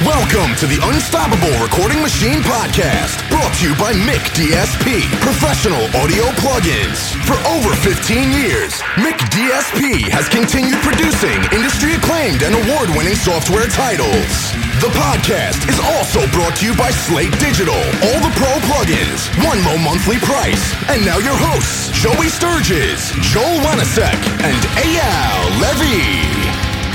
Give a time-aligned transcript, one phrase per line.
[0.00, 7.12] Welcome to the Unstoppable Recording Machine Podcast, brought to you by McDSP, professional audio plugins.
[7.28, 14.56] For over 15 years, McDSP has continued producing industry acclaimed and award winning software titles.
[14.80, 19.60] The podcast is also brought to you by Slate Digital, all the pro plugins, one
[19.68, 20.72] low monthly price.
[20.88, 26.39] And now your hosts, Joey Sturgis, Joel Wanasek, and Eyal Levy.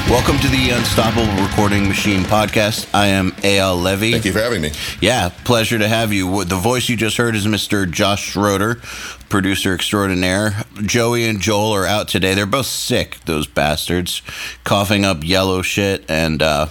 [0.10, 2.88] Welcome to the Unstoppable Recording Machine podcast.
[2.94, 4.12] I am Eyal Levy.
[4.12, 4.72] Thank you for having me.
[5.02, 6.44] Yeah, pleasure to have you.
[6.46, 7.90] The voice you just heard is Mr.
[7.90, 8.76] Josh Schroeder,
[9.30, 10.64] producer extraordinaire.
[10.84, 12.36] Joey and Joel are out today.
[12.36, 14.22] They're both sick, those bastards,
[14.64, 16.68] coughing up yellow shit and uh,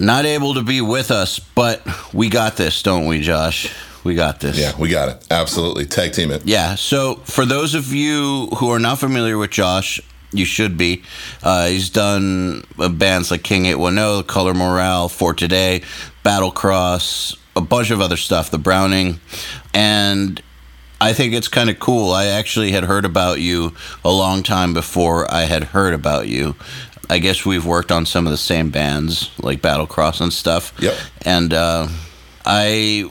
[0.00, 3.72] not able to be with us, but we got this, don't we, Josh?
[4.04, 4.58] We got this.
[4.58, 5.26] Yeah, we got it.
[5.30, 5.84] Absolutely.
[5.84, 6.46] Tag team it.
[6.46, 6.76] Yeah.
[6.76, 10.00] So, for those of you who are not familiar with Josh,
[10.38, 11.02] you should be.
[11.42, 15.82] Uh, he's done uh, bands like King 810, Color Morale, For Today,
[16.24, 19.20] Battlecross, a bunch of other stuff, The Browning.
[19.72, 20.42] And
[21.00, 22.12] I think it's kind of cool.
[22.12, 26.54] I actually had heard about you a long time before I had heard about you.
[27.08, 30.72] I guess we've worked on some of the same bands, like Battlecross and stuff.
[30.80, 30.96] Yep.
[31.24, 31.88] And uh,
[32.44, 33.10] I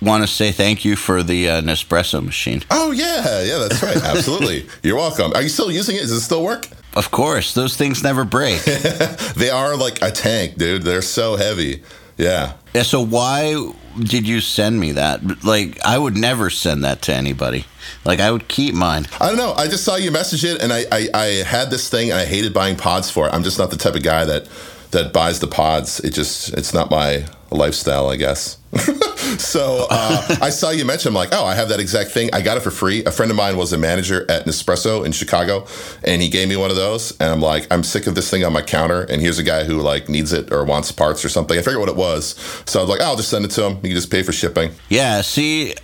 [0.00, 2.62] want to say thank you for the uh, Nespresso machine.
[2.70, 3.42] Oh, yeah.
[3.42, 3.96] Yeah, that's right.
[4.02, 4.68] Absolutely.
[4.82, 5.32] You're welcome.
[5.34, 6.00] Are you still using it?
[6.00, 6.66] Does it still work?
[6.94, 8.62] Of course, those things never break.
[9.36, 10.82] they are like a tank, dude.
[10.82, 11.82] They're so heavy.
[12.16, 12.54] Yeah.
[12.74, 15.44] Yeah, so why did you send me that?
[15.44, 17.66] Like, I would never send that to anybody.
[18.04, 19.06] Like, I would keep mine.
[19.20, 19.52] I don't know.
[19.54, 22.24] I just saw you message it, and I, I, I had this thing, and I
[22.24, 23.34] hated buying pods for it.
[23.34, 24.48] I'm just not the type of guy that
[24.90, 26.00] that buys the pods.
[26.00, 28.58] It just it's not my lifestyle, I guess.
[29.38, 31.08] so uh, I saw you mention.
[31.08, 32.30] I'm like, oh, I have that exact thing.
[32.32, 33.04] I got it for free.
[33.04, 35.66] A friend of mine was a manager at Nespresso in Chicago,
[36.04, 37.12] and he gave me one of those.
[37.18, 39.02] And I'm like, I'm sick of this thing on my counter.
[39.02, 41.58] And here's a guy who like needs it or wants parts or something.
[41.58, 42.34] I figured what it was.
[42.66, 43.76] So I was like, oh, I'll just send it to him.
[43.76, 44.72] You can just pay for shipping.
[44.88, 45.20] Yeah.
[45.22, 45.74] See.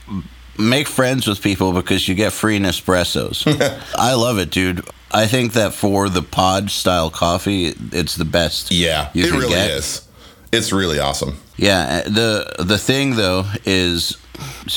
[0.57, 3.45] Make friends with people because you get free Nespressos.
[3.97, 4.89] I love it, dude.
[5.15, 8.73] I think that for the pod style coffee, it's the best.
[8.73, 9.71] Yeah, it really get.
[9.71, 10.07] is.
[10.53, 11.39] It's really awesome.
[11.57, 14.17] Yeah, the the thing though is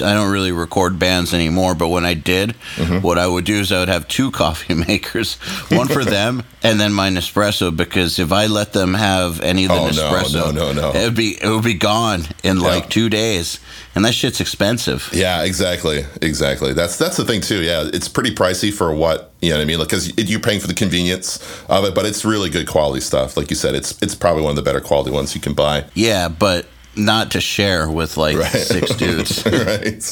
[0.03, 3.01] I don't really record bands anymore, but when I did, Mm-hmm.
[3.01, 5.35] what I would do is I would have two coffee makers,
[5.69, 9.69] one for them and then my Nespresso because if I let them have any of
[9.69, 10.91] the Oh, no, Nespresso, no, no, no.
[10.91, 12.90] it would be it would be gone in like Yeah.
[12.90, 13.59] 2 days.
[13.95, 15.09] And that shit's expensive.
[15.12, 16.74] Yeah, exactly, exactly.
[16.74, 17.63] That's that's the thing too.
[17.63, 19.79] Yeah, it's pretty pricey for what you know what I mean.
[19.79, 23.35] Like, because you're paying for the convenience of it, but it's really good quality stuff.
[23.35, 25.85] Like you said, it's it's probably one of the better quality ones you can buy.
[25.95, 28.49] Yeah, but not to share with like Right.
[28.51, 29.45] six dudes.
[29.45, 30.03] right.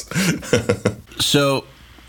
[1.20, 1.64] So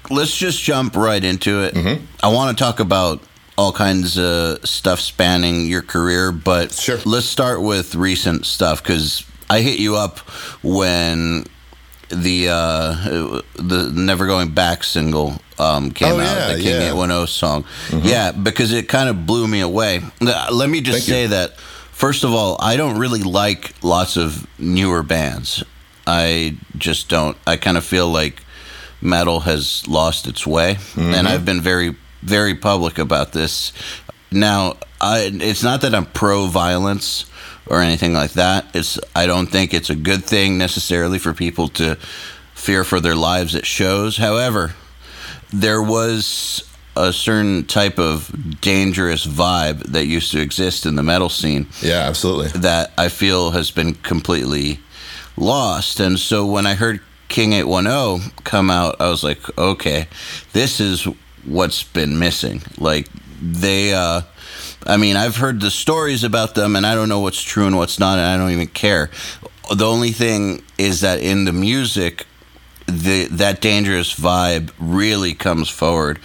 [0.10, 1.74] let's just jump right into it.
[1.74, 2.06] Mm-hmm.
[2.24, 3.22] I want to talk about
[3.58, 7.00] all kinds of stuff spanning your career, but Sure.
[7.06, 10.20] let's start with recent stuff because I hit you up
[10.62, 11.46] when
[12.10, 16.90] the uh, the Never Going Back single um, came Oh, out, yeah, the King yeah.
[16.90, 17.12] Mm-hmm.
[17.12, 17.66] 810 song.
[18.04, 20.02] Yeah, because it kind of blew me away.
[20.22, 21.14] Let me just Thank you.
[21.14, 21.54] say that,
[21.98, 25.64] first of all, I don't really like lots of newer bands.
[26.06, 27.36] I just don't.
[27.46, 28.44] I kind of feel like
[29.02, 31.14] metal has lost its way, Mm-hmm.
[31.14, 33.74] and I've been very, very public about this.
[34.32, 37.26] Now, I, it's not that I'm pro violence
[37.66, 38.66] or anything like that.
[38.74, 41.96] It's I don't think it's a good thing necessarily for people to
[42.54, 44.18] fear for their lives at shows.
[44.18, 44.76] However,
[45.54, 46.67] there was
[47.00, 52.08] a certain type of dangerous vibe that used to exist in the metal scene Yeah,
[52.08, 52.48] absolutely.
[52.60, 54.80] that I feel has been completely
[55.38, 56.00] lost.
[56.00, 57.00] And so when I heard
[57.30, 60.08] King 810 come out, I was like, okay,
[60.54, 61.08] this is
[61.46, 62.62] what's been missing.
[62.78, 63.08] Like,
[63.42, 64.22] they, uh,
[64.86, 67.78] I mean, I've heard the stories about them and I don't know what's true and
[67.78, 69.10] what's not, and I don't even care.
[69.76, 72.26] The only thing is that in the music,
[72.88, 76.20] the that dangerous vibe really comes forward,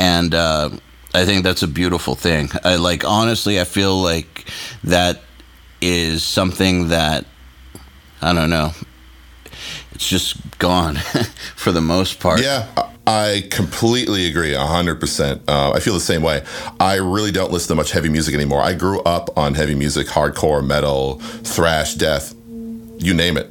[0.00, 0.70] and uh,
[1.14, 2.48] I think that's a beautiful thing.
[2.64, 4.46] I like honestly, I feel like
[4.84, 5.20] that
[5.82, 7.26] is something that
[8.22, 8.72] I don't know.
[9.92, 10.96] It's just gone
[11.56, 12.40] for the most part.
[12.42, 12.66] Yeah,
[13.06, 15.42] I- completely agree, hundred percent.
[15.46, 16.44] Uh, I feel the same way.
[16.78, 18.62] I really don't listen to much heavy music anymore.
[18.62, 22.34] I grew up on heavy music, hardcore, metal, thrash, death,
[22.98, 23.50] you name it,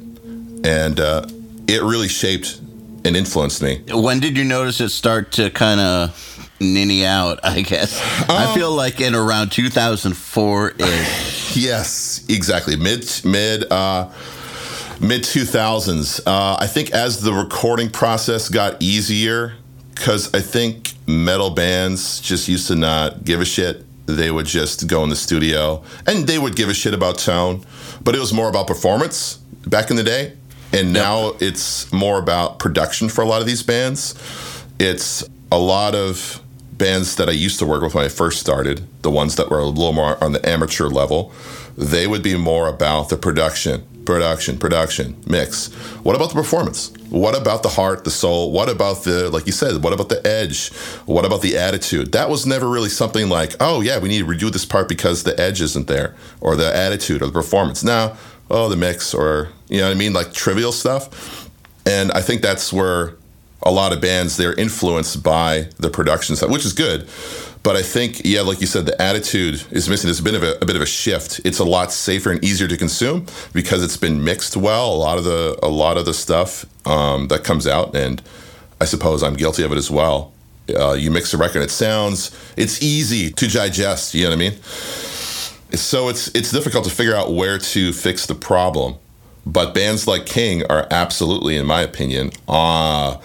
[0.64, 1.26] and uh,
[1.68, 2.60] it really shaped
[3.04, 3.82] and influenced me.
[3.92, 6.29] When did you notice it start to kind of
[6.60, 7.40] ninny out?
[7.42, 11.56] I guess I feel like in around 2004 ish.
[11.56, 12.76] Yes, exactly.
[12.76, 14.10] Mid mid uh,
[15.00, 16.20] mid two thousands.
[16.26, 19.54] Uh, I think as the recording process got easier,
[19.94, 23.84] because I think metal bands just used to not give a shit.
[24.06, 27.64] they would just go in the studio and they would give a shit about tone,
[28.02, 29.36] but it was more about performance
[29.66, 30.32] back in the day.
[30.72, 34.14] And now it's more about production for a lot of these bands.
[34.78, 36.39] It's a lot of
[36.80, 39.60] bands that I used to work with when I first started, the ones that were
[39.60, 41.32] a little more on the amateur level,
[41.76, 45.68] they would be more about the production, production, production, mix.
[46.02, 46.90] What about the performance?
[47.10, 48.50] What about the heart, the soul?
[48.50, 50.72] What about the, like you said, what about the edge?
[51.04, 52.12] What about the attitude?
[52.12, 55.22] That was never really something like, oh, yeah, we need to redo this part because
[55.22, 57.84] the edge isn't there, or the attitude, or the performance.
[57.84, 58.16] Now,
[58.50, 60.14] oh, the mix, or, you know what I mean?
[60.14, 61.48] Like trivial stuff.
[61.86, 63.14] And I think that's where
[63.62, 67.08] a lot of bands they're influenced by the production side, which is good.
[67.62, 70.08] But I think, yeah, like you said, the attitude is missing.
[70.08, 71.42] There's a bit of a, a, bit of a shift.
[71.44, 74.94] It's a lot safer and easier to consume because it's been mixed well.
[74.94, 78.22] A lot of the a lot of the stuff um, that comes out, and
[78.80, 80.32] I suppose I'm guilty of it as well.
[80.74, 84.14] Uh, you mix a record, it sounds it's easy to digest.
[84.14, 84.62] You know what I mean?
[85.72, 88.94] So it's it's difficult to figure out where to fix the problem.
[89.46, 93.16] But bands like King are absolutely, in my opinion, uh,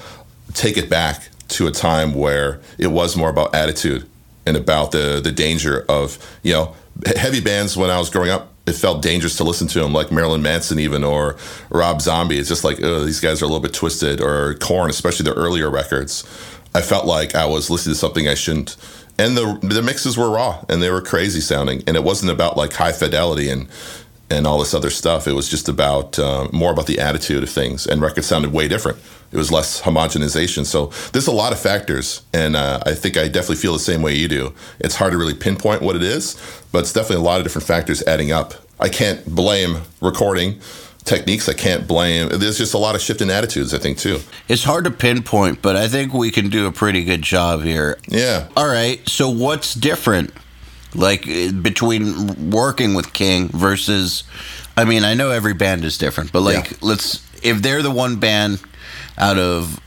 [0.56, 4.10] take it back to a time where it was more about attitude
[4.46, 6.76] and about the the danger of you know
[7.16, 8.52] heavy bands when I was growing up.
[8.66, 11.38] It felt dangerous to listen to them, like Marilyn Manson, even or
[11.70, 12.40] Rob Zombie.
[12.40, 15.70] It's just like, these guys are a little bit twisted, or Korn, especially the earlier
[15.70, 16.24] records.
[16.74, 18.76] I felt like I was listening to something I shouldn't.
[19.20, 22.58] And the the mixes were raw and they were crazy sounding, and it wasn't about
[22.58, 23.68] like high fidelity and
[24.30, 25.28] and all this other stuff.
[25.28, 28.68] It was just about uh, more about the attitude of things, and records sounded way
[28.68, 28.98] different.
[29.32, 30.66] It was less homogenization.
[30.66, 34.02] So there's a lot of factors, and uh, I think I definitely feel the same
[34.02, 34.54] way you do.
[34.80, 36.36] It's hard to really pinpoint what it is,
[36.72, 38.54] but it's definitely a lot of different factors adding up.
[38.80, 40.60] I can't blame recording
[41.06, 41.48] techniques.
[41.48, 42.30] I can't blame.
[42.30, 43.74] There's just a lot of shift in attitudes.
[43.74, 44.20] I think too.
[44.48, 47.98] It's hard to pinpoint, but I think we can do a pretty good job here.
[48.08, 48.48] Yeah.
[48.58, 49.08] All right.
[49.08, 50.34] So what's different,
[50.96, 51.26] like
[51.62, 54.24] between working with King versus?
[54.78, 56.78] I mean, I know every band is different, but like, yeah.
[56.82, 58.62] let's if they're the one band
[59.18, 59.80] out of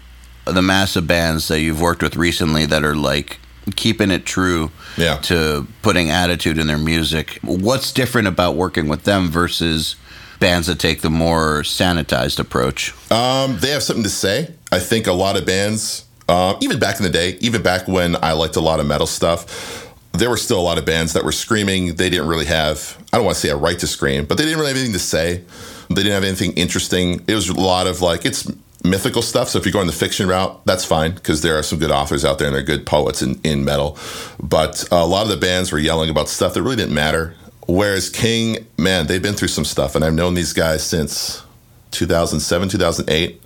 [0.45, 3.39] the massive bands that you've worked with recently that are like
[3.77, 5.17] keeping it true yeah.
[5.19, 7.39] to putting attitude in their music.
[7.43, 9.97] What's different about working with them versus
[10.41, 12.95] bands that take the more sanitized approach?
[13.11, 14.55] Um, they have something to say.
[14.73, 18.17] I think a lot of bands, uh, even back in the day, even back when
[18.23, 19.88] I liked a lot of metal stuff,
[20.19, 21.95] there were still a lot of bands that were screaming.
[21.95, 24.45] They didn't really have, I don't want to say a right to scream, but they
[24.45, 25.45] didn't really have anything to say.
[25.89, 27.25] They didn't have anything interesting.
[27.27, 28.51] It was a lot of like, it's
[28.85, 29.49] mythical stuff.
[29.49, 32.25] So if you're going the fiction route, that's fine because there are some good authors
[32.25, 33.99] out there and they're good poets in, in metal.
[34.43, 37.35] But a lot of the bands were yelling about stuff that really didn't matter.
[37.67, 41.43] Whereas King, man, they've been through some stuff, and I've known these guys since
[41.91, 43.43] 2007, 2008.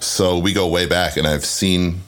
[0.00, 2.00] So we go way back, and I've seen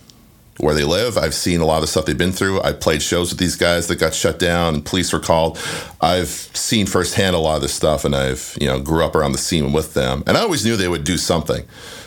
[0.58, 1.16] where they live.
[1.16, 2.60] I've seen a lot of the stuff they've been through.
[2.62, 5.58] I played shows with these guys that got shut down and police were called.
[6.00, 9.32] I've seen firsthand a lot of this stuff and I've, you know, grew up around
[9.32, 10.22] the scene with them.
[10.26, 11.64] And I always knew they would do something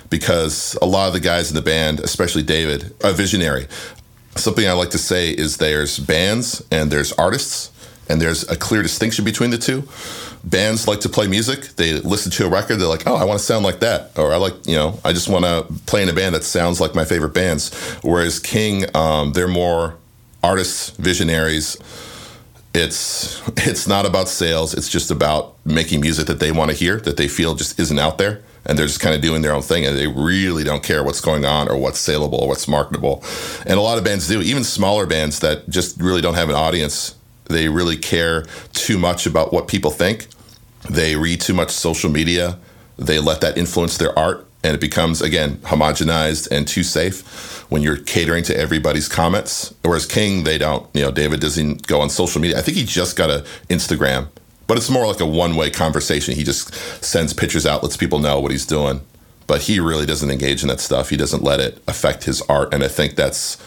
[0.09, 3.67] because a lot of the guys in the band, especially David, are visionary.
[4.35, 7.71] Something I like to say is there's bands and there's artists,
[8.09, 9.87] and there's a clear distinction between the two.
[10.43, 11.61] Bands like to play music.
[11.75, 12.77] They listen to a record.
[12.77, 14.17] They're like, oh, I want to sound like that.
[14.17, 16.81] Or I like, you know, I just want to play in a band that sounds
[16.81, 17.73] like my favorite bands.
[18.01, 19.95] Whereas King, um, they're more
[20.43, 21.77] artists, visionaries.
[22.73, 24.73] It's it's not about sales.
[24.73, 27.99] It's just about making music that they want to hear, that they feel just isn't
[27.99, 30.83] out there and they're just kind of doing their own thing and they really don't
[30.83, 33.23] care what's going on or what's saleable or what's marketable
[33.65, 36.55] and a lot of bands do even smaller bands that just really don't have an
[36.55, 37.15] audience
[37.51, 40.27] they really care too much about what people think
[40.89, 42.57] they read too much social media
[42.97, 47.81] they let that influence their art and it becomes again homogenized and too safe when
[47.81, 52.09] you're catering to everybody's comments whereas king they don't you know david doesn't go on
[52.09, 54.27] social media i think he just got a instagram
[54.71, 56.33] but it's more like a one way conversation.
[56.33, 59.01] He just sends pictures out, lets people know what he's doing.
[59.45, 61.09] But he really doesn't engage in that stuff.
[61.09, 62.73] He doesn't let it affect his art.
[62.73, 63.57] And I think that's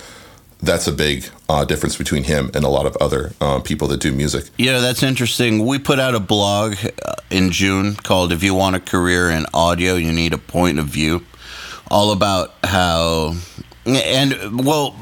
[0.65, 4.01] that's a big uh, difference between him and a lot of other uh, people that
[4.01, 4.51] do music.
[4.59, 5.67] Yeah, that's interesting.
[5.67, 9.47] We put out a blog uh, in June called "If You Want a Career in
[9.55, 11.25] Audio, You Need a Point of View,"
[11.91, 13.35] all about how
[13.87, 14.97] and well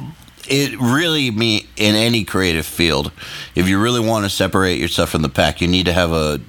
[0.49, 3.13] it really me in any creative field
[3.55, 6.41] if you really want to separate yourself from the pack you need to have a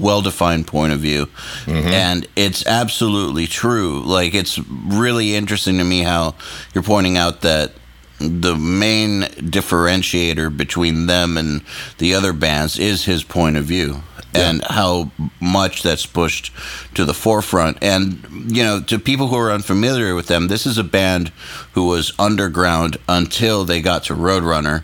[0.00, 1.26] well-defined point of view
[1.64, 1.88] mm-hmm.
[1.88, 6.34] and it's absolutely true like it's really interesting to me how
[6.74, 7.72] you're pointing out that
[8.18, 11.62] the main differentiator between them and
[11.98, 14.02] the other bands is his point of view
[14.34, 16.52] and how much that's pushed
[16.94, 17.78] to the forefront.
[17.80, 21.28] And, you know, to people who are unfamiliar with them, this is a band
[21.72, 24.82] who was underground until they got to Roadrunner.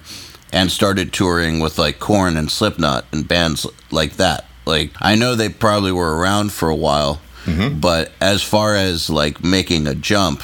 [0.52, 4.44] and started touring with like Korn and Slipknot and bands like that.
[4.66, 7.80] Like I know they probably were around for a while, mm-hmm.
[7.80, 10.42] but as far as like making a jump,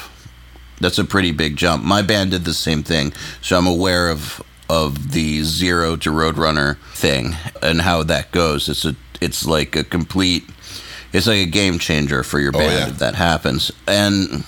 [0.79, 1.83] that's a pretty big jump.
[1.83, 6.77] My band did the same thing, so I'm aware of of the zero to Roadrunner
[6.93, 8.69] thing and how that goes.
[8.69, 10.45] It's a it's like a complete
[11.11, 12.89] it's like a game changer for your oh, band yeah.
[12.89, 13.71] if that happens.
[13.87, 14.43] And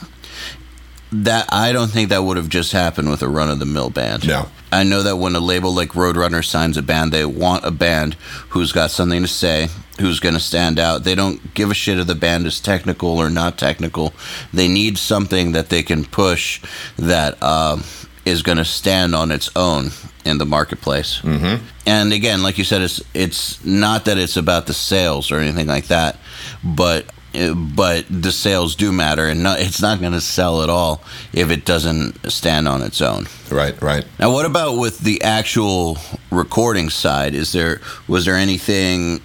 [1.12, 3.90] that I don't think that would have just happened with a run of the mill
[3.90, 4.28] band.
[4.28, 4.50] No.
[4.72, 8.14] I know that when a label like Roadrunner signs a band, they want a band
[8.50, 9.68] who's got something to say,
[10.00, 11.04] who's going to stand out.
[11.04, 14.14] They don't give a shit if the band is technical or not technical.
[14.54, 16.62] They need something that they can push
[16.98, 17.84] that um,
[18.26, 19.92] is going to stand on its own
[20.26, 21.20] in the marketplace.
[21.22, 21.66] Mm-hmm.
[21.86, 25.68] And again, like you said, it's it's not that it's about the sales or anything
[25.68, 26.18] like that,
[26.64, 31.02] but but the sales do matter, and not, it's not going to sell at all
[31.34, 33.28] if it doesn't stand on its own.
[33.50, 34.06] Right, right.
[34.20, 35.98] Now, what about with the actual
[36.30, 37.34] recording side?
[37.34, 39.22] Is there was there anything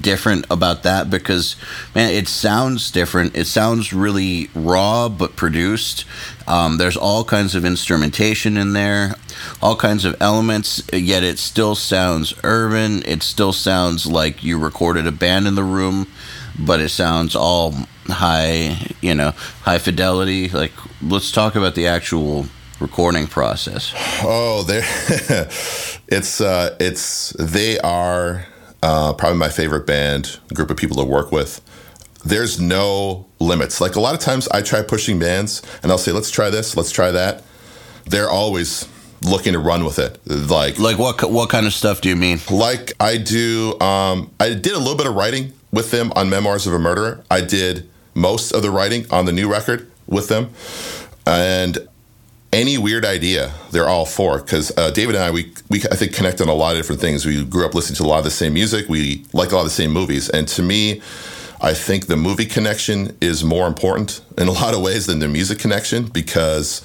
[0.00, 1.10] different about that?
[1.10, 1.56] Because
[1.94, 3.36] man, it sounds different.
[3.36, 6.04] It sounds really raw but produced.
[6.46, 9.14] Um, there's all kinds of instrumentation in there,
[9.62, 10.82] all kinds of elements.
[10.92, 13.02] Yet it still sounds urban.
[13.06, 16.08] It still sounds like you recorded a band in the room,
[16.60, 17.74] but it sounds all
[18.06, 19.30] high, you know,
[19.62, 20.48] high fidelity.
[20.48, 22.46] Like, let's talk about the actual
[22.80, 23.92] recording process.
[24.22, 24.82] Oh, there,
[26.08, 28.46] it's uh, it's they are
[28.82, 31.60] uh, probably my favorite band group of people to work with.
[32.24, 33.80] There's no limits.
[33.80, 36.76] Like a lot of times, I try pushing bands, and I'll say, "Let's try this,
[36.76, 37.42] let's try that."
[38.06, 38.88] They're always
[39.22, 40.18] looking to run with it.
[40.26, 42.40] Like Like, what what kind of stuff do you mean?
[42.50, 43.78] like I do.
[43.80, 47.22] Um, I did a little bit of writing with them on Memoirs of a Murderer.
[47.30, 50.50] I did most of the writing on the new record with them,
[51.26, 51.88] and
[52.52, 54.38] any weird idea, they're all for.
[54.38, 57.00] Because uh, David and I, we we I think connect on a lot of different
[57.00, 57.24] things.
[57.24, 58.88] We grew up listening to a lot of the same music.
[58.88, 61.00] We like a lot of the same movies, and to me.
[61.62, 65.28] I think the movie connection is more important in a lot of ways than the
[65.28, 66.80] music connection because,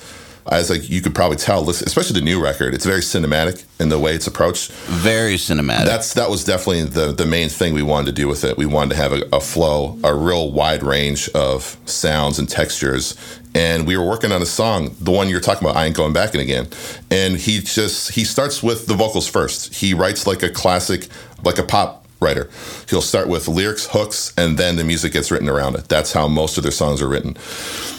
[0.51, 3.89] as like you could probably tell, listen- especially the new record, it's very cinematic in
[3.89, 4.71] the way it's approached.
[4.71, 5.85] Very cinematic.
[5.85, 8.57] That's that was definitely the the main thing we wanted to do with it.
[8.57, 13.15] We wanted to have a, a flow, a real wide range of sounds and textures.
[13.55, 16.11] And we were working on a song, the one you're talking about, I ain't going
[16.11, 16.67] back in again.
[17.09, 19.73] And he just he starts with the vocals first.
[19.75, 21.07] He writes like a classic,
[21.43, 22.50] like a pop writer.
[22.89, 25.88] He'll start with lyrics, hooks, and then the music gets written around it.
[25.89, 27.36] That's how most of their songs are written.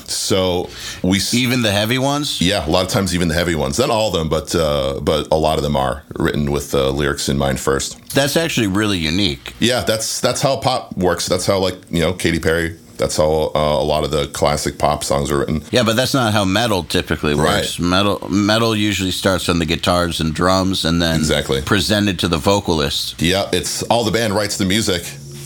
[0.09, 0.69] So
[1.03, 2.41] we Even the heavy ones?
[2.41, 3.79] yeah, a lot of times even the heavy ones.
[3.79, 6.91] Not all of them, but uh, but a lot of them are written with uh,
[6.91, 7.99] lyrics in mind first.
[8.15, 9.55] That's actually really unique.
[9.59, 11.27] Yeah, that's that's how pop works.
[11.27, 12.79] That's how like you know Katy Perry.
[12.99, 15.63] That's how uh, a lot of the classic pop songs are written.
[15.71, 17.79] Yeah, but that's not how metal typically works.
[17.79, 17.89] Right.
[17.89, 21.61] Metal metal usually starts on the guitars and drums and then Exactly.
[21.63, 23.21] presented to the vocalist.
[23.21, 25.03] Yeah, it's all the band writes the music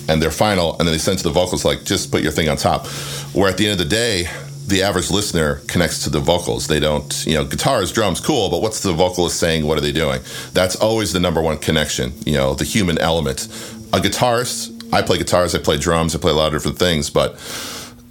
[0.09, 2.49] and they're final, and then they send to the vocals like just put your thing
[2.49, 2.87] on top.
[3.35, 4.25] Where at the end of the day,
[4.66, 6.66] the average listener connects to the vocals.
[6.69, 9.66] They don't, you know, guitars, drums, cool, but what's the vocalist saying?
[9.66, 10.21] What are they doing?
[10.52, 12.12] That's always the number one connection.
[12.25, 13.47] You know, the human element.
[13.92, 14.76] A guitarist.
[14.93, 15.55] I play guitars.
[15.55, 16.15] I play drums.
[16.15, 17.39] I play a lot of different things, but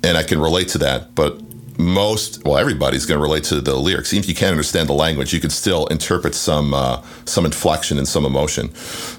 [0.03, 1.13] and I can relate to that.
[1.15, 1.41] But
[1.79, 4.13] most, well, everybody's going to relate to the lyrics.
[4.13, 7.97] Even if you can't understand the language, you can still interpret some uh, some inflection
[7.97, 8.69] and some emotion.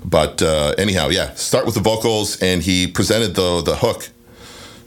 [0.05, 4.11] But uh, anyhow, yeah, start with the vocals, and he presented the the hook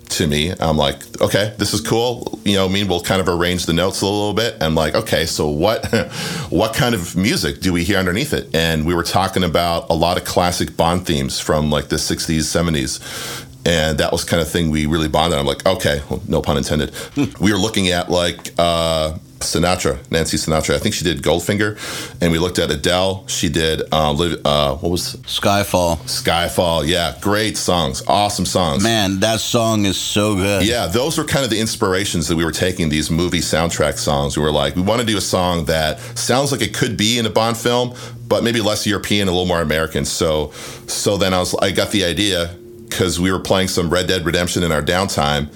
[0.10, 0.54] to me.
[0.60, 2.40] I'm like, okay, this is cool.
[2.44, 4.58] You know, I mean, we'll kind of arrange the notes a little bit.
[4.62, 5.86] I'm like, okay, so what
[6.50, 8.54] what kind of music do we hear underneath it?
[8.56, 12.42] And we were talking about a lot of classic Bond themes from like the 60s,
[12.42, 13.46] 70s.
[13.66, 15.40] And that was kind of thing we really bonded.
[15.40, 16.94] I'm like, okay, well, no pun intended.
[17.40, 20.76] we were looking at like uh, Sinatra, Nancy Sinatra.
[20.76, 21.78] I think she did Goldfinger,
[22.22, 23.28] and we looked at Adele.
[23.28, 25.98] She did uh, uh, what was Skyfall.
[26.00, 26.88] Skyfall?
[26.88, 28.84] Yeah, great songs, awesome songs.
[28.84, 30.66] Man, that song is so good.
[30.66, 34.38] Yeah, those were kind of the inspirations that we were taking these movie soundtrack songs.
[34.38, 37.20] We were like, we want to do a song that sounds like it could be
[37.20, 37.96] in a Bond film,
[38.28, 40.06] but maybe less European, a little more American.
[40.06, 40.52] So,
[40.88, 42.56] so then I was, I got the idea
[42.88, 45.50] because we were playing some Red Dead Redemption in our downtime,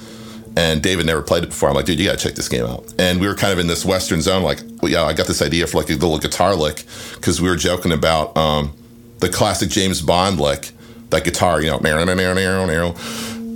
[0.58, 1.70] and David never played it before.
[1.70, 2.92] I'm like, dude, you got to check this game out.
[2.98, 4.42] And we were kind of in this Western zone.
[4.42, 6.84] Like, well, yeah, I got this idea for like a little guitar lick
[7.14, 8.74] because we were joking about um,
[9.20, 10.72] the classic James Bond lick,
[11.12, 11.78] that guitar, you know,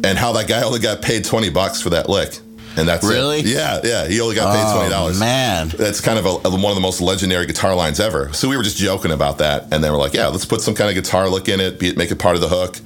[0.04, 2.38] and how that guy only got paid 20 bucks for that lick.
[2.78, 3.10] And that's it.
[3.10, 3.42] Really?
[3.42, 4.08] Yeah, yeah.
[4.08, 5.20] He only got paid Oh, twenty dollars.
[5.20, 5.68] man.
[5.70, 8.32] that's kind of a, one of the most legendary guitar lines ever.
[8.32, 10.74] So we were just joking about that, and then we're like, yeah, let's put some
[10.74, 12.78] kind of guitar lick in it, be it make it part of the hook.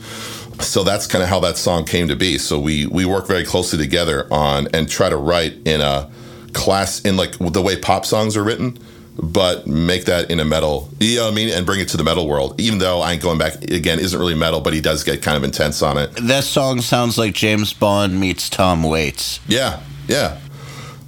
[0.60, 2.38] So that's kind of how that song came to be.
[2.38, 6.10] So we we work very closely together on and try to write in a
[6.54, 8.78] class in like the way pop songs are written.
[9.18, 11.98] but make that in a metal, you know what I mean, and bring it to
[11.98, 12.60] the metal world.
[12.60, 15.38] Even though I ain't going back again, isn't really metal, but he does get kind
[15.38, 16.12] of intense on it.
[16.18, 19.40] That song sounds like James Bond meets Tom Waits.
[19.48, 20.40] Yeah, yeah,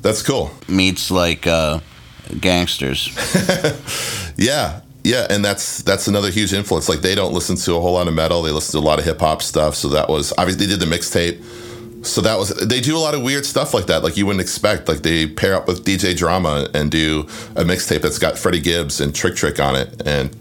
[0.01, 0.51] that's cool.
[0.69, 1.79] Meets like uh,
[2.39, 3.09] gangsters.
[4.39, 6.89] Yeah, yeah, and that's that's another huge influence.
[6.89, 8.99] Like they don't listen to a whole lot of metal; they listen to a lot
[8.99, 9.75] of hip hop stuff.
[9.75, 11.43] So that was obviously they did the mixtape.
[12.05, 14.41] So that was they do a lot of weird stuff like that, like you wouldn't
[14.41, 14.87] expect.
[14.87, 17.21] Like they pair up with DJ Drama and do
[17.55, 20.35] a mixtape that's got Freddie Gibbs and Trick Trick on it, and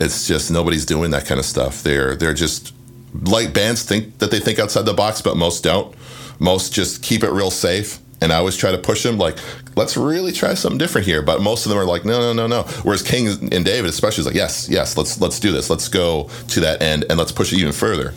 [0.00, 1.82] it's just nobody's doing that kind of stuff.
[1.82, 2.74] They're they're just
[3.22, 5.94] like bands think that they think outside the box, but most don't.
[6.38, 7.98] Most just keep it real safe.
[8.20, 9.38] And I always try to push them, like,
[9.76, 11.22] let's really try something different here.
[11.22, 12.62] But most of them are like, no, no, no, no.
[12.82, 15.70] Whereas King and David, especially, is like, yes, yes, let's let's do this.
[15.70, 18.12] Let's go to that end and let's push it even further.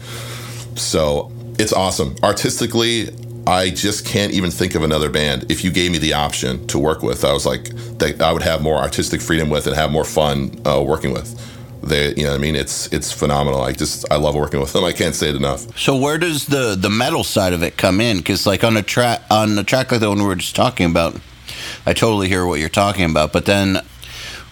[0.76, 2.16] So it's awesome.
[2.24, 3.10] Artistically,
[3.46, 5.52] I just can't even think of another band.
[5.52, 7.66] If you gave me the option to work with, I was like,
[7.98, 11.36] that I would have more artistic freedom with and have more fun uh, working with.
[11.84, 13.62] They, you know, what I mean, it's it's phenomenal.
[13.62, 14.84] I just I love working with them.
[14.84, 15.78] I can't say it enough.
[15.78, 18.18] So where does the the metal side of it come in?
[18.18, 20.90] Because like on a track on a track like the one we were just talking
[20.90, 21.20] about,
[21.86, 23.34] I totally hear what you're talking about.
[23.34, 23.82] But then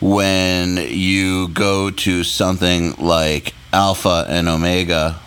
[0.02, 5.20] when you go to something like Alpha and Omega,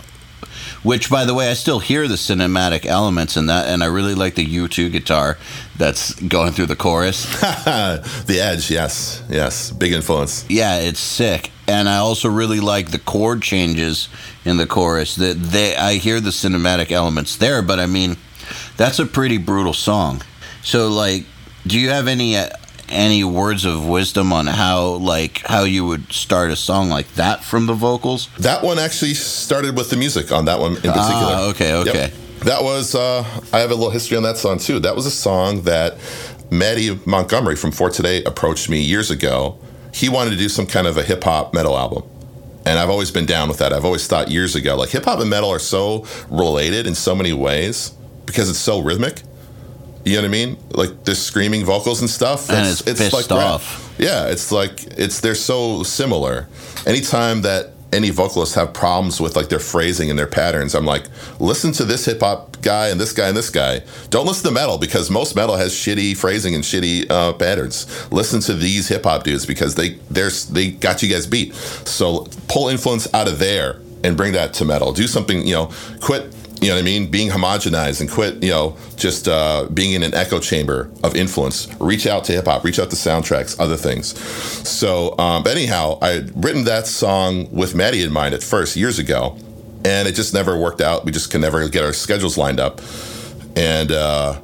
[0.83, 4.15] which by the way I still hear the cinematic elements in that, and I really
[4.15, 5.39] like the U2 guitar
[5.77, 7.25] that's going through the chorus.
[7.41, 10.45] the Edge, yes, yes, big influence.
[10.49, 11.53] Yeah, it's sick.
[11.73, 14.09] And I also really like the chord changes
[14.45, 15.17] in the chorus.
[15.17, 18.19] That they I hear the cinematic elements there, but I mean,
[18.77, 20.23] that's a pretty brutal song.
[20.63, 21.25] So like,
[21.67, 22.51] do you have any uh,
[22.91, 27.43] any words of wisdom on how like how you would start a song like that
[27.43, 28.29] from the vocals?
[28.39, 31.01] That one actually started with the music on that one in particular.
[31.01, 32.09] Ah, okay, okay.
[32.09, 32.13] Yep.
[32.45, 34.79] That was uh, I have a little history on that song too.
[34.81, 35.97] That was a song that
[36.51, 39.59] Mattie Montgomery from For Today approached me years ago.
[39.93, 42.05] He wanted to do some kind of a hip hop metal album.
[42.65, 43.73] And I've always been down with that.
[43.73, 47.15] I've always thought years ago, like hip hop and metal are so related in so
[47.15, 47.91] many ways
[48.27, 49.23] because it's so rhythmic.
[50.05, 50.59] You know what I mean?
[50.71, 52.51] Like the screaming vocals and stuff.
[52.51, 53.39] And it's pissed like rap.
[53.39, 53.95] off.
[53.99, 56.49] Yeah, it's like it's they're so similar.
[56.87, 61.05] Anytime that any vocalists have problems with like their phrasing and their patterns, I'm like,
[61.39, 63.83] listen to this hip hop guy and this guy and this guy.
[64.11, 67.87] Don't listen to metal because most metal has shitty phrasing and shitty uh, patterns.
[68.11, 71.55] Listen to these hip hop dudes because they they're they got you guys beat.
[71.55, 74.93] So pull influence out of there and bring that to metal.
[74.93, 77.11] Do something, you know, quit you know what I mean?
[77.11, 81.69] Being homogenized and quit, you know, just uh, being in an echo chamber of influence.
[81.81, 84.17] Reach out to hip hop, reach out to soundtracks, other things.
[84.69, 88.77] So, um, but anyhow, I had written that song with Mattie in mind at first
[88.77, 89.37] years ago,
[89.85, 91.05] and it just never worked out.
[91.05, 92.81] We just could never get our schedules lined up.
[93.57, 94.41] And uh,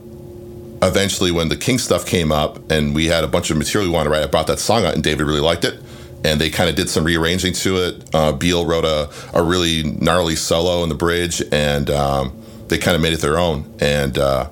[0.83, 3.94] eventually, when the King stuff came up and we had a bunch of material we
[3.94, 5.81] wanted to write, I brought that song out, and David really liked it
[6.24, 8.14] and they kind of did some rearranging to it.
[8.14, 12.94] Uh, Beal wrote a, a really gnarly solo in the bridge, and um, they kind
[12.94, 13.72] of made it their own.
[13.81, 14.48] And uh,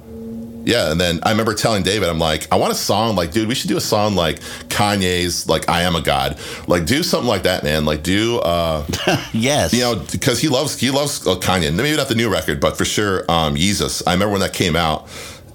[0.66, 3.48] yeah, and then I remember telling David, I'm like, I want a song like, dude,
[3.48, 7.28] we should do a song like Kanye's like "I Am a God," like do something
[7.28, 7.84] like that, man.
[7.84, 8.84] Like do, uh,
[9.32, 11.72] yes, you know, because he loves he loves uh, Kanye.
[11.72, 14.02] Maybe not the new record, but for sure, um, Yeezus.
[14.08, 15.08] I remember when that came out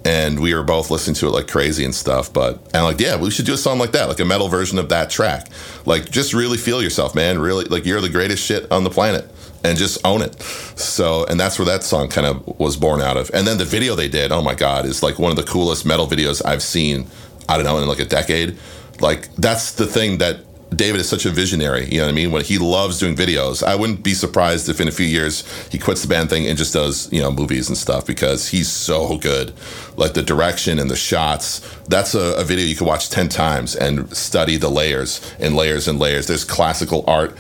[0.03, 2.31] and we were both listening to it like crazy and stuff.
[2.31, 4.79] But and like, yeah, we should do a song like that, like a metal version
[4.79, 5.47] of that track.
[5.85, 7.39] Like, just really feel yourself, man.
[7.39, 9.29] Really, like you're the greatest shit on the planet,
[9.63, 10.41] and just own it.
[10.41, 13.29] So, and that's where that song kind of was born out of.
[13.33, 15.85] And then the video they did, oh my god, is like one of the coolest
[15.85, 17.07] metal videos I've seen.
[17.47, 18.57] I don't know in like a decade.
[18.99, 20.39] Like that's the thing that
[20.73, 21.85] David is such a visionary.
[21.85, 22.31] You know what I mean?
[22.31, 25.77] When he loves doing videos, I wouldn't be surprised if in a few years he
[25.77, 29.17] quits the band thing and just does you know movies and stuff because he's so
[29.17, 29.53] good.
[29.97, 31.59] Like the direction and the shots.
[31.89, 35.89] That's a, a video you could watch ten times and study the layers and layers
[35.89, 36.27] and layers.
[36.27, 37.35] There's classical art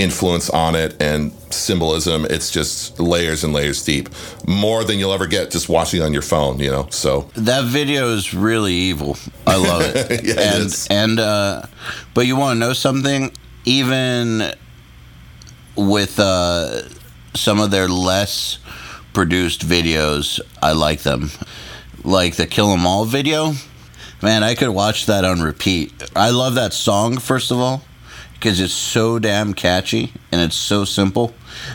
[0.00, 2.24] influence on it and symbolism.
[2.24, 4.08] It's just layers and layers deep,
[4.46, 6.58] more than you'll ever get just watching on your phone.
[6.58, 9.16] You know, so that video is really evil.
[9.46, 10.20] I love it.
[10.30, 10.86] Yeah, and is.
[10.90, 11.62] and uh,
[12.14, 13.32] but you want to know something?
[13.64, 14.52] Even
[15.76, 16.82] with uh,
[17.34, 18.58] some of their less
[19.12, 21.30] produced videos, I like them.
[22.04, 23.52] Like the Kill 'Em All video.
[24.22, 25.92] Man, I could watch that on repeat.
[26.14, 27.82] I love that song first of all
[28.40, 31.34] because it's so damn catchy and it's so simple.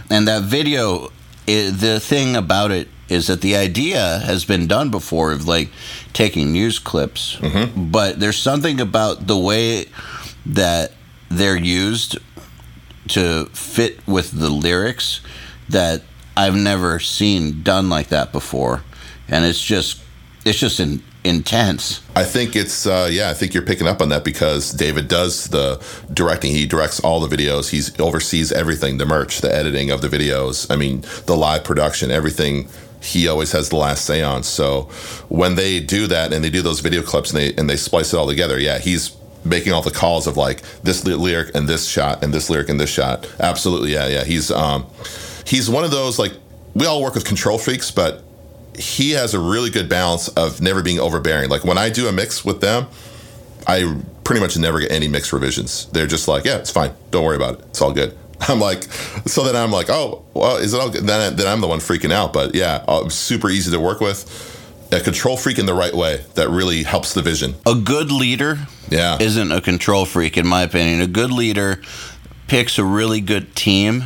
[0.09, 1.11] And that video,
[1.47, 5.69] i the thing about it is that the idea has been done before of like
[6.11, 7.91] taking news clips, mm-hmm.
[7.91, 9.85] but there's something about the way
[10.43, 10.91] that
[11.29, 12.17] they're used
[13.09, 15.21] to fit with the lyrics
[15.69, 16.01] that
[16.35, 18.83] I've never seen done like that before.
[19.27, 20.01] And it's just
[20.43, 22.01] it's just in, intense.
[22.15, 23.29] I think it's uh, yeah.
[23.29, 25.83] I think you're picking up on that because David does the
[26.13, 26.51] directing.
[26.51, 27.71] He directs all the videos.
[27.71, 30.71] He oversees everything: the merch, the editing of the videos.
[30.71, 32.69] I mean, the live production, everything.
[33.01, 34.41] He always has the last say on.
[34.43, 34.83] So
[35.29, 38.13] when they do that and they do those video clips and they and they splice
[38.13, 41.87] it all together, yeah, he's making all the calls of like this lyric and this
[41.87, 43.29] shot and this lyric and this shot.
[43.39, 44.23] Absolutely, yeah, yeah.
[44.23, 44.87] He's um,
[45.45, 46.33] he's one of those like
[46.73, 48.24] we all work with control freaks, but
[48.79, 51.49] he has a really good balance of never being overbearing.
[51.49, 52.87] Like when I do a mix with them,
[53.67, 55.85] I pretty much never get any mix revisions.
[55.87, 56.91] They're just like, yeah, it's fine.
[57.11, 57.65] Don't worry about it.
[57.69, 58.17] It's all good.
[58.41, 58.83] I'm like,
[59.25, 61.03] so then I'm like, oh, well, is it all good?
[61.05, 62.33] Then, then I'm the one freaking out.
[62.33, 64.51] But yeah, uh, super easy to work with.
[64.91, 67.55] A control freak in the right way that really helps the vision.
[67.65, 68.59] A good leader
[68.89, 69.17] Yeah.
[69.19, 71.01] isn't a control freak, in my opinion.
[71.01, 71.81] A good leader
[72.47, 74.05] picks a really good team,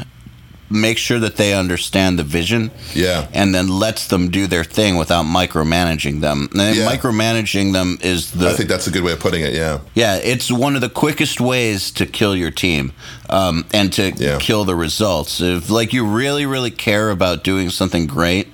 [0.69, 3.25] makes sure that they understand the vision, Yeah.
[3.33, 6.49] and then lets them do their thing without micromanaging them.
[6.53, 6.85] And Yeah.
[6.95, 9.53] Micromanaging them is the I think that's a good way of putting it.
[9.53, 9.79] Yeah.
[9.95, 12.91] yeah, it's one of the quickest ways to kill your team
[13.29, 14.37] um, and to Yeah.
[14.39, 15.41] kill the results.
[15.41, 18.47] If like you really, really care about doing something great,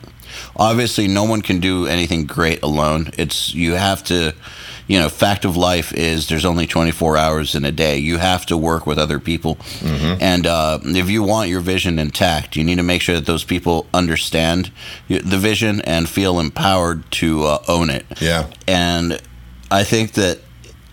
[0.56, 3.12] obviously no one can do anything great alone.
[3.18, 4.34] It's you have to,
[4.88, 7.98] you know, fact of life is there's only 24 hours in a day.
[7.98, 12.56] You have to work with other people, and uh, if you want your vision intact,
[12.56, 14.72] you need to make sure that those people understand
[15.08, 18.48] the vision and feel empowered to uh, own it Yeah.
[18.68, 19.20] and
[19.72, 20.40] I think that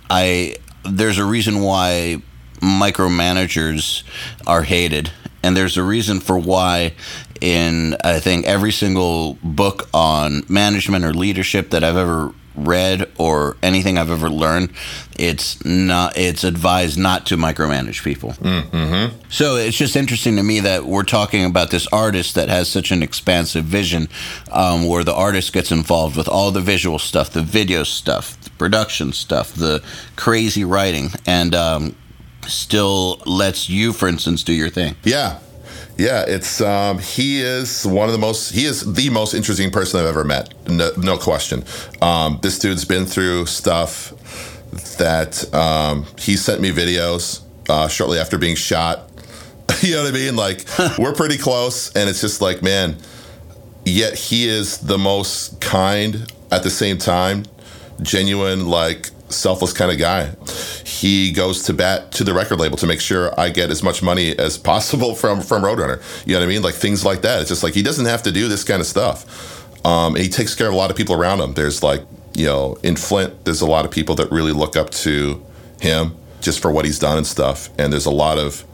[0.09, 2.23] I there's a reason why
[2.61, 4.03] micromanagers
[4.47, 5.11] are hated,
[5.43, 6.95] and there's a reason for why
[7.41, 13.57] in I think every single book on management or leadership that I've ever read or
[13.63, 14.71] anything I've ever learned,
[15.19, 18.35] it's not it's advised not to micromanage people.
[19.29, 22.91] So it's just interesting to me that we're talking about this artist that has such
[22.91, 24.09] an expansive vision,
[24.51, 28.51] um, where the artist gets involved with all the visual stuff, the video stuff, the
[28.51, 29.83] production stuff, the
[30.17, 31.97] crazy writing, and um,
[32.47, 34.97] still lets you, for instance, do your thing.
[35.05, 35.39] Yeah.
[36.03, 40.01] Yeah, it's um, he is one of the most he is the most interesting person
[40.01, 40.53] I've ever met.
[40.69, 41.63] No, no question.
[42.01, 44.11] Um, this dude's been through stuff
[44.99, 49.09] that um, he sent me videos uh, shortly after being shot.
[49.81, 50.35] you know what I mean?
[50.35, 50.67] Like
[50.99, 52.97] we're pretty close, and it's just like man.
[53.85, 57.45] Yet he is the most kind at the same time,
[58.01, 60.35] genuine, like selfless kind of guy.
[60.85, 64.03] He goes to bat to the record label to make sure I get as much
[64.03, 66.03] money as possible from from Roadrunner.
[66.27, 66.63] You know what I mean?
[66.63, 67.41] Like things like that.
[67.41, 69.85] It's just like he doesn't have to do this kind of stuff.
[69.85, 71.55] Um, and he takes care of a lot of people around him.
[71.55, 72.03] There's like
[72.35, 75.45] you know in Flint, there's a lot of people that really look up to
[75.81, 77.71] him just for what he's done and stuff.
[77.79, 78.65] And there's a lot of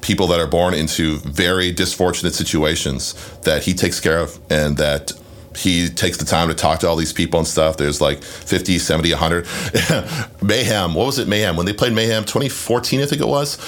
[0.00, 5.12] people that are born into very disfortunate situations that he takes care of and that
[5.58, 7.76] he takes the time to talk to all these people and stuff.
[7.76, 9.46] There's like 50, 70, 100.
[10.42, 11.28] Mayhem, what was it?
[11.28, 11.56] Mayhem.
[11.56, 13.58] When they played Mayhem 2014, I think it was,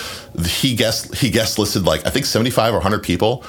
[0.47, 3.45] he guest he guest listed like I think 75 or 100 people.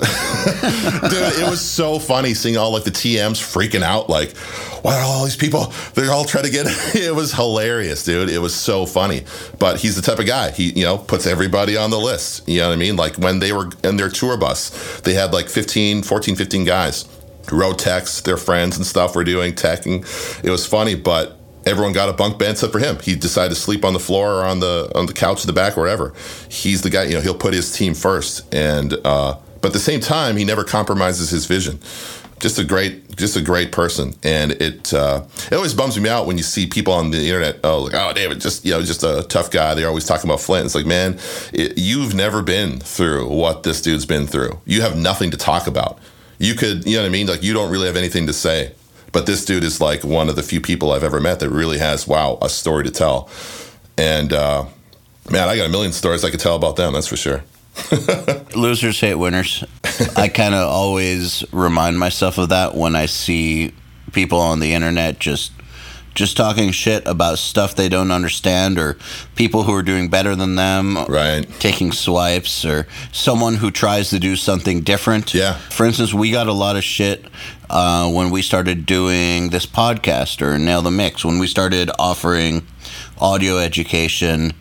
[0.00, 4.34] Dude, it was so funny seeing all like the TMs freaking out, like,
[4.82, 5.74] why are all these people?
[5.92, 6.66] They're all trying to get.
[6.94, 8.30] It was hilarious, dude.
[8.30, 9.24] It was so funny.
[9.58, 10.52] But he's the type of guy.
[10.52, 12.48] He, you know, puts everybody on the list.
[12.48, 12.96] You know what I mean?
[12.96, 17.04] Like when they were in their tour bus, they had like 15, 14, 15 guys.
[17.52, 20.04] Road techs, their friends and stuff were doing teching.
[20.44, 22.98] It was funny, but everyone got a bunk bed set for him.
[23.00, 25.52] He decided to sleep on the floor or on the on the couch in the
[25.52, 26.14] back, or wherever.
[26.48, 27.04] He's the guy.
[27.04, 30.44] You know, he'll put his team first, and uh, but at the same time, he
[30.44, 31.78] never compromises his vision.
[32.40, 36.26] Just a great, just a great person, and it uh, it always bums me out
[36.26, 37.60] when you see people on the internet.
[37.62, 39.74] Oh, like, oh, David, just you know, just a tough guy.
[39.74, 40.64] They're always talking about Flint.
[40.64, 41.18] It's like, man,
[41.52, 44.58] it, you've never been through what this dude's been through.
[44.64, 45.98] You have nothing to talk about.
[46.40, 47.26] You could, you know what I mean?
[47.26, 48.72] Like, you don't really have anything to say.
[49.12, 51.78] But this dude is like one of the few people I've ever met that really
[51.78, 53.28] has, wow, a story to tell.
[53.98, 54.64] And uh,
[55.28, 56.94] man, I got a million stories I could tell about them.
[56.94, 57.44] That's for sure.
[58.56, 59.64] Losers hate winners.
[60.16, 63.72] I kind of always remind myself of that when I see
[64.12, 65.52] people on the internet just
[66.14, 68.96] just talking shit about stuff they don't understand or
[69.36, 71.46] people who are doing better than them Right.
[71.60, 75.54] taking swipes or someone who tries to do something different Yeah.
[75.70, 77.24] for instance we got a lot of shit
[77.70, 82.66] uh, when we started doing this podcast or nail the mix when we started offering
[83.18, 84.52] audio education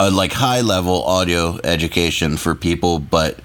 [0.00, 3.38] uh, like high level audio education for people but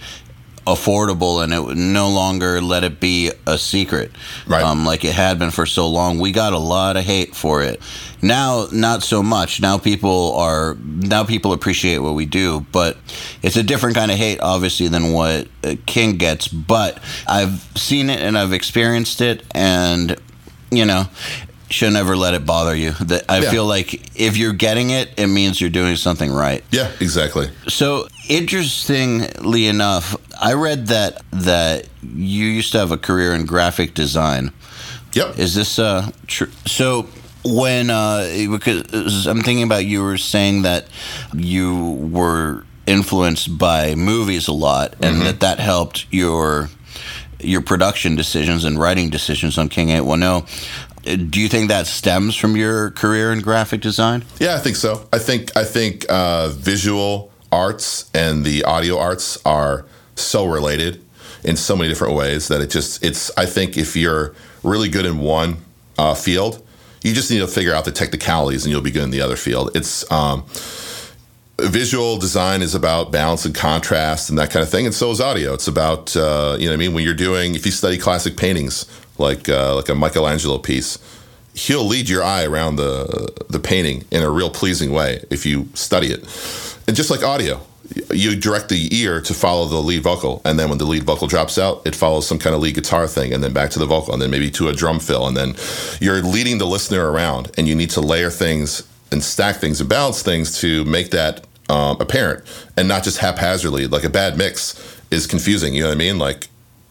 [0.66, 4.12] affordable and it would no longer let it be a secret
[4.48, 4.64] Right.
[4.64, 7.62] um, like it had been for so long we got a lot of hate for
[7.62, 7.80] it
[8.22, 12.98] now not so much now people are now people appreciate what we do but
[13.44, 18.10] it's a different kind of hate obviously than what uh, king gets but i've seen
[18.10, 20.16] it and i've experienced it and
[20.72, 21.06] you know,
[21.70, 22.92] should never let it bother you.
[22.92, 23.52] That I Yeah.
[23.52, 26.64] feel like if you're getting it, it means you're doing something right.
[26.72, 27.50] Yeah, exactly.
[27.68, 33.94] So interestingly enough, I read that that you used to have a career in graphic
[33.94, 34.52] design.
[35.14, 35.40] Yep.
[35.40, 36.50] Is this uh true?
[36.66, 37.08] So
[37.44, 40.88] when uh because I'm thinking about you were saying that
[41.34, 46.70] you were influenced by movies a lot and that that helped your
[47.40, 51.30] your production decisions and writing decisions on King 810.
[51.30, 54.26] Do you think that stems from your career in graphic design?
[54.40, 55.08] Yeah, I think so.
[55.14, 61.04] I think I think uh, visual arts and the audio arts are so related
[61.44, 63.36] in so many different ways that it just it's.
[63.38, 65.58] I think if you're really good in one
[65.98, 66.66] uh, field,
[67.04, 69.36] you just need to figure out the technicalities, and you'll be good in the other
[69.36, 69.72] field.
[69.76, 70.46] It's um,
[71.60, 75.22] visual design is about balance and contrast and that kind of thing, and so is
[75.22, 75.54] audio.
[75.54, 78.38] It's about uh, you know what I mean when you're doing if you study classic
[78.38, 78.86] paintings
[79.18, 80.98] like uh, like a Michelangelo piece,
[81.54, 85.70] he'll lead your eye around the the painting in a real pleasing way if you
[85.74, 86.22] study it.
[86.88, 87.62] And just like audio,
[88.12, 91.28] you direct the ear to follow the lead vocal, and then when the lead vocal
[91.28, 93.86] drops out, it follows some kind of lead guitar thing, and then back to the
[93.86, 95.56] vocal, and then maybe to a drum fill, and then
[96.00, 99.90] you're leading the listener around, and you need to layer things and stack things and
[99.90, 102.44] balance things to make that um, apparent,
[102.78, 103.88] and not just haphazardly.
[103.88, 105.74] Like a bad mix is confusing.
[105.74, 106.18] You know what I mean?
[106.18, 106.48] Like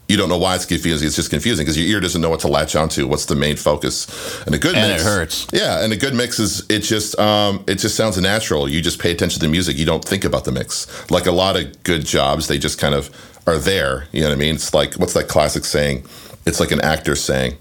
[0.09, 1.07] you don't know why it's confusing.
[1.07, 3.07] It's just confusing because your ear doesn't know what to latch onto.
[3.07, 4.07] What's the main focus?
[4.45, 5.47] And a good And mix it hurts.
[5.53, 8.69] Yeah, and a good mix is it just um, it just sounds natural.
[8.69, 9.79] You just pay attention to the music.
[9.79, 11.11] You don't think about the mix.
[11.11, 13.11] Like a lot of good jobs, they just kind of
[13.47, 14.07] are there.
[14.13, 14.57] You know what I mean?
[14.57, 16.05] It's like what's that classic saying?
[16.47, 17.57] It's like an actor saying,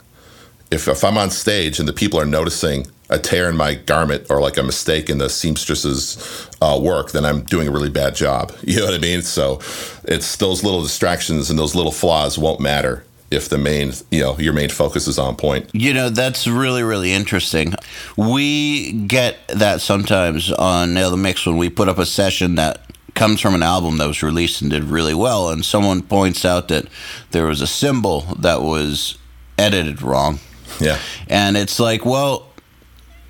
[0.69, 4.25] if if I'm on stage and the people are noticing a tear in my garment
[4.29, 8.15] or like a mistake in the seamstress's uh, work, then I'm doing a really bad
[8.15, 8.51] job.
[8.63, 9.21] You know what I mean?
[9.21, 9.59] So
[10.03, 14.37] it's those little distractions and those little flaws won't matter if the main, you know,
[14.39, 15.69] your main focus is on point.
[15.73, 17.75] You know, that's really, really interesting.
[18.17, 22.83] We get that sometimes on Nail the Mix when we put up a session that
[23.13, 26.67] comes from an album that was released and did really well, and someone points out
[26.69, 26.87] that
[27.31, 29.17] there was a cymbal that was
[29.57, 30.39] edited wrong.
[30.79, 30.97] Yeah.
[31.27, 32.52] And it's like, well,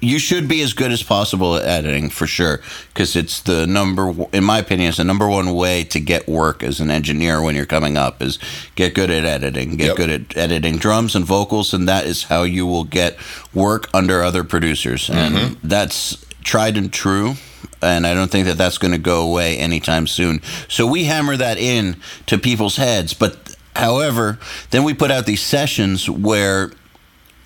[0.03, 2.61] you should be as good as possible at editing for sure,
[2.93, 6.61] because it's the number, in my opinion, it's the number one way to get work
[6.61, 8.37] as an engineer when you're coming up is
[8.75, 9.95] get good at editing, get Yep.
[9.97, 13.17] good at editing drums and vocals, and that is how you will get
[13.53, 15.67] work under other producers, and mm-hmm.
[15.67, 17.35] that's tried and true.
[17.81, 20.41] And I don't think that that's going to go away anytime soon.
[20.69, 23.13] So we hammer that in to people's heads.
[23.13, 24.39] But however,
[24.69, 26.71] then we put out these sessions where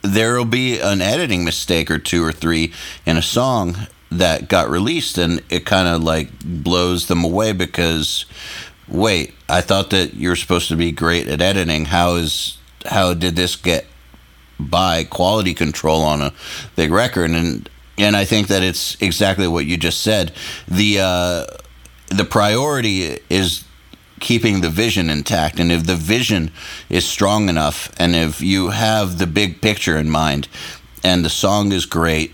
[0.02, 2.74] there'll be an editing mistake or two or three
[3.06, 8.26] in a song that got released and it kind of like blows them away because
[8.88, 11.86] wait i thought that you're supposed to be great at editing.
[11.86, 13.86] How is how did this get
[14.60, 16.34] by quality control on a
[16.76, 17.32] big record?
[17.32, 20.32] And and i think that it's exactly what you just said.
[20.68, 21.46] The uh
[22.10, 23.64] the priority is
[24.20, 25.60] keeping the vision intact.
[25.60, 26.52] And if the vision
[26.90, 30.48] is strong enough, and if you have the big picture in mind,
[31.04, 32.34] and the song is great,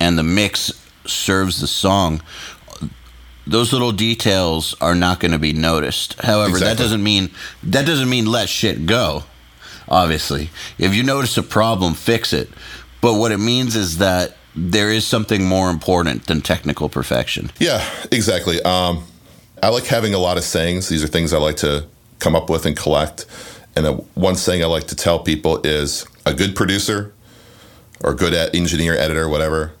[0.00, 0.72] and the mix
[1.06, 2.22] serves the song,
[3.46, 6.20] those little details are not going to be noticed.
[6.20, 7.30] However, that doesn't mean
[7.62, 9.24] that doesn't mean let shit go.
[9.86, 12.48] Obviously, if you notice a problem, fix it.
[13.02, 17.50] But what it means is that there is something more important than technical perfection.
[17.58, 18.62] Yeah, exactly.
[18.62, 19.04] Um,
[19.64, 20.90] I like having a lot of sayings.
[20.90, 21.86] These are things I like to
[22.18, 23.24] come up with and collect.
[23.74, 27.14] And one saying I like to tell people is a good producer
[28.02, 29.72] or good at engineer, editor, whatever,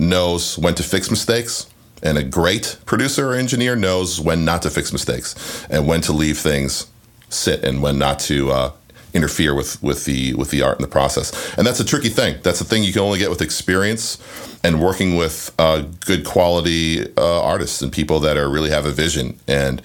[0.00, 1.68] knows when to fix mistakes.
[2.02, 6.12] And a great producer or engineer knows when not to fix mistakes and when to
[6.12, 6.88] leave things
[7.28, 8.72] sit and when not to uh,
[9.14, 11.32] interfere with, with the with the art and the process.
[11.56, 12.38] And that's a tricky thing.
[12.42, 14.18] That's a thing you can only get with experience
[14.62, 18.90] and working with uh, good quality uh, artists and people that are really have a
[18.90, 19.38] vision.
[19.48, 19.82] And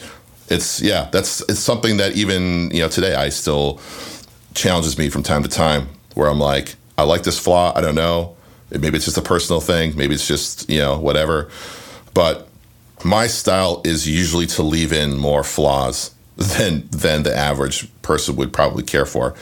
[0.50, 3.80] it's yeah, that's it's something that even you know today I still
[4.54, 7.74] challenges me from time to time where I'm like, I like this flaw.
[7.76, 8.36] I don't know.
[8.72, 9.96] Maybe it's just a personal thing.
[9.96, 11.50] Maybe it's just you know whatever.
[12.14, 12.48] But
[13.04, 18.54] my style is usually to leave in more flaws than than the average person would
[18.54, 19.36] probably care for.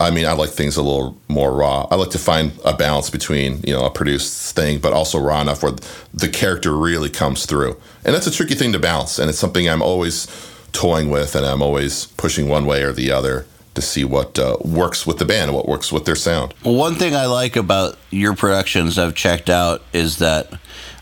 [0.00, 1.86] I mean, I like things a little more raw.
[1.90, 5.40] I like to find a balance between you know a produced thing, but also raw
[5.40, 5.74] enough where
[6.12, 7.80] the character really comes through.
[8.04, 10.26] And that's a tricky thing to balance, and it's something I'm always
[10.72, 14.56] toying with, and I'm always pushing one way or the other to see what uh,
[14.60, 16.54] works with the band, and what works with their sound.
[16.64, 20.52] Well, one thing I like about your productions I've checked out is that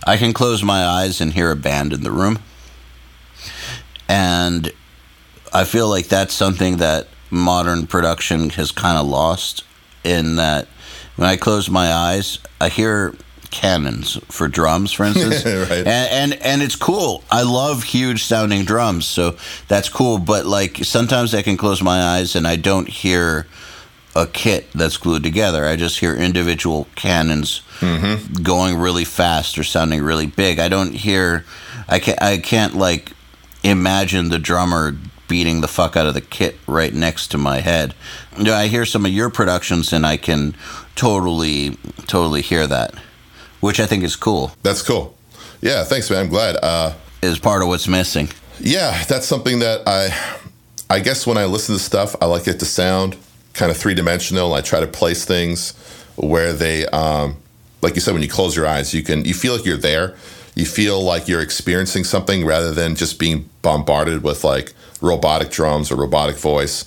[0.07, 2.39] I can close my eyes and hear a band in the room.
[4.09, 4.73] And
[5.53, 9.65] I feel like that's something that modern production has kind of lost
[10.05, 10.69] in that
[11.17, 13.15] when I close my eyes, I hear
[13.51, 15.87] cannons for drums, for instance, Right.
[15.87, 17.23] and, and and it's cool.
[17.31, 19.37] I love huge sounding drums, so
[19.69, 20.19] that's cool.
[20.19, 23.47] But like sometimes I can close my eyes and I don't hear
[24.15, 25.65] a kit that's glued together.
[25.67, 28.43] I just hear individual cannons mm-hmm.
[28.43, 30.59] going really fast or sounding really big.
[30.59, 31.45] I don't hear.
[31.89, 32.21] I can't.
[32.23, 33.13] I can't like
[33.63, 34.97] imagine the drummer
[35.33, 37.95] beating the fuck out of the kit right next to my head.
[38.39, 40.55] I hear some of your productions and I can
[40.95, 42.93] totally, totally hear that,
[43.61, 44.53] which I think is cool.
[44.63, 45.17] That's cool.
[45.63, 46.25] Yeah, thanks, man.
[46.25, 46.57] I'm glad.
[46.63, 46.93] Uh,
[47.23, 48.29] Is part of what's missing.
[48.61, 50.11] yeah, that's something that I,
[50.91, 53.17] I guess when I listen to stuff, I like it to sound
[53.55, 54.53] kind of three dimensional.
[54.53, 55.73] I try to place things
[56.17, 57.37] where they, um,
[57.81, 60.15] like you said, when you close your eyes, you can you feel like you're there.
[60.55, 65.91] You feel like you're experiencing something rather than just being bombarded with like robotic drums
[65.91, 66.85] or robotic voice.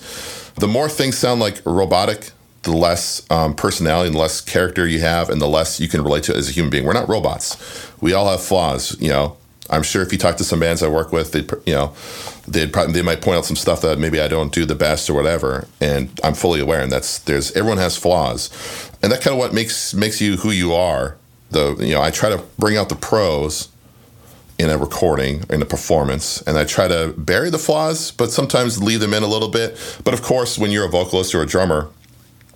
[0.54, 2.30] The more things sound like robotic,
[2.62, 6.24] the less um, personality and less character you have, and the less you can relate
[6.24, 6.84] to as a human being.
[6.84, 7.90] We're not robots.
[8.00, 9.00] We all have flaws.
[9.00, 9.36] You know,
[9.70, 11.94] I'm sure if you talk to some bands I work with, they you know,
[12.46, 15.10] they'd probably they might point out some stuff that maybe I don't do the best
[15.10, 16.80] or whatever, and I'm fully aware.
[16.80, 18.50] And that's there's everyone has flaws,
[19.02, 21.16] and that kind of what makes makes you who you are.
[21.50, 23.68] The you know I try to bring out the pros
[24.58, 28.82] in a recording in a performance and i try to bury the flaws but sometimes
[28.82, 29.78] leave them in a little bit.
[30.04, 31.90] But of course when you're a vocalist or a drummer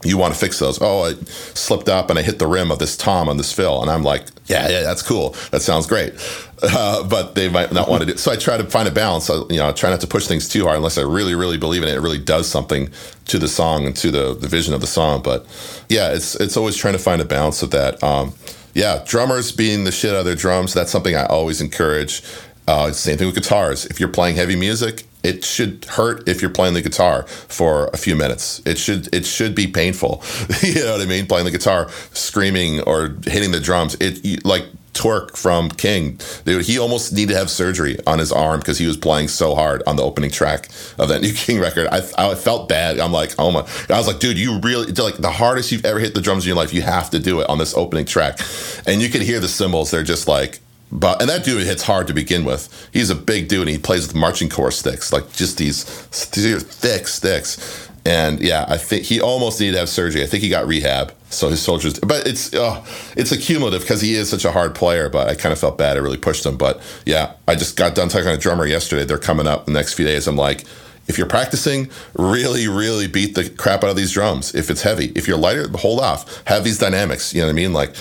[0.02, 0.80] you want to fix those.
[0.80, 1.12] Oh i
[1.54, 4.02] slipped up and i hit the rim of this tom on this fill and i'm
[4.02, 5.36] like yeah yeah that's cool.
[5.50, 6.14] That sounds great.
[6.62, 9.30] Uh, but they might not want to do so i try to find a balance.
[9.30, 11.56] I, you know I try not to push things too hard unless i really really
[11.56, 11.94] believe in it.
[11.94, 12.90] It really does something
[13.28, 15.22] to the song and to the, the vision of the song.
[15.22, 15.46] But
[15.88, 18.02] yeah it's it's always trying to find a balance of that.
[18.02, 18.34] Um,
[18.74, 22.22] yeah, drummers being the shit out of their drums, that's something I always encourage.
[22.68, 23.86] Uh, same thing with guitars.
[23.86, 27.96] If you're playing heavy music, it should hurt if you're playing the guitar for a
[27.96, 28.62] few minutes.
[28.64, 30.22] It should it should be painful.
[30.62, 31.26] you know what I mean?
[31.26, 33.96] Playing the guitar, screaming or hitting the drums.
[34.00, 36.64] It you- like Twerk from King, dude.
[36.64, 39.82] He almost needed to have surgery on his arm because he was playing so hard
[39.86, 41.88] on the opening track of that new King record.
[41.88, 42.98] I, I felt bad.
[42.98, 43.60] I'm like, oh my!
[43.88, 46.48] I was like, dude, you really like the hardest you've ever hit the drums in
[46.48, 46.74] your life.
[46.74, 48.40] You have to do it on this opening track,
[48.86, 49.90] and you could hear the cymbals.
[49.90, 50.60] They're just like.
[50.92, 52.88] But and that dude hits hard to begin with.
[52.92, 55.84] He's a big dude, and he plays with marching corps sticks, like just these,
[56.32, 57.89] these thick sticks.
[58.04, 60.22] And yeah, I think he almost needed to have surgery.
[60.22, 61.98] I think he got rehab, so his soldiers.
[61.98, 62.84] But it's uh,
[63.16, 65.10] it's accumulative because he is such a hard player.
[65.10, 65.96] But I kind of felt bad.
[65.96, 66.56] I really pushed him.
[66.56, 69.04] But yeah, I just got done talking to a drummer yesterday.
[69.04, 70.26] They're coming up the next few days.
[70.26, 70.64] I'm like,
[71.08, 74.54] if you're practicing, really, really beat the crap out of these drums.
[74.54, 76.42] If it's heavy, if you're lighter, hold off.
[76.46, 77.34] Have these dynamics.
[77.34, 77.72] You know what I mean?
[77.72, 77.94] Like,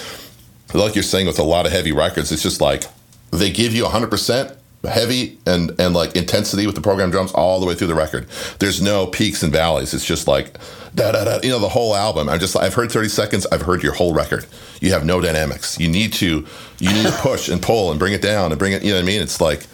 [0.73, 2.83] like you're saying with a lot of heavy records, it's just like
[3.31, 4.55] they give you 100%
[4.87, 8.27] heavy and and like intensity with the program drums all the way through the record.
[8.59, 9.93] There's no peaks and valleys.
[9.93, 10.57] It's just like
[10.95, 11.39] da da da.
[11.43, 12.29] You know the whole album.
[12.29, 13.47] I'm just I've heard 30 seconds.
[13.51, 14.45] I've heard your whole record.
[14.79, 15.79] You have no dynamics.
[15.79, 16.45] You need to
[16.79, 18.83] you need to push and pull and bring it down and bring it.
[18.83, 19.21] You know what I mean?
[19.21, 19.65] It's like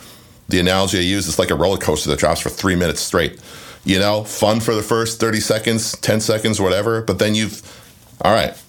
[0.50, 1.28] the analogy I use.
[1.28, 3.40] It's like a roller coaster that drops for three minutes straight.
[3.84, 7.04] You know, fun for the first 30 seconds, 10 seconds, whatever.
[7.04, 7.62] But then you've
[8.22, 8.60] all right.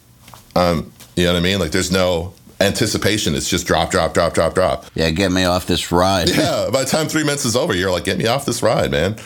[0.54, 1.58] Um, you know what I mean?
[1.58, 3.34] Like there's no anticipation.
[3.34, 4.86] It's just drop, drop, drop, drop, drop.
[4.94, 6.28] Yeah, get me off this ride.
[6.28, 6.68] Yeah.
[6.72, 9.18] By the time three minutes is over, you're like, get me off this ride, man.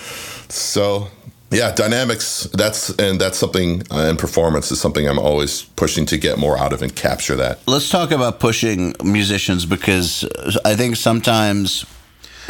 [0.49, 1.09] So
[1.51, 2.45] yeah, dynamics.
[2.53, 3.83] That's and that's something.
[3.91, 7.37] Uh, and performance is something I'm always pushing to get more out of and capture
[7.37, 7.59] that.
[7.67, 10.25] Let's talk about pushing musicians because
[10.65, 11.85] I think sometimes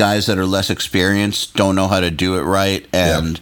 [0.01, 3.39] guys that are less experienced don't know how to do it right and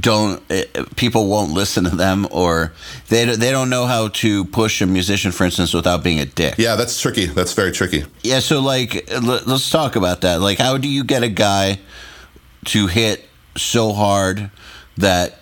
[0.00, 0.64] don't eh,
[0.96, 2.72] people won't listen to them or
[3.06, 6.56] they they don't know how to push a musician for instance without being a dick.
[6.58, 7.26] Yeah, that's tricky.
[7.26, 8.04] That's very tricky.
[8.24, 10.40] Yeah, so like l- let's talk about that.
[10.40, 11.78] Like how do you get a guy
[12.64, 13.24] to hit
[13.56, 14.50] so hard
[14.96, 15.38] that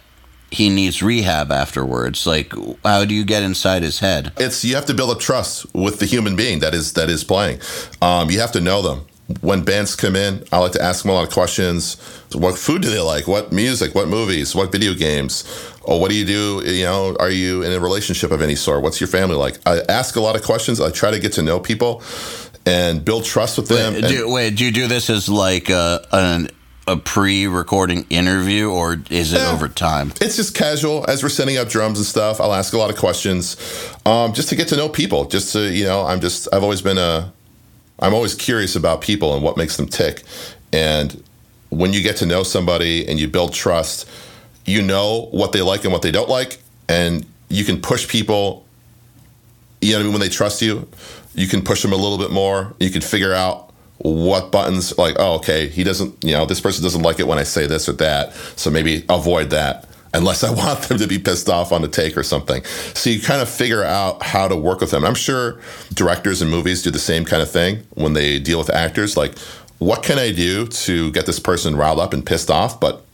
[0.51, 2.27] he needs rehab afterwards?
[2.27, 2.53] Like
[2.85, 4.33] how do you get inside his head?
[4.37, 7.25] It's you have to build up trust with the human being that is that is
[7.25, 7.61] playing.
[8.03, 9.07] Um, you have to know them.
[9.41, 11.95] When bands come in, I like to ask them a lot of questions.
[12.33, 13.27] What food do they like?
[13.27, 13.95] What music?
[13.95, 14.55] What movies?
[14.55, 15.45] What video games?
[15.83, 16.63] Or what do you do?
[16.65, 18.83] You know, are you in a relationship of any sort?
[18.83, 19.59] What's your family like?
[19.67, 20.81] I ask a lot of questions.
[20.81, 22.03] I try to get to know people
[22.67, 23.95] and build trust with them.
[23.95, 26.49] and- Do, wait, do you do this as like a an,
[26.87, 29.53] a pre-recording interview, or is it Yeah.
[29.53, 30.13] over time?
[30.21, 32.41] It's just casual as we're setting up drums and stuff.
[32.41, 33.57] I'll ask a lot of questions,
[34.05, 35.25] um, just to get to know people.
[35.27, 37.33] Just to you know, I'm just I've always been a,
[38.01, 40.23] I'm always curious about people and what makes them tick.
[40.73, 41.23] And
[41.69, 44.09] when you get to know somebody and you build trust,
[44.65, 48.67] you know what they like and what they don't like, and you can push people.
[49.81, 50.13] You know what I mean?
[50.13, 50.89] When they trust you,
[51.35, 52.75] you can push them a little bit more.
[52.79, 53.71] You can figure out
[54.03, 57.37] what buttons like oh okay he doesn't you know this person doesn't like it when
[57.39, 61.19] i say this or that so maybe avoid that unless I want them to be
[61.19, 62.65] pissed off on the take or something.
[62.95, 65.05] So you kind of figure out how to work with them.
[65.05, 65.61] I'm sure
[65.95, 69.17] directors and movies do the same kind of thing when they deal with actors.
[69.17, 69.39] Like,
[69.79, 73.05] what can I do to get this person riled up and pissed off, but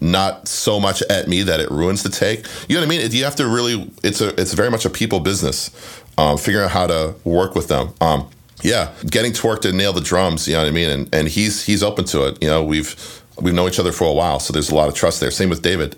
[0.00, 2.46] not so much at me that it ruins the take.
[2.68, 3.10] You know what I mean?
[3.10, 3.90] You have to really.
[4.02, 4.28] It's a.
[4.40, 5.70] It's very much a people business.
[6.16, 7.94] Um, figuring out how to work with them.
[8.00, 8.28] Um,
[8.62, 10.48] yeah, getting Twerk to nail the drums.
[10.48, 10.88] You know what I mean?
[10.88, 12.42] And and he's he's open to it.
[12.42, 14.94] You know, we've we've known each other for a while, so there's a lot of
[14.94, 15.30] trust there.
[15.30, 15.96] Same with David.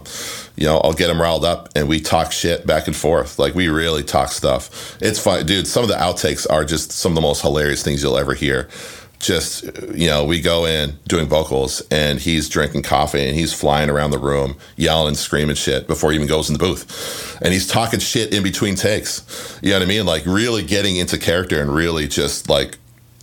[0.57, 3.39] You know, I'll get him riled up, and we talk shit back and forth.
[3.39, 4.97] Like we really talk stuff.
[5.01, 5.67] It's fun, dude.
[5.67, 8.69] Some of the outtakes are just some of the most hilarious things you'll ever hear
[9.21, 9.65] just
[9.95, 14.11] you know we go in doing vocals and he's drinking coffee and he's flying around
[14.11, 17.67] the room yelling and screaming shit before he even goes in the booth and he's
[17.67, 21.61] talking shit in between takes you know what i mean like really getting into character
[21.61, 22.79] and really just like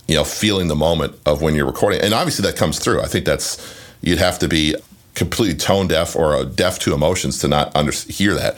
[0.06, 3.06] you know feeling the moment of when you're recording and obviously that comes through i
[3.06, 4.74] think that's you'd have to be
[5.18, 8.56] completely tone deaf or deaf to emotions to not under, hear that.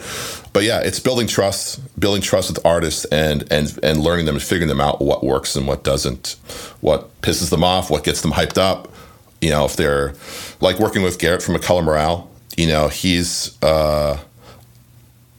[0.53, 4.43] But yeah, it's building trust, building trust with artists, and and and learning them and
[4.43, 6.35] figuring them out what works and what doesn't,
[6.81, 8.91] what pisses them off, what gets them hyped up.
[9.41, 10.13] You know, if they're
[10.59, 14.19] like working with Garrett from Color Morale, you know, he's uh,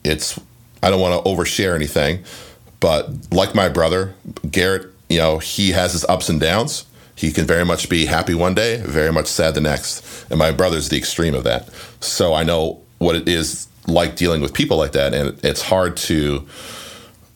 [0.03, 0.41] it's
[0.83, 2.25] I don't want to overshare anything,
[2.81, 4.15] but like my brother,
[4.51, 6.87] Garrett, you know, he has his ups and downs
[7.23, 10.29] he can very much be happy one day, very much sad the next.
[10.29, 11.69] And my brother's the extreme of that.
[12.01, 15.15] So I know what it is like dealing with people like that.
[15.15, 16.45] And it's hard to,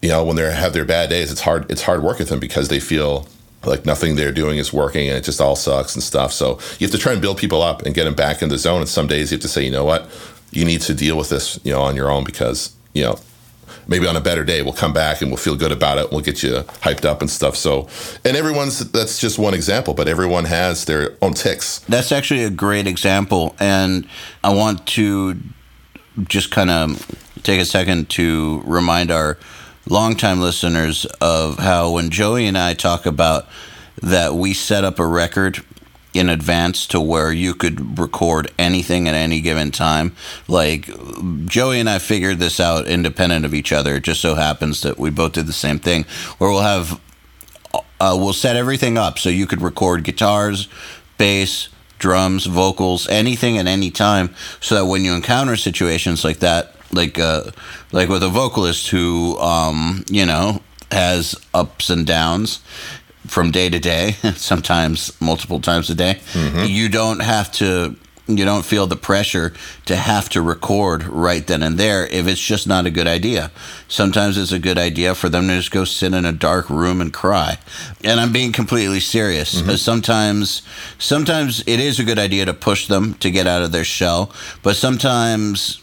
[0.02, 2.40] you know, when they have their bad days, it's hard, it's hard work with them
[2.40, 3.28] because they feel
[3.64, 6.32] like nothing they're doing is working and it just all sucks and stuff.
[6.32, 8.58] So you have to try and build people up and get them back in the
[8.58, 8.80] zone.
[8.80, 10.10] And some days you have to say, you know what,
[10.50, 13.20] you need to deal with this, you know, on your own because, you know,
[13.86, 16.10] maybe on a better day we'll come back and we'll feel good about it.
[16.10, 17.56] We'll get you hyped up and stuff.
[17.56, 17.88] So,
[18.24, 21.80] and everyone's that's just one example, but everyone has their own ticks.
[21.88, 24.06] That's actually a great example, and
[24.42, 25.38] I want to
[26.28, 27.06] just kind of
[27.42, 29.38] take a second to remind our
[29.88, 33.46] longtime listeners of how when Joey and I talk about
[34.02, 35.62] that we set up a record
[36.18, 40.14] in advance to where you could record anything at any given time.
[40.48, 40.88] Like
[41.46, 43.96] Joey and I figured this out independent of each other.
[43.96, 46.04] It just so happens that we both did the same thing,
[46.38, 47.00] where we'll have
[48.00, 50.68] uh, we'll set everything up so you could record guitars,
[51.18, 56.74] bass, drums, vocals, anything at any time, so that when you encounter situations like that,
[56.92, 57.50] like uh,
[57.92, 62.60] like with a vocalist who um, you know has ups and downs
[63.26, 66.20] from day to day, sometimes multiple times a day.
[66.32, 66.64] Mm-hmm.
[66.64, 67.96] You don't have to
[68.28, 69.52] you don't feel the pressure
[69.84, 73.52] to have to record right then and there if it's just not a good idea.
[73.88, 77.00] Sometimes it's a good idea for them to just go sit in a dark room
[77.00, 77.58] and cry.
[78.02, 79.60] And I'm being completely serious.
[79.60, 79.76] Mm-hmm.
[79.76, 80.62] Sometimes
[80.98, 84.32] sometimes it is a good idea to push them to get out of their shell,
[84.62, 85.80] but sometimes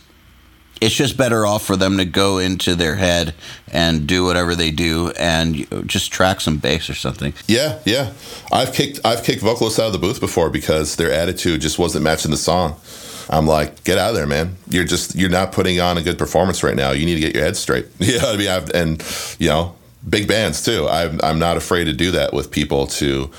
[0.82, 3.34] it's just better off for them to go into their head
[3.72, 7.34] and do whatever they do and just track some bass or something.
[7.48, 8.14] Yeah, yeah.
[8.52, 12.04] I've kicked I've kicked vocalists out of the booth before because their attitude just wasn't
[12.04, 12.80] matching the song.
[13.30, 14.58] I'm like, get out of there, man.
[14.70, 16.92] You're just you're not putting on a good performance right now.
[16.92, 17.88] You need to get your head straight.
[18.00, 19.02] Yeah, I mean, I've, and
[19.40, 19.76] you know,
[20.08, 20.88] big bands too.
[20.88, 23.32] I'm I'm not afraid to do that with people to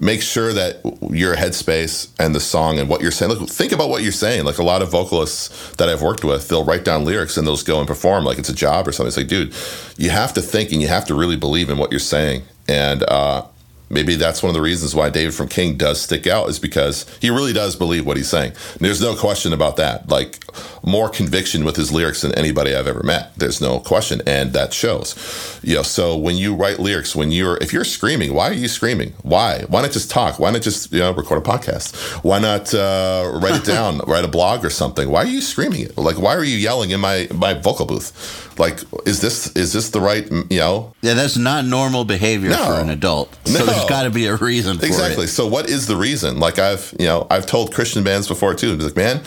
[0.00, 0.80] make sure that
[1.10, 3.32] your headspace and the song and what you're saying.
[3.32, 4.44] Look, think about what you're saying.
[4.44, 7.56] Like a lot of vocalists that I've worked with, they'll write down lyrics and they'll
[7.56, 9.08] just go and perform like it's a job or something.
[9.08, 9.54] It's like, dude,
[9.96, 12.42] you have to think and you have to really believe in what you're saying.
[12.68, 13.44] And uh,
[13.90, 17.06] maybe that's one of the reasons why David from King does stick out is because
[17.20, 18.52] he really does believe what he's saying.
[18.74, 20.08] And there's no question about that.
[20.08, 20.44] Like
[20.82, 23.34] more conviction with his lyrics than anybody I've ever met.
[23.36, 25.60] There's no question, and that shows.
[25.62, 28.68] You know, so when you write lyrics, when you're if you're screaming, why are you
[28.68, 29.14] screaming?
[29.22, 29.64] Why?
[29.68, 30.38] Why not just talk?
[30.38, 31.94] Why not just you know record a podcast?
[32.24, 35.08] Why not uh, write it down, write a blog or something?
[35.08, 35.68] Why are you screaming?
[35.76, 35.98] it?
[35.98, 38.47] Like why are you yelling in my my vocal booth?
[38.58, 40.94] Like is this is this the right you know?
[41.02, 42.64] Yeah, that's not normal behavior no.
[42.64, 43.38] for an adult.
[43.44, 43.66] So no.
[43.66, 44.76] there's got to be a reason.
[44.76, 45.24] exactly.
[45.24, 45.28] It.
[45.28, 46.38] So what is the reason?
[46.40, 48.76] Like I've you know I've told Christian bands before too.
[48.76, 49.22] Like man,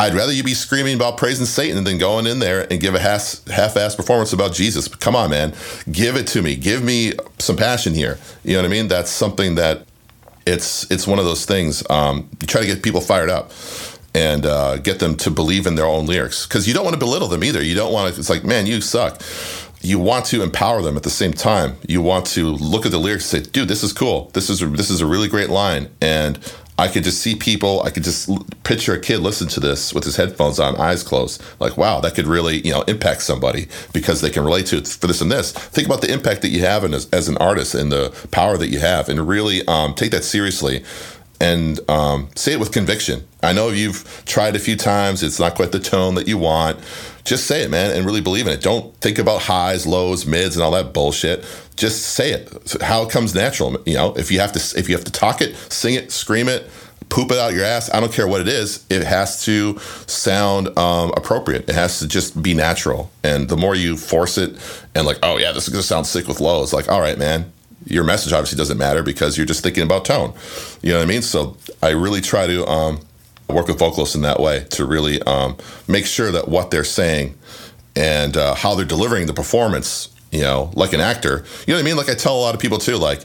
[0.00, 3.00] I'd rather you be screaming about praising Satan than going in there and give a
[3.00, 4.86] half half-ass performance about Jesus.
[4.86, 5.54] But Come on, man,
[5.90, 6.54] give it to me.
[6.54, 8.18] Give me some passion here.
[8.44, 8.88] You know what I mean?
[8.88, 9.86] That's something that
[10.46, 11.82] it's it's one of those things.
[11.90, 13.50] Um, you try to get people fired up
[14.18, 16.98] and uh, get them to believe in their own lyrics because you don't want to
[16.98, 17.62] belittle them either.
[17.62, 18.18] You don't want to.
[18.18, 19.22] It's like, man, you suck.
[19.80, 21.76] You want to empower them at the same time.
[21.86, 24.30] You want to look at the lyrics and say, "Dude, this is cool.
[24.34, 26.36] This is this is a really great line." And
[26.76, 27.82] I could just see people.
[27.84, 28.28] I could just
[28.64, 31.40] picture a kid listen to this with his headphones on, eyes closed.
[31.60, 34.88] Like, wow, that could really, you know, impact somebody because they can relate to it
[34.88, 35.52] for this and this.
[35.52, 38.68] Think about the impact that you have as, as an artist and the power that
[38.68, 40.84] you have, and really um, take that seriously.
[41.40, 43.26] And um, say it with conviction.
[43.42, 46.78] I know you've tried a few times; it's not quite the tone that you want.
[47.24, 48.62] Just say it, man, and really believe in it.
[48.62, 51.44] Don't think about highs, lows, mids, and all that bullshit.
[51.76, 52.76] Just say it.
[52.80, 53.76] How it comes natural.
[53.86, 56.48] You know, if you have to, if you have to talk it, sing it, scream
[56.48, 56.68] it,
[57.08, 57.92] poop it out your ass.
[57.92, 58.84] I don't care what it is.
[58.90, 61.68] It has to sound um, appropriate.
[61.68, 63.10] It has to just be natural.
[63.22, 64.58] And the more you force it,
[64.94, 66.62] and like, oh yeah, this is gonna sound sick with low.
[66.62, 67.52] It's like, all right, man,
[67.88, 70.34] your message obviously doesn't matter because you're just thinking about tone.
[70.82, 71.22] You know what I mean?
[71.22, 73.00] So I really try to um,
[73.48, 77.36] work with vocalists in that way to really um, make sure that what they're saying
[77.96, 81.44] and uh, how they're delivering the performance, you know, like an actor.
[81.66, 81.96] You know what I mean?
[81.96, 83.22] Like I tell a lot of people too, like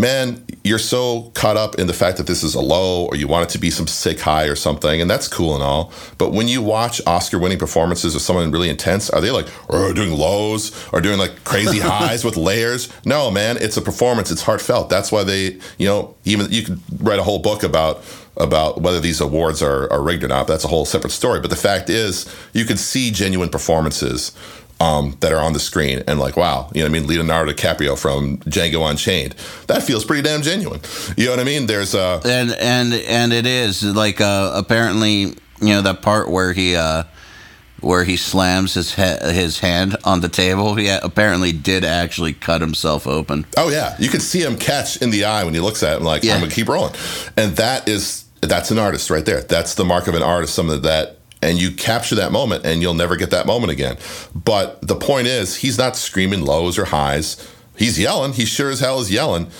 [0.00, 3.28] man, you're so caught up in the fact that this is a low or you
[3.28, 5.92] want it to be some sick high or something, and that's cool and all.
[6.18, 9.92] But when you watch Oscar winning performances of someone really intense, are they like oh,
[9.92, 12.90] doing lows or doing like crazy highs with layers?
[13.04, 14.30] No, man, it's a performance.
[14.30, 14.88] It's heartfelt.
[14.88, 18.02] That's why they, you know, even you could write a whole book about
[18.36, 20.46] about whether these awards are, are rigged or not.
[20.46, 21.40] That's a whole separate story.
[21.40, 24.32] But the fact is, you can see genuine performances
[24.80, 27.06] um, that are on the screen and like, wow, you know what I mean?
[27.08, 29.34] Leonardo DiCaprio from Django Unchained.
[29.66, 30.80] That feels pretty damn genuine.
[31.16, 31.66] You know what I mean?
[31.66, 35.20] There's uh and and and it is like uh, apparently
[35.60, 37.04] you know that part where he uh,
[37.80, 39.02] where he slams his he-
[39.32, 40.74] his hand on the table.
[40.74, 43.44] He apparently did actually cut himself open.
[43.58, 46.04] Oh yeah, you can see him catch in the eye when he looks at him
[46.04, 46.34] like Yeah.
[46.34, 46.94] I'm gonna keep rolling,
[47.36, 49.42] and that is that's an artist right there.
[49.42, 50.54] That's the mark of an artist.
[50.54, 53.96] Something that and you capture that moment, and you'll never get that moment again.
[54.34, 57.46] But the point is, he's not screaming lows or highs.
[57.76, 58.34] He's yelling.
[58.34, 59.50] He sure as hell is yelling.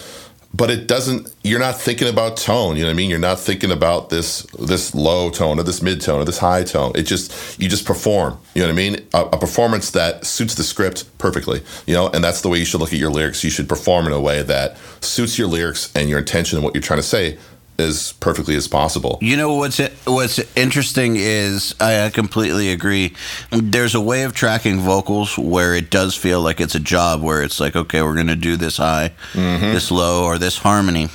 [0.52, 1.32] But it doesn't.
[1.44, 2.76] You're not thinking about tone.
[2.76, 3.08] You know what I mean?
[3.08, 6.64] You're not thinking about this this low tone or this mid tone or this high
[6.64, 6.90] tone.
[6.96, 8.36] It just you just perform.
[8.54, 8.96] You know what I mean?
[9.14, 11.62] A, a performance that suits the script perfectly.
[11.86, 13.44] You know, and that's the way you should look at your lyrics.
[13.44, 16.74] You should perform in a way that suits your lyrics and your intention and what
[16.74, 17.38] you're trying to say
[17.80, 19.18] as perfectly as possible.
[19.20, 23.14] You know what's what's interesting is I I completely agree.
[23.50, 27.42] There's a way of tracking vocals where it does feel like it's a job where
[27.42, 29.72] it's like okay, we're going to do this high, mm-hmm.
[29.72, 31.08] this low or this harmony.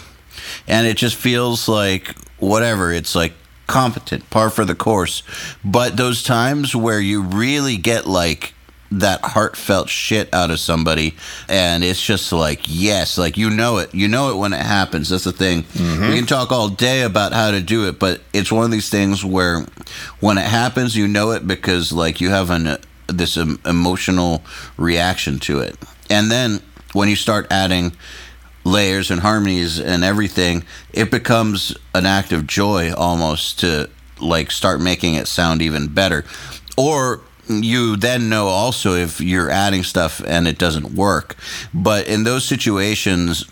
[0.68, 3.34] And it just feels like whatever, it's like
[3.68, 5.24] competent, par for the course.
[5.64, 8.55] But those times where you really get like
[8.92, 11.16] that heartfelt shit out of somebody
[11.50, 13.94] and it's just like yes like you know it.
[13.94, 15.10] You know it when it happens.
[15.10, 15.66] That's the thing.
[16.10, 18.90] We can talk all day about how to do it but it's one of these
[18.90, 19.66] things where
[20.20, 22.78] when it happens you know it because like you have an
[23.08, 24.44] this um, emotional
[24.78, 25.76] reaction to it.
[26.10, 26.62] And then
[26.94, 27.94] when you start adding
[28.64, 30.64] layers and harmonies and everything,
[30.94, 36.26] it becomes an act of joy almost to like start making it sound even better.
[36.78, 41.36] Or you then know also if you're adding stuff and it doesn't work.
[41.74, 43.46] But in those situations,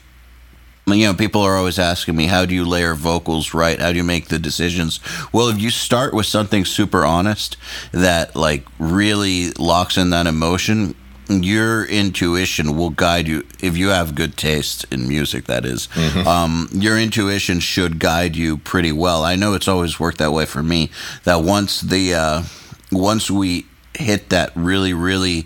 [0.88, 3.80] you know, people are always asking me, how do you layer vocals right?
[3.80, 5.00] How do you make the decisions?
[5.32, 7.56] Well, if you start with something super honest
[7.92, 10.96] that like really locks in that emotion,
[11.30, 15.88] your intuition will guide you if you have good taste in music that is.
[16.28, 20.46] um, your intuition should guide you pretty well i know it's always worked that way
[20.46, 20.92] for me
[21.24, 22.44] that once the uh,
[22.92, 23.66] once we
[23.98, 25.46] hit that really really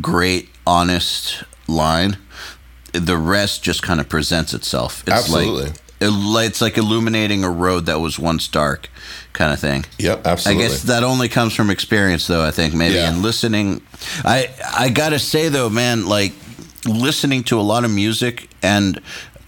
[0.00, 2.16] great honest line
[2.92, 5.64] the rest just kind of presents itself it's Absolutely.
[5.64, 8.90] like it- it's like illuminating a road that was once dark
[9.32, 10.64] kind of thing Yep, absolutely.
[10.64, 12.44] I guess that only comes from experience, though.
[12.44, 13.08] I think maybe Yeah.
[13.10, 13.80] and listening.
[14.24, 16.32] I I gotta say though, man, like
[16.84, 19.00] listening to a lot of music, and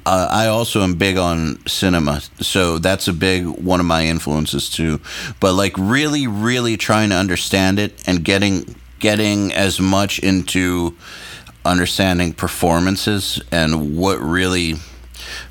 [0.07, 4.70] uh, I also am big on cinema, so that's a big one of my influences
[4.70, 5.00] too.
[5.40, 10.96] But like really, really trying to understand it and getting getting as much into
[11.64, 14.74] understanding performances and what really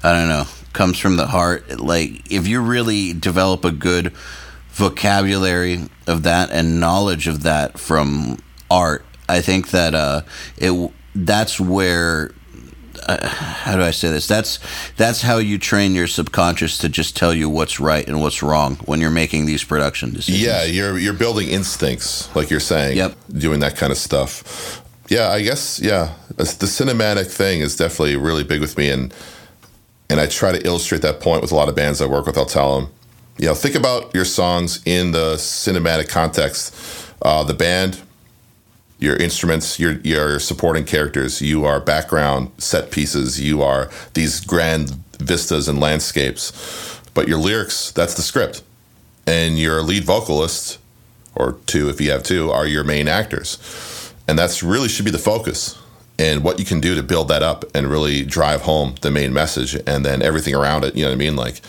[0.01, 1.81] I don't know comes from the heart.
[1.81, 4.13] Like if you really develop a good
[4.69, 8.37] vocabulary of that and knowledge of that from
[8.71, 10.21] art, I think that uh,
[10.57, 12.31] it that's where.
[13.05, 14.27] Uh, how do I say this?
[14.27, 14.59] That's
[14.97, 18.75] that's how you train your subconscious to just tell you what's right and what's wrong
[18.85, 20.41] when you're making these production decisions.
[20.41, 22.97] Yeah, you're you're building instincts, like you're saying.
[22.97, 23.15] Yep.
[23.37, 24.81] Doing that kind of stuff.
[25.07, 25.79] Yeah, I guess.
[25.79, 29.13] Yeah, the cinematic thing is definitely really big with me, and
[30.09, 32.37] and I try to illustrate that point with a lot of bands I work with.
[32.37, 32.91] I'll tell them,
[33.37, 36.75] you know, think about your songs in the cinematic context.
[37.21, 38.01] Uh, the band,
[39.05, 41.41] your instruments, your your supporting characters.
[41.41, 43.39] You are background set pieces.
[43.39, 44.89] You are these grand
[45.19, 46.99] vistas and landscapes.
[47.13, 48.63] But your lyrics, that's the script,
[49.25, 50.79] and your lead vocalist,
[51.35, 55.11] or two if you have two, are your main actors, and that's really should be
[55.11, 55.77] the focus.
[56.17, 59.31] And what you can do to build that up and really drive home the main
[59.33, 60.95] message, and then everything around it.
[60.95, 61.35] You know what I mean?
[61.35, 61.61] Like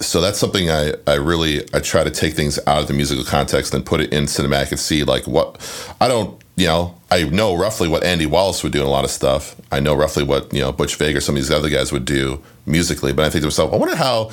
[0.00, 3.24] so that's something I, I really I try to take things out of the musical
[3.24, 5.58] context and put it in cinematic and see like what
[6.00, 9.04] I don't you know I know roughly what Andy Wallace would do in a lot
[9.04, 9.54] of stuff.
[9.70, 12.04] I know roughly what you know Butch Vig or some of these other guys would
[12.04, 14.30] do musically, but I think to myself, I wonder how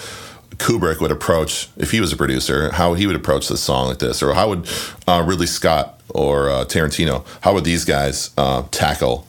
[0.57, 3.99] Kubrick would approach if he was a producer, how he would approach this song like
[3.99, 4.67] this, or how would
[5.07, 9.27] uh, Ridley Scott or uh, Tarantino, how would these guys uh, tackle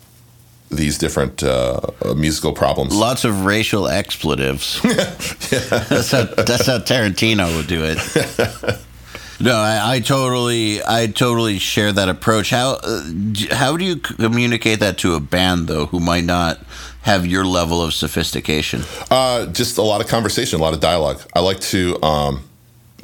[0.70, 1.80] these different uh,
[2.16, 2.94] musical problems?
[2.94, 4.80] Lots of racial expletives.
[4.82, 8.78] that's how that's how Tarantino would do it.
[9.38, 12.50] No, I, I, totally, I totally share that approach.
[12.50, 13.02] How, uh,
[13.50, 16.58] how do you communicate that to a band though, who might not
[17.02, 18.82] have your level of sophistication?
[19.10, 21.20] Uh, just a lot of conversation, a lot of dialogue.
[21.34, 22.48] I like to, um,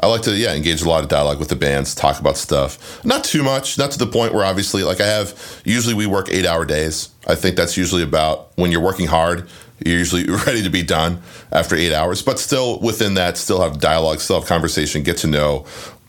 [0.01, 3.05] I like to, yeah, engage a lot of dialogue with the bands, talk about stuff.
[3.05, 6.28] Not too much, not to the point where obviously, like I have, usually we work
[6.30, 7.11] eight hour days.
[7.28, 9.49] I think that's usually about when you're working hard,
[9.87, 13.80] you're usually ready to be done after eight hours, but still within that, still have
[13.80, 15.66] dialogue, still have conversation, get to know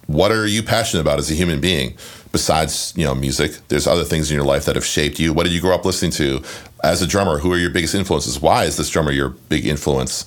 [0.08, 1.95] what are you passionate about as a human being?
[2.32, 5.34] Besides you know music there's other things in your life that have shaped you.
[5.34, 6.43] What did you grow up listening to?
[6.84, 8.41] As a drummer who are your biggest influences?
[8.41, 10.26] Why is this drummer your big influence?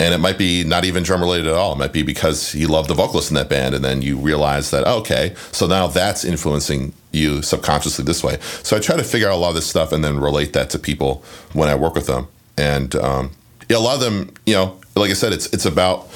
[0.00, 1.72] And it might be not even drum related at all.
[1.72, 4.70] It might be because you love the vocalist in that band and then you realize
[4.70, 8.38] that oh, okay so now that's influencing you subconsciously this way.
[8.62, 10.70] So i try to figure out a lot of this stuff and then relate that
[10.70, 12.28] to people when i work with them.
[12.56, 13.30] And um,
[13.68, 16.06] yeah, a lot of them you know like i said it's it's about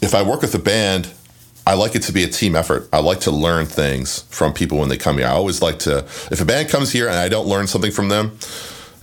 [0.00, 1.12] if i work with a band
[1.68, 2.88] I like it to be a team effort.
[2.94, 5.26] I like to learn things from people when they come here.
[5.26, 5.98] I always like to,
[6.30, 8.38] if a band comes here and I don't learn something from them,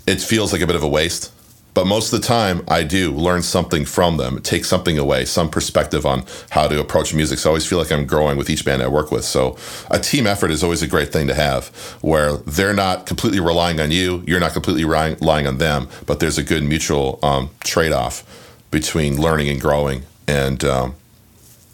[0.08, 1.32] it feels like a bit of a waste.
[1.76, 5.48] But most of the time, I do learn something from them, take something away, some
[5.48, 7.38] perspective on how to approach music.
[7.38, 9.26] So I always feel like I'm growing with each band I work with.
[9.26, 9.58] So
[9.92, 11.68] a team effort is always a great thing to have,
[12.02, 16.40] where they're not completely relying on you, you're not completely relying on them, but there's
[16.40, 18.24] a good mutual um, trade off
[18.72, 20.02] between learning and growing.
[20.28, 20.96] And, um,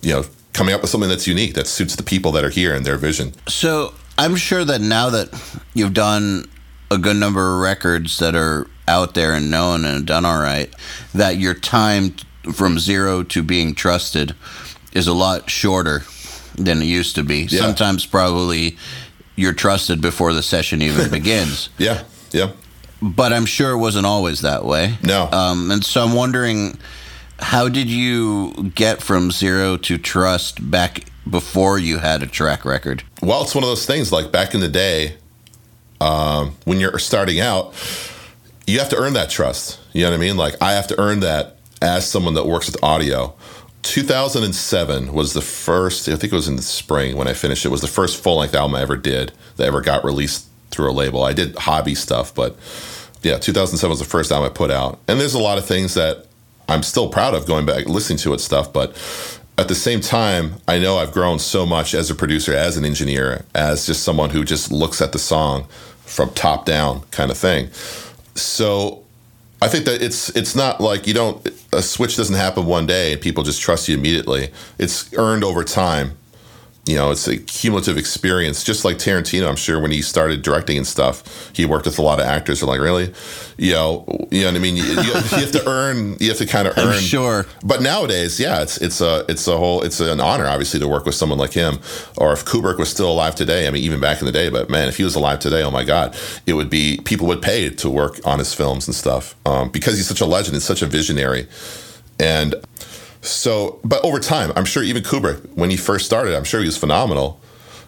[0.02, 0.26] you know,
[0.62, 2.96] coming up with something that's unique that suits the people that are here and their
[2.96, 3.34] vision.
[3.48, 5.34] So I'm sure that now that
[5.74, 6.48] you've done
[6.92, 10.72] a good number of records that are out there and known and done all right,
[11.16, 12.14] that your time
[12.54, 14.36] from zero to being trusted
[14.94, 16.04] is a lot shorter
[16.54, 17.48] than it used to be.
[17.50, 17.62] Yeah.
[17.62, 18.78] Sometimes probably
[19.36, 21.70] you're trusted before the session even begins.
[21.80, 22.04] Yeah,
[22.34, 22.52] yeah.
[23.02, 25.00] But I'm sure it wasn't always that way.
[25.02, 25.28] No.
[25.32, 26.78] Um, and so I'm wondering
[27.42, 33.04] how did you get from zero to trust back before you had a track record?
[33.22, 35.18] Well, it's one of those things like back in the day,
[36.00, 37.74] um, when you're starting out,
[38.66, 39.80] you have to earn that trust.
[39.94, 40.38] You know what I mean?
[40.38, 43.36] Like, I have to earn that as someone that works with audio.
[43.84, 47.70] 2007 was the first, I think it was in the spring when I finished it,
[47.70, 50.94] was the first full length album I ever did that ever got released through a
[50.94, 51.24] label.
[51.24, 52.56] I did hobby stuff, but
[53.24, 55.00] yeah, 2007 was the first album I put out.
[55.08, 56.28] And there's a lot of things that
[56.68, 58.96] I'm still proud of going back listening to it stuff, but
[59.58, 62.86] at the same time, I know I've grown so much as a producer, as an
[62.86, 65.66] engineer, as just someone who just looks at the song
[66.06, 67.70] from top down kind of thing.
[68.36, 69.04] So
[69.62, 73.14] I think that it's it's not like you don't a switch doesn't happen one day
[73.14, 74.52] and people just trust you immediately.
[74.80, 76.18] It's earned over time
[76.86, 78.64] you know, it's a cumulative experience.
[78.64, 82.02] Just like Tarantino, I'm sure when he started directing and stuff, he worked with a
[82.02, 82.60] lot of actors.
[82.60, 83.14] They're like, really,
[83.58, 84.76] you know, you know what I mean.
[84.78, 86.18] You, you, you have to earn.
[86.20, 86.94] You have to kind of earn.
[86.94, 87.46] I'm sure.
[87.64, 91.06] But nowadays, yeah, it's it's a it's a whole it's an honor, obviously, to work
[91.06, 91.76] with someone like him.
[92.18, 94.70] Or if Kubrick was still alive today, I mean, even back in the day, but
[94.70, 96.18] man, if he was alive today, oh my God,
[96.48, 99.98] it would be people would pay to work on his films and stuff um, because
[99.98, 100.56] he's such a legend.
[100.56, 101.48] He's such a visionary,
[102.20, 102.56] and
[103.22, 106.66] so, but over time, I'm sure even Kubrick, when he first started, I'm sure he
[106.66, 107.40] was phenomenal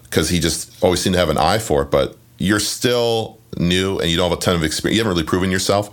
[0.03, 1.91] because he just always seemed to have an eye for it.
[1.91, 4.97] But you're still new and you don't have a ton of experience.
[4.97, 5.89] You haven't really proven yourself.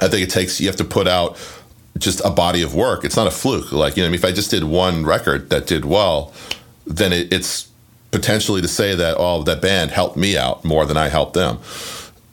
[0.00, 1.38] I think it takes, you have to put out
[1.98, 3.04] just a body of work.
[3.04, 3.70] It's not a fluke.
[3.70, 6.32] Like, you know, I mean, if I just did one record that did well,
[6.84, 7.68] then it, it's
[8.10, 11.58] potentially to say that, oh, that band helped me out more than I helped them.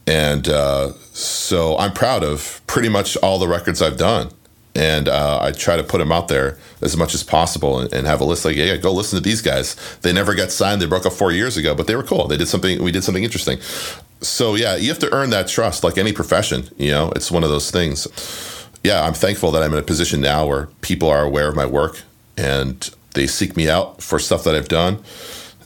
[0.07, 4.32] And uh, so I'm proud of pretty much all the records I've done
[4.80, 8.07] and uh, I try to put them out there as much as possible and, and,
[8.07, 9.75] have a list like, yeah, go listen to these guys.
[10.03, 10.82] They never got signed.
[10.82, 12.27] They broke up four years ago, but they were cool.
[12.27, 12.82] They did something.
[12.82, 13.59] We did something interesting.
[14.21, 16.69] So yeah, you have to earn that trust, like any profession.
[16.77, 18.07] You know, it's one of those things.
[18.82, 21.65] Yeah, I'm thankful that I'm in a position now where people are aware of my
[21.65, 22.01] work
[22.38, 25.03] and they seek me out for stuff that I've done,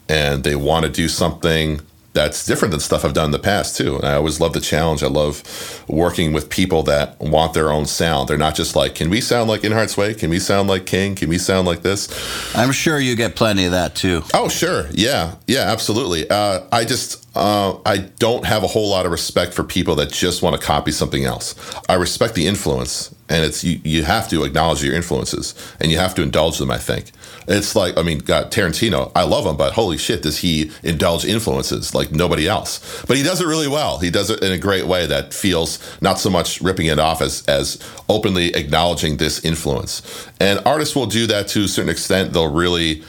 [0.10, 1.82] and they want to do something
[2.14, 3.96] that's different than stuff I've done in the past too.
[3.96, 5.02] And I always love the challenge.
[5.02, 8.30] I love working with people that want their own sound.
[8.30, 10.20] They're not just like, can we sound like In Hearts Wake?
[10.20, 11.16] Can we sound like King?
[11.16, 12.56] Can we sound like this?
[12.56, 14.24] I'm sure you get plenty of that too.
[14.34, 14.88] Oh, sure.
[14.92, 15.36] Yeah.
[15.48, 16.30] Yeah, absolutely.
[16.30, 20.12] Uh, I just, uh, I don't have a whole lot of respect for people that
[20.12, 21.56] just want to copy something else.
[21.90, 25.98] I respect the influence and it's you, you have to acknowledge your influences and you
[25.98, 27.12] have to indulge them i think
[27.48, 31.26] it's like i mean god tarantino i love him but holy shit does he indulge
[31.26, 33.04] influences like nobody else?
[33.08, 34.00] But he does it really well.
[34.00, 37.22] He does it in a great way that feels not so much ripping it off
[37.22, 37.80] as as
[38.10, 40.02] openly acknowledging this influence.
[40.40, 42.34] And artists will do that to a certain extent.
[42.34, 43.04] They'll really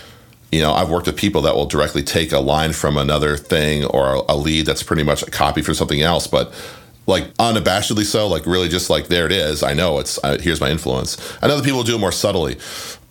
[0.53, 3.85] you know, I've worked with people that will directly take a line from another thing
[3.87, 6.55] or a lead that's pretty much a copy from something else, but
[7.09, 9.65] like unabashedly so, like really just like there it is.
[9.65, 11.19] I know it's uh, here's my influence.
[11.43, 12.57] And other people do it more subtly,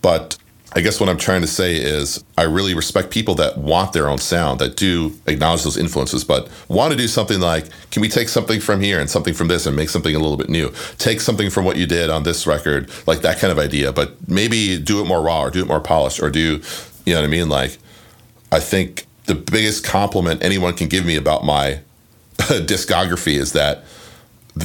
[0.01, 0.38] but
[0.76, 4.07] I guess what I'm trying to say is I really respect people that want their
[4.07, 8.09] own sound, that do acknowledge those influences, but want to do something like, can we
[8.09, 10.74] take something from here and something from this and make something a little bit new?
[10.97, 14.28] Take something from what you did on this record, like that kind of idea, but
[14.28, 16.59] maybe do it more raw or do it more polished or do
[17.05, 17.49] you know what I mean?
[17.49, 17.78] Like,
[18.51, 21.82] I think the biggest compliment anyone can give me about my
[22.38, 23.84] discography is that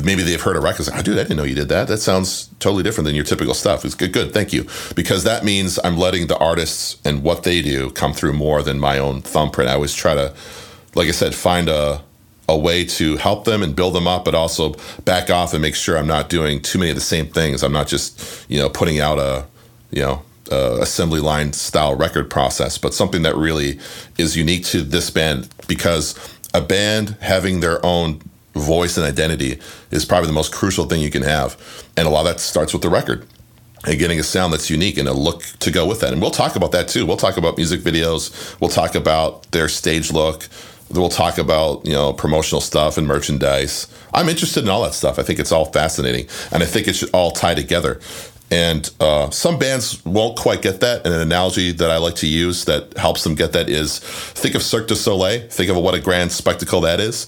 [0.05, 0.87] maybe they've heard a record.
[0.87, 1.89] Like, oh, dude, I didn't know you did that.
[1.89, 3.85] That sounds totally different than your typical stuff.
[3.85, 4.33] It's good, good.
[4.33, 4.67] Thank you.
[4.95, 8.79] Because that means I'm letting the artists and what they do come through more than
[8.79, 9.71] my own thumbprint.
[9.71, 10.35] I always try to,
[10.95, 12.03] like I said, find a
[12.49, 14.75] a way to help them and build them up, but also
[15.05, 17.63] back off and make sure I'm not doing too many of the same things.
[17.63, 19.45] I'm not just, you know, putting out a,
[19.91, 23.79] you know, uh, assembly line style record process, but something that really
[24.17, 26.19] is unique to this band because
[26.55, 28.23] a band having their own
[28.59, 29.59] voice and identity
[29.91, 31.57] is probably the most crucial thing you can have.
[31.97, 33.27] And a lot of that starts with the record
[33.87, 36.13] and getting a sound that's unique and a look to go with that.
[36.13, 37.07] And we'll talk about that too.
[37.07, 40.49] We'll talk about music videos, we'll talk about their stage look.
[40.91, 43.89] We'll talk about you know promotional stuff and merchandise.
[44.15, 45.19] I'm interested in all that stuff.
[45.19, 48.01] I think it's all fascinating, and I think it should all tie together.
[48.51, 51.05] And uh, some bands won't quite get that.
[51.05, 54.55] And an analogy that I like to use that helps them get that is think
[54.55, 55.49] of Cirque du Soleil.
[55.49, 57.27] Think of what a grand spectacle that is.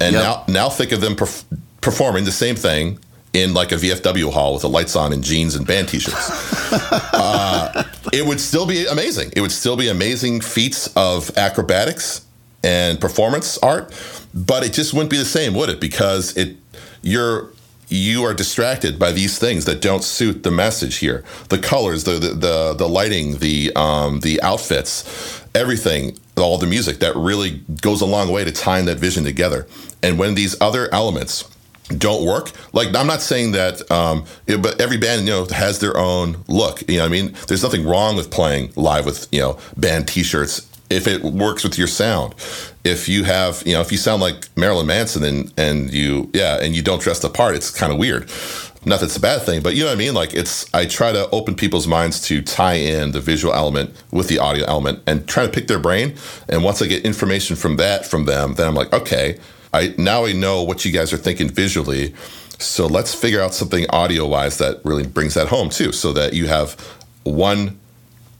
[0.00, 0.22] And yep.
[0.22, 1.44] now, now think of them perf-
[1.80, 2.98] performing the same thing
[3.32, 6.72] in like a VFW hall with the lights on and jeans and band t-shirts.
[7.12, 9.30] uh, it would still be amazing.
[9.36, 12.26] It would still be amazing feats of acrobatics
[12.62, 13.92] and performance art,
[14.34, 15.80] but it just wouldn't be the same, would it?
[15.80, 16.56] Because it
[17.02, 17.50] you're
[17.92, 21.24] you are distracted by these things that don't suit the message here.
[21.48, 26.98] The colors, the the the, the lighting, the um, the outfits, everything, all the music
[27.00, 29.66] that really goes a long way to tying that vision together.
[30.02, 31.48] And when these other elements
[31.98, 32.50] don't work.
[32.72, 36.42] Like I'm not saying that, um, it, but every band you know has their own
[36.48, 36.88] look.
[36.88, 40.68] You know, I mean, there's nothing wrong with playing live with you know band T-shirts
[40.90, 42.34] if it works with your sound.
[42.84, 46.60] If you have, you know, if you sound like Marilyn Manson and and you, yeah,
[46.60, 48.28] and you don't dress the part, it's kind of weird.
[48.84, 50.14] Not that it's a bad thing, but you know what I mean.
[50.14, 54.26] Like it's, I try to open people's minds to tie in the visual element with
[54.26, 56.16] the audio element and try to pick their brain.
[56.48, 59.38] And once I get information from that from them, then I'm like, okay,
[59.72, 62.14] I now I know what you guys are thinking visually.
[62.58, 66.32] So let's figure out something audio wise that really brings that home too, so that
[66.32, 66.72] you have
[67.22, 67.78] one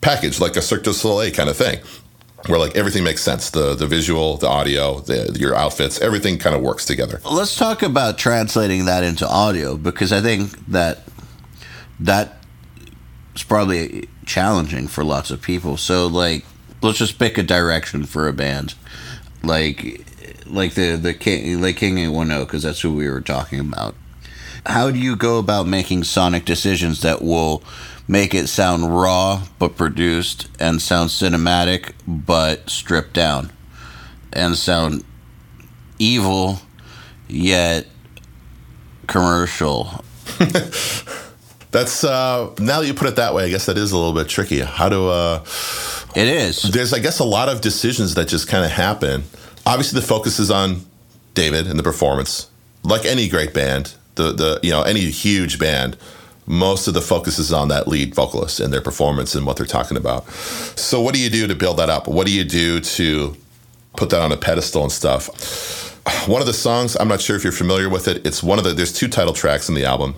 [0.00, 1.78] package like a Cirque du Soleil kind of thing
[2.46, 3.50] where like everything makes sense.
[3.50, 7.20] The the visual the audio the, your outfits everything kind of works together.
[7.30, 11.00] Let's talk about translating that into audio because i think that
[12.00, 12.38] that
[13.34, 15.76] is probably challenging for lots of people.
[15.76, 16.44] So like
[16.82, 18.74] let's just pick a direction for a band.
[19.42, 20.06] Like
[20.46, 23.94] like the the king like king 810 because that's who we were talking about.
[24.66, 27.62] How do you go about making sonic decisions that will
[28.12, 33.50] make it sound raw but produced and sound cinematic but stripped down
[34.34, 35.02] and sound
[35.98, 36.58] evil
[37.26, 37.86] yet
[39.06, 40.04] commercial.
[41.70, 44.12] That's uh now that you put it that way i guess that is a little
[44.12, 44.60] bit tricky.
[44.60, 45.42] How do uh
[46.14, 46.62] it is.
[46.64, 49.24] there's i guess a lot of decisions that just kind of happen.
[49.64, 50.84] Obviously the focus is on
[51.32, 52.50] david and the performance.
[52.82, 55.96] Like any great band the the you know any huge band
[56.46, 59.66] most of the focus is on that lead vocalist and their performance and what they're
[59.66, 60.28] talking about.
[60.30, 62.08] So what do you do to build that up?
[62.08, 63.36] What do you do to
[63.96, 65.28] put that on a pedestal and stuff?
[66.28, 68.26] One of the songs, I'm not sure if you're familiar with it.
[68.26, 70.16] It's one of the there's two title tracks in the album.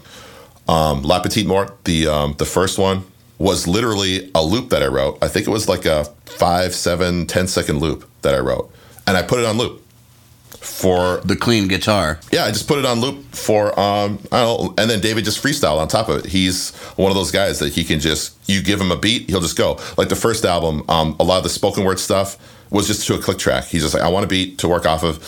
[0.67, 3.05] Um, La Petite Mort, the um, the first one
[3.39, 5.19] was literally a loop that I wrote.
[5.21, 8.73] I think it was like a five, seven, ten second loop that I wrote,
[9.07, 9.84] and I put it on loop
[10.65, 12.19] for the clean guitar.
[12.33, 15.43] Yeah, I just put it on loop for um I don't and then David just
[15.43, 16.27] freestyled on top of it.
[16.27, 19.41] He's one of those guys that he can just you give him a beat, he'll
[19.41, 19.79] just go.
[19.97, 22.39] Like the first album, um, a lot of the spoken word stuff
[22.71, 23.65] was just to a click track.
[23.65, 25.23] He's just like, I want a beat to work off of,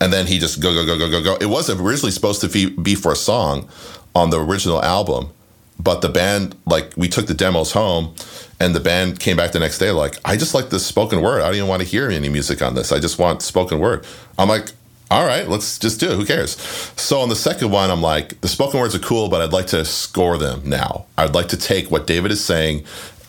[0.00, 1.36] and then he just go go go go go go.
[1.40, 3.68] It was originally supposed to be, be for a song
[4.14, 5.30] on the original album,
[5.78, 8.14] but the band like we took the demos home
[8.60, 11.40] and the band came back the next day like i just like the spoken word
[11.40, 14.04] i don't even want to hear any music on this i just want spoken word
[14.38, 14.70] i'm like
[15.12, 16.16] all right, let's just do it.
[16.16, 16.56] Who cares?
[16.96, 19.66] So on the second one, I'm like, the spoken words are cool, but I'd like
[19.68, 21.04] to score them now.
[21.18, 22.84] I'd like to take what David is saying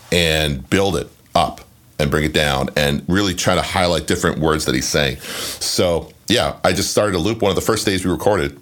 [0.09, 1.59] and build it up
[1.99, 5.17] and bring it down and really try to highlight different words that he's saying.
[5.17, 7.41] So yeah, I just started a loop.
[7.41, 8.57] One of the first days we recorded,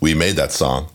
[0.00, 0.88] we made that song,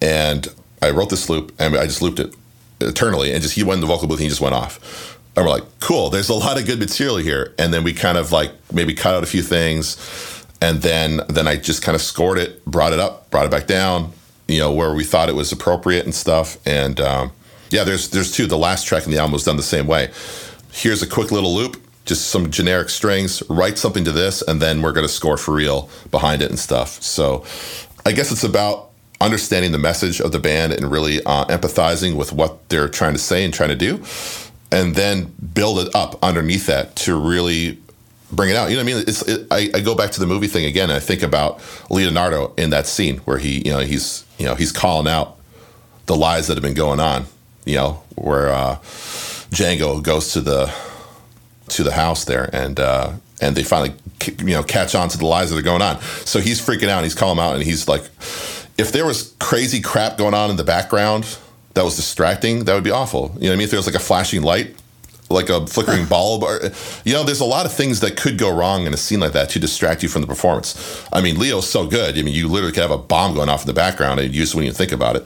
[0.00, 0.48] and
[0.80, 2.34] I wrote this loop and I just looped it
[2.80, 3.32] eternally.
[3.32, 5.18] And just he went in the vocal booth and he just went off.
[5.36, 6.08] And we're like, cool.
[6.08, 7.54] There's a lot of good material here.
[7.58, 9.96] And then we kind of like maybe cut out a few things,
[10.60, 13.66] and then then I just kind of scored it, brought it up, brought it back
[13.66, 14.12] down.
[14.46, 16.58] You know where we thought it was appropriate and stuff.
[16.66, 17.32] And um,
[17.70, 18.46] yeah, there's there's two.
[18.46, 20.10] The last track in the album was done the same way.
[20.72, 23.42] Here's a quick little loop, just some generic strings.
[23.48, 27.02] Write something to this, and then we're gonna score for real behind it and stuff.
[27.02, 27.44] So
[28.06, 28.90] I guess it's about
[29.20, 33.18] understanding the message of the band and really uh, empathizing with what they're trying to
[33.18, 34.02] say and trying to do,
[34.72, 37.78] and then build it up underneath that to really
[38.32, 38.70] bring it out.
[38.70, 39.04] You know what I mean?
[39.06, 40.90] It's it, I, I go back to the movie thing again.
[40.90, 41.60] And I think about
[41.90, 45.38] Leonardo in that scene where he you know he's you know he's calling out
[46.06, 47.26] the lies that have been going on.
[47.64, 48.76] You know where uh,
[49.50, 50.72] Django goes to the
[51.68, 52.78] to the house there and.
[52.78, 53.94] Uh, and they finally,
[54.38, 56.00] you know, catch on to the lies that are going on.
[56.24, 57.04] So he's freaking out.
[57.04, 58.02] He's calling out, and he's like,
[58.76, 61.38] if there was crazy crap going on in the background
[61.74, 63.32] that was distracting, that would be awful.
[63.34, 63.64] You know what I mean?
[63.64, 64.74] If there was like a flashing light,
[65.30, 66.60] like a flickering bulb, or
[67.04, 69.32] you know, there's a lot of things that could go wrong in a scene like
[69.32, 71.04] that to distract you from the performance.
[71.12, 72.18] I mean, Leo's so good.
[72.18, 74.40] I mean, you literally could have a bomb going off in the background, and you
[74.40, 75.24] just when you think about it.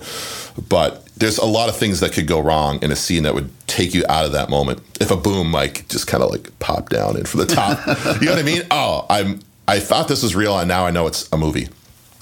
[0.68, 3.50] But there's a lot of things that could go wrong in a scene that would
[3.66, 4.80] take you out of that moment.
[5.00, 7.78] If a boom mic just kind of like popped down in from the top,
[8.20, 8.62] you know what I mean?
[8.70, 9.40] Oh, I'm.
[9.68, 11.68] I thought this was real, and now I know it's a movie.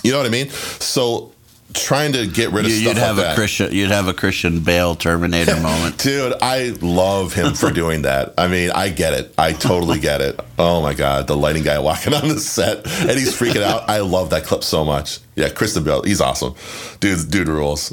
[0.03, 0.51] You know what I mean?
[0.51, 1.33] So
[1.75, 3.35] trying to get rid of You, stuff would have like a that.
[3.37, 3.73] Christian.
[3.73, 5.99] You'd have a Christian Bale Terminator moment.
[5.99, 8.35] Dude, I love him for doing that.
[8.39, 9.35] I mean, I get it.
[9.39, 10.39] I totally get it.
[10.59, 13.89] Oh my god, the lighting guy walking on the set and he's freaking out.
[13.89, 15.18] I love that clip so much.
[15.37, 16.55] Yeah, Christian Bale, he's awesome.
[17.01, 17.93] Dude, dude rules.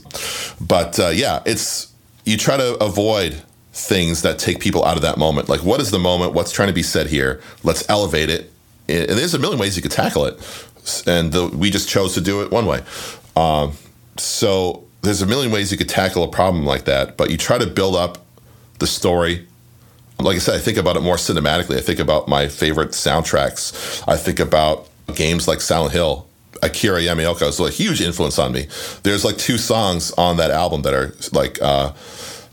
[0.60, 1.94] But uh, yeah, it's
[2.26, 3.42] you try to avoid
[3.74, 5.50] things that take people out of that moment.
[5.50, 6.34] Like, what is the moment?
[6.34, 7.42] What's trying to be said here?
[7.64, 8.52] Let's elevate it.
[8.90, 10.36] And there's a million ways you could tackle it,
[11.06, 12.82] and the, we just chose to do it one way.
[13.38, 13.74] Um,
[14.18, 17.60] so there's a million ways you could tackle a problem like that, but you try
[17.60, 18.26] to build up
[18.80, 19.46] the story.
[20.20, 21.78] Like I said, I think about it more cinematically.
[21.78, 24.04] I think about my favorite soundtracks.
[24.08, 26.26] I think about games like Silent Hill.
[26.64, 28.68] Akira Yamaoka is a huge influence on me.
[29.04, 31.94] There's like two songs on that album that are like uh,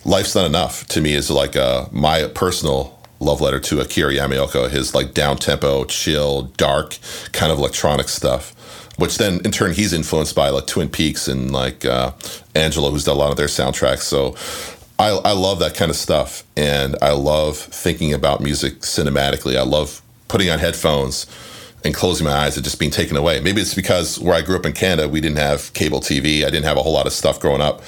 [0.05, 4.69] "Life's Not Enough" to me is like uh, my personal love letter to Akira Yamaoka.
[4.69, 6.99] His like down tempo, chill, dark
[7.33, 8.55] kind of electronic stuff
[8.97, 12.13] which then in turn he's influenced by like Twin Peaks and like uh,
[12.55, 14.03] Angelo, who's done a lot of their soundtracks.
[14.03, 14.37] So
[14.99, 19.57] I, I love that kind of stuff, and I love thinking about music cinematically.
[19.57, 21.27] I love putting on headphones
[21.85, 23.41] and closing my eyes and just being taken away.
[23.41, 26.45] Maybe it's because where I grew up in Canada, we didn't have cable TV.
[26.45, 27.83] I didn't have a whole lot of stuff growing up.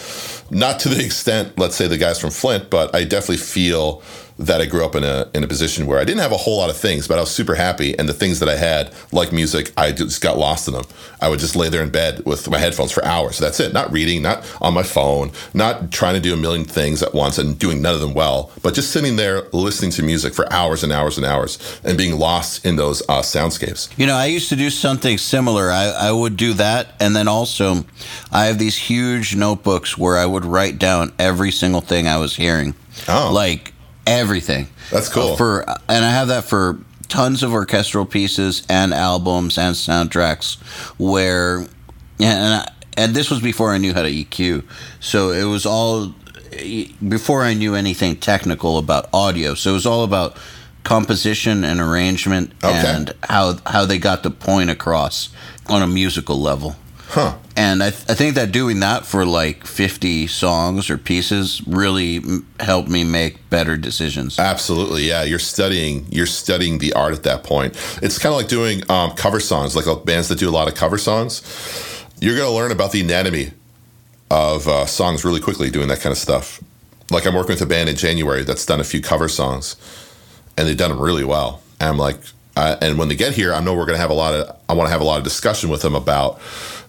[0.50, 4.02] Not to the extent, let's say, the guys from Flint, but I definitely feel
[4.38, 6.58] that I grew up in a in a position where I didn't have a whole
[6.58, 7.98] lot of things, but I was super happy.
[7.98, 10.84] And the things that I had, like music, I just got lost in them.
[11.20, 13.38] I would just lay there in bed with my headphones for hours.
[13.38, 13.72] That's it.
[13.72, 17.38] Not reading, not on my phone, not trying to do a million things at once
[17.38, 20.84] and doing none of them well, but just sitting there listening to music for hours
[20.84, 23.88] and hours and hours and being lost in those uh, soundscapes.
[23.96, 25.70] You know, I used to do something similar.
[25.70, 26.88] I, I would do that.
[27.00, 27.84] And then also,
[28.30, 32.36] I have these huge notebooks where I would write down every single thing I was
[32.36, 32.74] hearing.
[33.08, 33.30] Oh.
[33.32, 33.72] Like
[34.06, 34.68] everything.
[34.90, 35.32] That's cool.
[35.32, 36.78] Uh, for And I have that for
[37.08, 40.56] tons of orchestral pieces and albums and soundtracks
[40.98, 41.58] where,
[42.18, 44.64] and, I, and this was before I knew how to EQ.
[45.00, 46.14] So it was all
[47.06, 49.54] before I knew anything technical about audio.
[49.54, 50.36] So it was all about
[50.84, 52.86] composition and arrangement Okay.
[52.86, 55.30] and how how they got the point across
[55.68, 56.76] on a musical level.
[57.08, 57.36] Huh.
[57.56, 62.16] And I, th- I think that doing that for like 50 songs or pieces really
[62.16, 64.38] m- helped me make better decisions.
[64.38, 65.22] Absolutely, yeah.
[65.22, 66.06] You're studying.
[66.10, 67.74] You're studying the art at that point.
[68.02, 70.74] It's kind of like doing um, cover songs, like bands that do a lot of
[70.74, 71.42] cover songs.
[72.20, 73.52] You're going to learn about the anatomy
[74.30, 76.60] of uh, songs really quickly doing that kind of stuff.
[77.10, 79.76] Like I'm working with a band in January that's done a few cover songs,
[80.58, 81.62] and they've done them really well.
[81.78, 82.18] And I'm like,
[82.56, 84.56] uh, and when they get here, I know we're going to have a lot of.
[84.68, 86.40] I want to have a lot of discussion with them about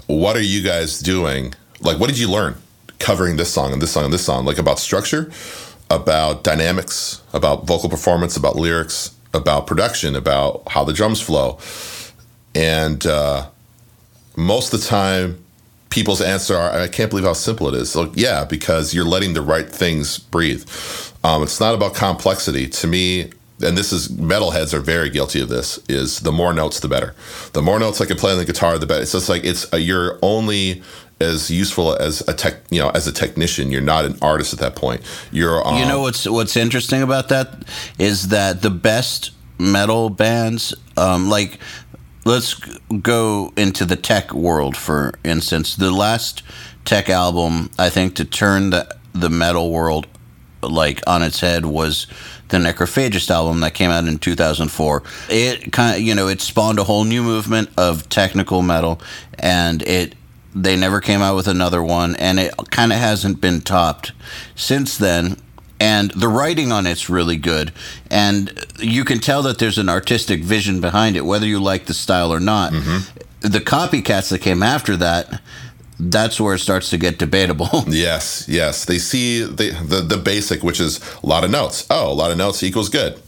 [0.07, 1.53] what are you guys doing?
[1.81, 2.55] Like, what did you learn
[2.99, 4.45] covering this song and this song and this song?
[4.45, 5.31] Like about structure,
[5.89, 11.59] about dynamics, about vocal performance, about lyrics, about production, about how the drums flow.
[12.55, 13.49] And uh,
[14.35, 15.43] most of the time,
[15.89, 17.91] people's answer are, I can't believe how simple it is.
[17.91, 20.67] So, yeah, because you're letting the right things breathe.
[21.23, 22.67] Um, it's not about complexity.
[22.67, 23.31] To me,
[23.61, 27.15] and this is metalheads are very guilty of this is the more notes the better.
[27.53, 29.01] The more notes i can play on the guitar the better.
[29.01, 30.83] It's just like it's a, you're only
[31.19, 33.71] as useful as a tech you know as a technician.
[33.71, 35.01] You're not an artist at that point.
[35.31, 37.63] You're um, You know what's what's interesting about that
[37.97, 41.59] is that the best metal bands, um, like
[42.25, 42.53] let's
[43.01, 45.75] go into the tech world for instance.
[45.75, 46.43] The last
[46.85, 50.05] tech album, I think, to turn the the metal world
[50.61, 52.07] like on its head was
[52.49, 55.03] the Necrophagist album that came out in 2004.
[55.29, 59.01] It kind of, you know, it spawned a whole new movement of technical metal,
[59.39, 60.15] and it
[60.55, 64.11] they never came out with another one, and it kind of hasn't been topped
[64.55, 65.37] since then.
[65.79, 67.71] And the writing on it's really good,
[68.09, 71.93] and you can tell that there's an artistic vision behind it, whether you like the
[71.93, 72.73] style or not.
[72.73, 73.19] Mm-hmm.
[73.41, 75.39] The copycats that came after that,
[75.99, 77.69] that's where it starts to get debatable.
[77.87, 78.85] Yes, yes.
[78.85, 81.85] They see the, the the basic, which is a lot of notes.
[81.89, 83.19] Oh, a lot of notes equals good.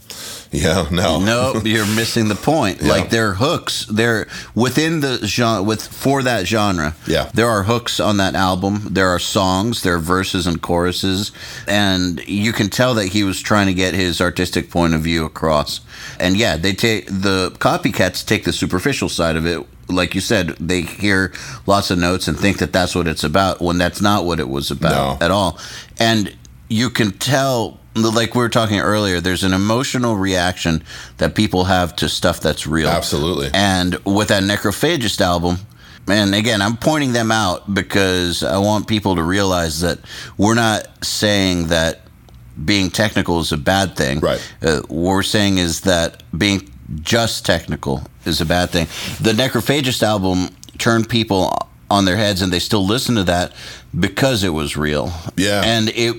[0.52, 2.82] Yeah, no, no, you're missing the point.
[2.82, 2.88] Yeah.
[2.88, 3.86] Like they're hooks.
[3.86, 6.96] They're within the genre with for that genre.
[7.06, 7.30] Yeah.
[7.32, 8.88] There are hooks on that album.
[8.90, 11.30] There are songs, there are verses and choruses,
[11.68, 15.24] and you can tell that he was trying to get his artistic point of view
[15.24, 15.82] across.
[16.18, 19.64] And yeah, they take the copycats take the superficial side of it.
[19.90, 21.32] Like you said, they hear
[21.66, 24.48] lots of notes and think that that's what it's about when that's not what it
[24.48, 25.24] was about No.
[25.24, 25.58] at all.
[25.98, 26.34] And
[26.68, 30.80] you can tell like we were talking earlier there's an emotional reaction
[31.16, 33.50] that people have to stuff that's real Absolutely.
[33.52, 35.56] and with that necrophagist album
[36.06, 39.98] and again i'm pointing them out because i want people to realize that
[40.38, 42.02] we're not saying that
[42.64, 44.40] being technical is a bad thing Right.
[44.62, 46.70] uh, what we're saying is that being
[47.02, 48.86] just technical is a bad thing.
[49.20, 51.56] The necrophagist album turned people
[51.90, 53.52] on their heads and they still listen to that
[53.98, 55.12] because it was real.
[55.36, 55.62] Yeah.
[55.64, 56.16] and it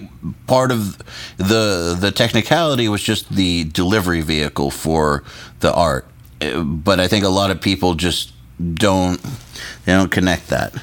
[0.47, 0.97] part of
[1.37, 5.23] the the technicality was just the delivery vehicle for
[5.61, 6.05] the art.
[6.41, 8.33] Uh, but i think a lot of people just
[8.73, 9.21] don't
[9.85, 10.73] they don't connect that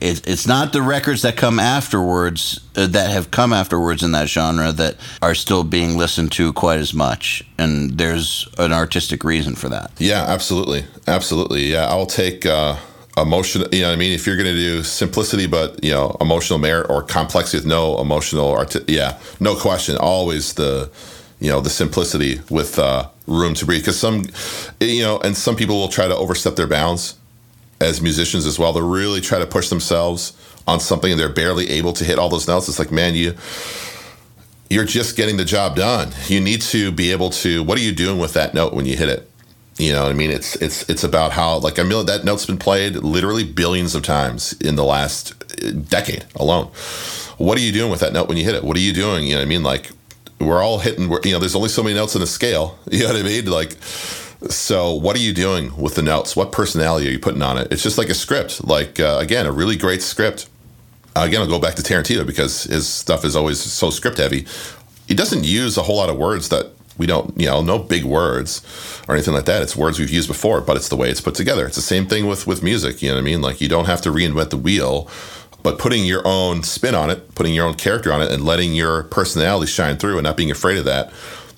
[0.00, 4.28] it, it's not the records that come afterwards uh, that have come afterwards in that
[4.28, 9.54] genre that are still being listened to quite as much and there's an artistic reason
[9.54, 11.72] for that Yeah, absolutely, absolutely.
[11.72, 12.76] Yeah, I'll take uh,
[13.16, 13.64] emotion.
[13.72, 16.58] You know, what I mean, if you're going to do simplicity, but you know, emotional
[16.58, 18.76] merit or complexity with no emotional art.
[18.88, 19.96] Yeah, no question.
[19.96, 20.90] Always the
[21.40, 23.82] you know the simplicity with uh, room to breathe.
[23.82, 24.24] Because some,
[24.80, 27.17] you know, and some people will try to overstep their bounds
[27.80, 28.72] as musicians as well.
[28.72, 30.32] They really try to push themselves
[30.66, 32.68] on something and they're barely able to hit all those notes.
[32.68, 33.34] It's like, man, you
[34.70, 36.12] you're just getting the job done.
[36.26, 37.62] You need to be able to.
[37.62, 39.30] What are you doing with that note when you hit it?
[39.78, 42.44] You know, what I mean, it's it's it's about how like a million that note's
[42.44, 45.32] been played literally billions of times in the last
[45.64, 46.66] uh, decade alone.
[47.38, 48.64] What are you doing with that note when you hit it?
[48.64, 49.24] What are you doing?
[49.24, 49.62] You know what I mean?
[49.62, 49.90] Like
[50.40, 51.10] we're all hitting.
[51.24, 52.78] You know, there's only so many notes in a scale.
[52.90, 53.46] You know what I mean?
[53.46, 53.76] Like,
[54.46, 56.36] so what are you doing with the notes?
[56.36, 57.72] What personality are you putting on it?
[57.72, 58.64] It's just like a script.
[58.64, 60.48] Like uh, again, a really great script.
[61.16, 64.46] Again, I'll go back to Tarantino because his stuff is always so script heavy.
[65.08, 68.04] He doesn't use a whole lot of words that we don't, you know, no big
[68.04, 68.62] words
[69.08, 69.62] or anything like that.
[69.62, 71.66] It's words we've used before, but it's the way it's put together.
[71.66, 73.02] It's the same thing with with music.
[73.02, 73.42] You know what I mean?
[73.42, 75.08] Like you don't have to reinvent the wheel,
[75.64, 78.74] but putting your own spin on it, putting your own character on it, and letting
[78.74, 81.12] your personality shine through, and not being afraid of that,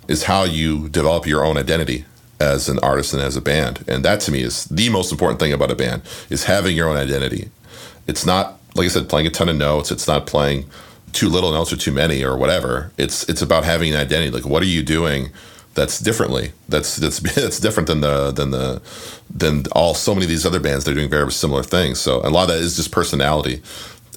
[0.09, 2.07] is how you develop your own identity
[2.41, 3.85] as an artist and as a band.
[3.87, 6.89] And that to me is the most important thing about a band is having your
[6.89, 7.51] own identity.
[8.07, 9.91] It's not like I said, playing a ton of notes.
[9.91, 10.67] It's not playing
[11.13, 12.93] too little notes or too many or whatever.
[12.97, 14.31] It's it's about having an identity.
[14.31, 15.31] Like what are you doing
[15.75, 16.53] that's differently?
[16.69, 18.81] That's that's that's different than the than the
[19.29, 20.85] than all so many of these other bands.
[20.85, 22.01] They're doing very similar things.
[22.01, 23.63] So a lot of that is just personality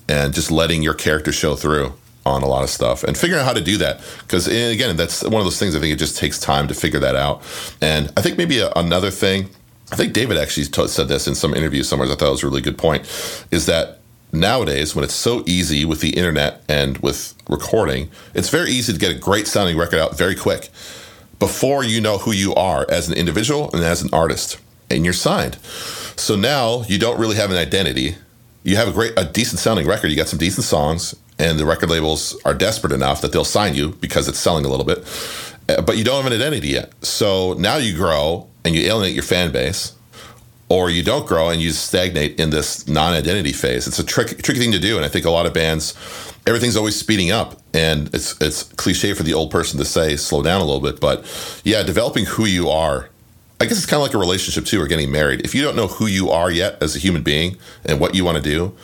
[0.08, 1.94] and just letting your character show through
[2.26, 4.02] on a lot of stuff and figuring out how to do that.
[4.20, 6.74] Because eh, again that's one of those things i think it just takes time to
[6.74, 7.42] figure that out.
[7.82, 9.50] And i think maybe a, another thing
[9.92, 12.44] i think david actually t- said this in some interview somewhere i thought it was
[12.44, 13.04] a really good point
[13.52, 14.00] is that
[14.32, 18.98] nowadays when it's so easy with the internet and with recording it's very easy to
[18.98, 20.70] get a great sounding record out very quick
[21.44, 24.58] before you know who you are as an individual and as an artist.
[24.90, 25.56] And you're signed.
[26.16, 28.16] So now you don't really have an identity.
[28.64, 30.10] You have a great a decent sounding record.
[30.10, 33.74] You got some decent songs and the record labels are desperate enough that they'll sign
[33.76, 35.00] you because it's selling a little bit
[35.70, 39.14] Uh, but you don't have an identity yet so now you grow and you alienate
[39.14, 39.94] your fan base
[40.70, 43.88] or you don't grow and you stagnate in this non-identity phase.
[43.88, 45.94] It's a trick, tricky thing to do, and I think a lot of bands,
[46.48, 50.42] everything's always speeding up, and it's it's cliche for the old person to say slow
[50.42, 51.26] down a little bit, but
[51.64, 53.10] yeah, developing who you are.
[53.62, 55.42] I guess it's kind of like a relationship too, or getting married.
[55.46, 58.26] If you don't know who you are yet as a human being and what you
[58.26, 58.76] want to do,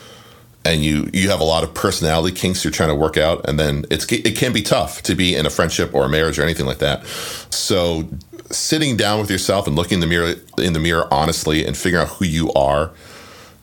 [0.64, 3.58] and you you have a lot of personality kinks you're trying to work out and
[3.58, 6.42] then it's it can be tough to be in a friendship or a marriage or
[6.42, 7.04] anything like that.
[7.50, 8.08] So
[8.50, 12.04] sitting down with yourself and looking in the mirror in the mirror honestly and figuring
[12.04, 12.90] out who you are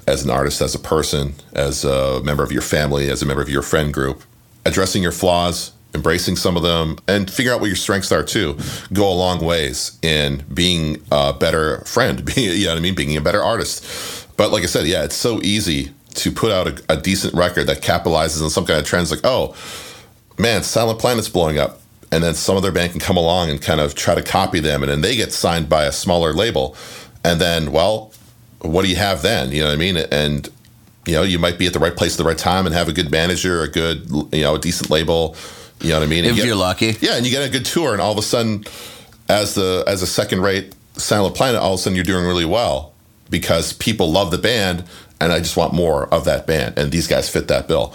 [0.08, 3.42] as an artist as a person as a member of your family as a member
[3.42, 4.24] of your friend group
[4.66, 8.58] addressing your flaws embracing some of them and figure out what your strengths are too
[8.94, 12.96] go a long ways in being a better friend being you know what i mean?
[12.96, 14.28] Being a better artist.
[14.38, 17.68] But like i said yeah it's so easy to put out a, a decent record
[17.68, 19.56] that capitalizes on some kind of trends like oh
[20.38, 21.80] man silent planet's blowing up.
[22.10, 24.82] And then some other band can come along and kind of try to copy them
[24.82, 26.76] and then they get signed by a smaller label.
[27.24, 28.12] And then well
[28.62, 29.52] what do you have then?
[29.52, 29.98] You know what i mean?
[29.98, 30.50] And
[31.06, 32.90] you know you might be at the right place at the right time and have
[32.90, 35.36] a good manager a good you know a decent label.
[35.82, 36.26] You know what i mean?
[36.26, 36.96] And if you you're lucky.
[37.02, 38.66] yeah and you get a good tour and all of a sudden
[39.30, 42.46] as the as a second rate silent planet all of a sudden you're doing really
[42.46, 42.94] well
[43.30, 44.84] because people love the band
[45.20, 47.94] and i just want more of that band and these guys fit that bill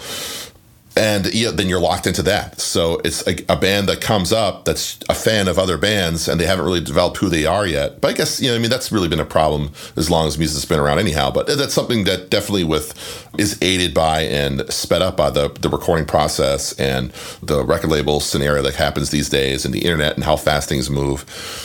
[0.95, 2.59] and know, then you're locked into that.
[2.59, 6.39] So it's a, a, band that comes up that's a fan of other bands, and
[6.39, 7.99] they haven't really developed who they are yet.
[7.99, 10.37] But I guess you know, I mean, that's really been a problem as long as
[10.37, 11.31] music's been around, anyhow.
[11.31, 12.93] But that's something that definitely with
[13.39, 17.11] is aided by and sped up by the the recording process and
[17.41, 20.89] the record label scenario that happens these days, and the internet and how fast things
[20.89, 21.21] move.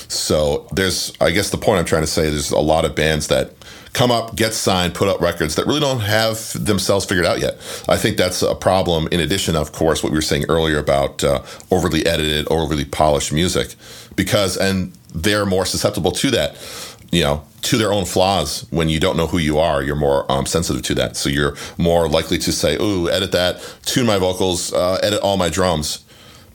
[0.09, 2.30] So there's, I guess, the point I'm trying to say.
[2.30, 3.57] There's a lot of bands that
[3.93, 7.55] come up, get signed, put up records that really don't have themselves figured out yet.
[7.89, 9.09] I think that's a problem.
[9.11, 13.32] In addition, of course, what we were saying earlier about uh, overly edited, overly polished
[13.32, 13.74] music,
[14.16, 16.57] because and they're more susceptible to that.
[17.11, 18.66] You know, to their own flaws.
[18.70, 21.16] When you don't know who you are, you're more um, sensitive to that.
[21.16, 25.39] So you're more likely to say, "Ooh, edit that, tune my vocals, uh, edit all
[25.39, 26.05] my drums."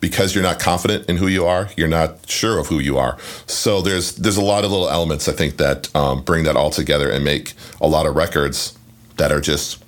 [0.04, 3.18] Because you're not confident in who you are, you're not sure of who you are.
[3.48, 6.72] So there's there's a lot of little elements I think that um, bring that all
[6.72, 8.78] together and make a lot of records
[9.16, 9.82] that are just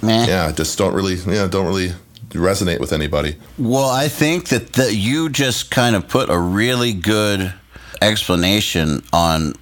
[0.00, 0.26] Meh.
[0.26, 1.92] yeah just don't really yeah don't really
[2.30, 3.36] resonate with anybody.
[3.58, 7.52] Well, I think that the, you just kind of put a really good
[8.00, 9.52] explanation on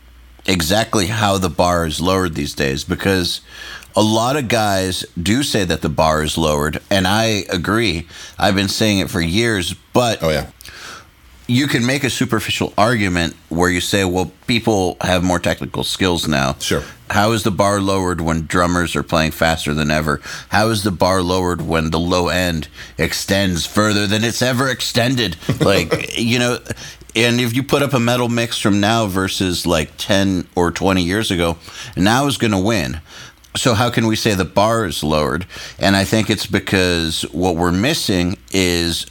[0.46, 3.40] exactly how the bar is lowered these days because
[3.96, 8.06] a lot of guys do say that the bar is lowered, and I agree.
[8.38, 10.50] I've been saying it for years, but Oh yeah,
[11.46, 16.26] you can make a superficial argument where you say, well, people have more technical skills
[16.26, 16.54] now.
[16.58, 16.82] Sure.
[17.08, 20.20] How is the bar lowered when drummers are playing faster than ever?
[20.48, 22.68] How is the bar lowered when the low end
[22.98, 25.36] extends further than it's ever extended?
[25.60, 26.58] Like, you know,
[27.16, 31.02] and if you put up a metal mix from now versus like 10 or 20
[31.02, 31.56] years ago,
[31.96, 33.00] now is going to win.
[33.56, 35.46] So how can we say the bar is lowered?
[35.78, 39.06] And I think it's because what we're missing is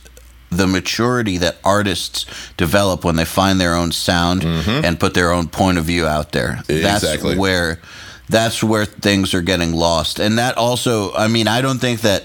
[0.49, 2.25] the maturity that artists
[2.55, 4.85] develop when they find their own sound mm-hmm.
[4.85, 6.61] and put their own point of view out there.
[6.67, 7.37] That's Exactly.
[7.37, 7.79] where
[8.27, 10.19] that's where things are getting lost.
[10.19, 12.23] And that also, I mean, I don't think that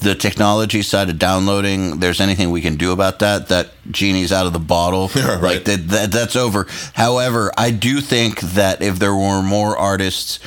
[0.00, 3.48] the technology side of downloading, there's anything we can do about that.
[3.48, 5.08] That genie's out of the bottle.
[5.16, 5.40] right.
[5.40, 6.66] Like that, that, that's over.
[6.94, 10.40] However, I do think that if there were more artists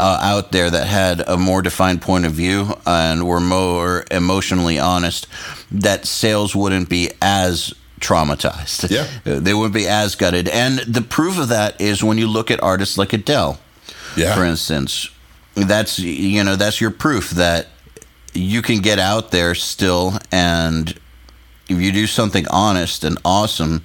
[0.00, 4.78] uh, out there that had a more defined point of view and were more emotionally
[4.78, 5.26] honest,
[5.70, 8.90] that sales wouldn't be as traumatized.
[8.90, 9.06] Yeah.
[9.30, 10.48] Uh, They wouldn't be as gutted.
[10.48, 13.60] And the proof of that is when you look at artists like Adele,
[14.16, 14.34] yeah.
[14.34, 15.10] for instance.
[15.54, 17.66] That's you know that's your proof that
[18.32, 20.98] you can get out there still and
[21.70, 23.82] if you do something honest and awesome,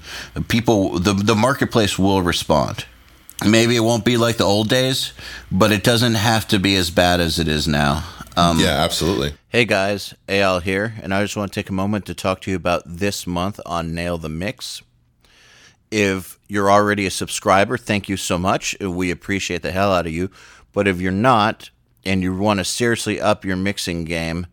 [0.47, 2.85] people the the marketplace will respond.
[3.43, 5.13] Maybe it won't be like the old days,
[5.51, 8.07] but it doesn't have to be as bad as it is now.
[8.37, 9.33] Um, yeah, absolutely.
[9.49, 12.51] Hey guys, Al here, and I just want to take a moment to talk to
[12.51, 14.81] you about this month on Nail the Mix.
[15.91, 18.75] If you're already a subscriber, thank you so much.
[18.79, 20.31] We appreciate the hell out of you.
[20.73, 21.69] But if you're not,
[22.05, 24.47] and you want to seriously up your mixing game,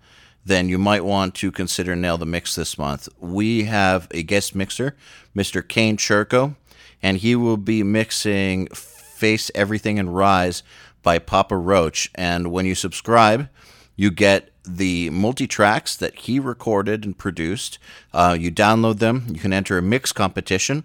[0.44, 3.08] then you might want to consider Nail the Mix this month.
[3.20, 4.96] We have a guest mixer,
[5.36, 5.66] Mr.
[5.66, 6.56] Kane Churko,
[7.02, 10.62] and he will be mixing Face Everything and Rise
[11.02, 12.10] by Papa Roach.
[12.14, 13.48] And when you subscribe,
[13.96, 17.78] you get the multi tracks that he recorded and produced.
[18.12, 19.26] Uh, you download them.
[19.28, 20.84] You can enter a mix competition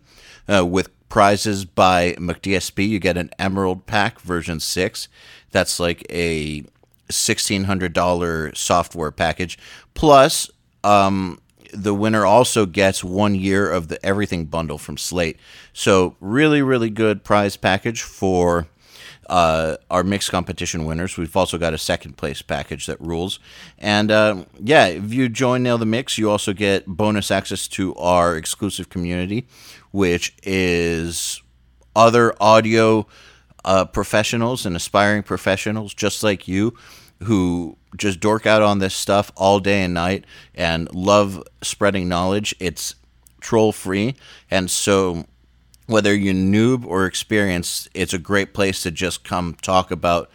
[0.52, 2.88] uh, with prizes by McDSP.
[2.88, 5.08] You get an Emerald Pack version 6.
[5.52, 6.64] That's like a
[7.10, 9.58] $1,600 software package.
[9.94, 10.50] Plus,
[10.84, 11.40] um,
[11.74, 15.38] the winner also gets one year of the Everything bundle from Slate.
[15.74, 18.68] So, really, really good prize package for
[19.30, 21.18] uh, our mixed competition winners.
[21.18, 23.40] We've also got a second place package that rules.
[23.78, 27.94] And uh, yeah, if you join Nail the Mix, you also get bonus access to
[27.96, 29.48] our exclusive community,
[29.92, 31.42] which is
[31.96, 33.08] other audio
[33.66, 36.74] uh, professionals and aspiring professionals just like you
[37.24, 42.56] who just dork out on this stuff all day and night and love spreading knowledge.
[42.60, 42.96] It's
[43.40, 44.16] troll free.
[44.52, 45.26] And so,
[45.86, 50.30] whether you're noob or experienced, it's a great place to just come talk about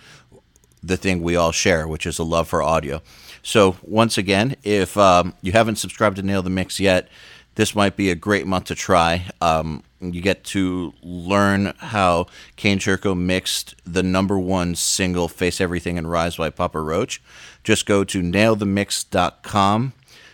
[0.83, 3.03] the thing we all share, which is a love for audio.
[3.43, 7.09] So, once again, if um, you haven't subscribed to Nail the Mix yet,
[7.55, 9.29] this might be a great month to try.
[9.41, 12.27] Um, you get to learn how
[12.57, 17.23] Kane Churko mixed the number one single, Face Everything and Rise by Papa Roach.
[17.63, 19.93] Just go to nailthemix.com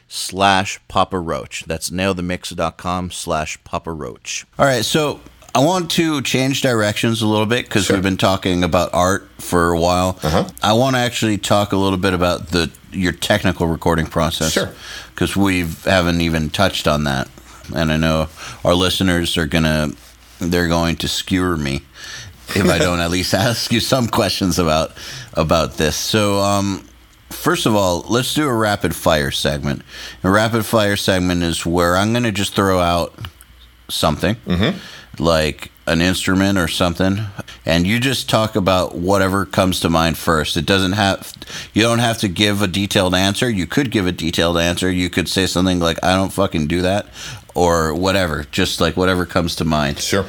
[0.08, 1.64] slash Papa Roach.
[1.66, 4.46] That's nailthemix.com slash Papa Roach.
[4.58, 5.20] All right, so
[5.54, 7.96] I want to change directions a little bit because Sure.
[7.96, 10.18] we've been talking about art for a while.
[10.22, 10.48] Uh-huh.
[10.62, 14.52] I want to actually talk a little bit about the your technical recording process.
[14.52, 14.70] Sure.
[15.14, 17.28] Because we haven't even touched on that,
[17.74, 18.28] and I know
[18.64, 19.90] our listeners are gonna
[20.38, 21.82] they're going to skewer me
[22.54, 24.92] if I don't at least ask you some questions about
[25.34, 25.96] about this.
[25.96, 26.86] So, um,
[27.30, 29.82] first of all, let's do a rapid fire segment.
[30.22, 33.14] A rapid fire segment is where I'm going to just throw out
[33.90, 34.36] something
[35.20, 37.18] like an instrument or something
[37.64, 40.56] and you just talk about whatever comes to mind first.
[40.56, 41.32] It doesn't have
[41.72, 43.48] you don't have to give a detailed answer.
[43.48, 44.90] You could give a detailed answer.
[44.90, 47.06] You could say something like i don't fucking do that
[47.54, 49.98] or whatever just like whatever comes to mind.
[49.98, 50.26] Sure.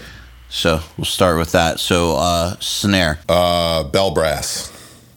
[0.49, 1.80] so we'll start with that.
[1.80, 3.20] So uh snare.
[3.28, 4.72] Uh, bell brass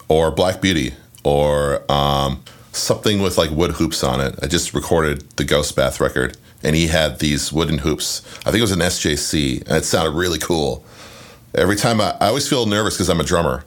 [0.07, 0.93] or Black Beauty
[1.23, 4.35] or um, something with like wood hoops on it.
[4.41, 8.21] I just recorded the Ghost Bath record and he had these wooden hoops.
[8.39, 10.83] I think it was an SJC and it sounded really cool.
[11.55, 13.65] Every time I, I always feel nervous because I'm a drummer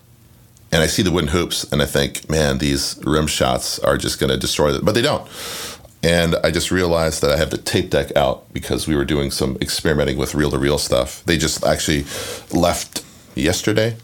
[0.72, 4.18] and I see the wooden hoops and I think, man, these rim shots are just
[4.18, 4.84] going to destroy them.
[4.84, 5.28] But they don't.
[6.02, 9.30] And I just realized that I have the tape deck out because we were doing
[9.30, 11.24] some experimenting with reel to reel stuff.
[11.24, 12.04] They just actually
[12.52, 13.04] left
[13.34, 13.96] yesterday.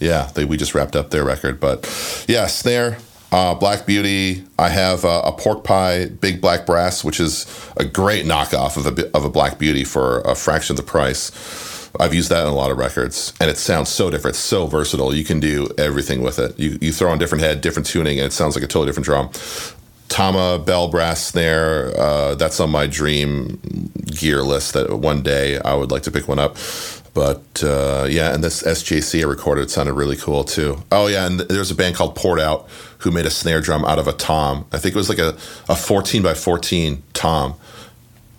[0.00, 1.60] Yeah, they, we just wrapped up their record.
[1.60, 1.84] But
[2.26, 2.98] yeah, snare,
[3.32, 4.44] uh, Black Beauty.
[4.58, 7.46] I have uh, a pork pie, big black brass, which is
[7.76, 11.30] a great knockoff of a, of a Black Beauty for a fraction of the price.
[11.98, 14.36] I've used that in a lot of records, and it sounds so different.
[14.36, 15.14] So versatile.
[15.14, 16.58] You can do everything with it.
[16.58, 19.04] You, you throw on different head, different tuning, and it sounds like a totally different
[19.04, 19.30] drum.
[20.08, 21.92] Tama bell brass snare.
[21.98, 23.60] Uh, that's on my dream
[24.06, 24.74] gear list.
[24.74, 26.56] That one day I would like to pick one up.
[27.14, 30.82] But uh, yeah, and this SJC I recorded sounded really cool too.
[30.90, 32.68] Oh yeah, and there's a band called Poured Out
[32.98, 34.66] who made a snare drum out of a tom.
[34.72, 35.36] I think it was like a,
[35.68, 37.54] a 14 by 14 tom,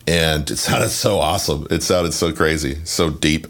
[0.05, 1.67] and it sounded so awesome.
[1.71, 3.47] It sounded so crazy, so deep.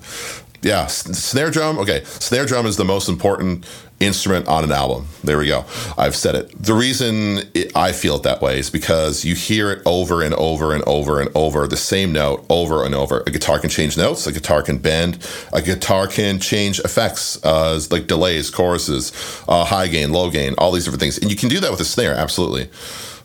[0.62, 1.80] Yeah, s- snare drum.
[1.80, 3.66] Okay, snare drum is the most important
[4.00, 5.08] instrument on an album.
[5.24, 5.66] There we go.
[5.98, 6.52] I've said it.
[6.62, 10.34] The reason it, I feel it that way is because you hear it over and
[10.34, 13.24] over and over and over, the same note over and over.
[13.26, 14.28] A guitar can change notes.
[14.28, 15.26] A guitar can bend.
[15.54, 19.12] A guitar can change effects, uh, like delays, choruses,
[19.48, 21.18] uh, high gain, low gain, all these different things.
[21.18, 22.70] And you can do that with a snare, absolutely.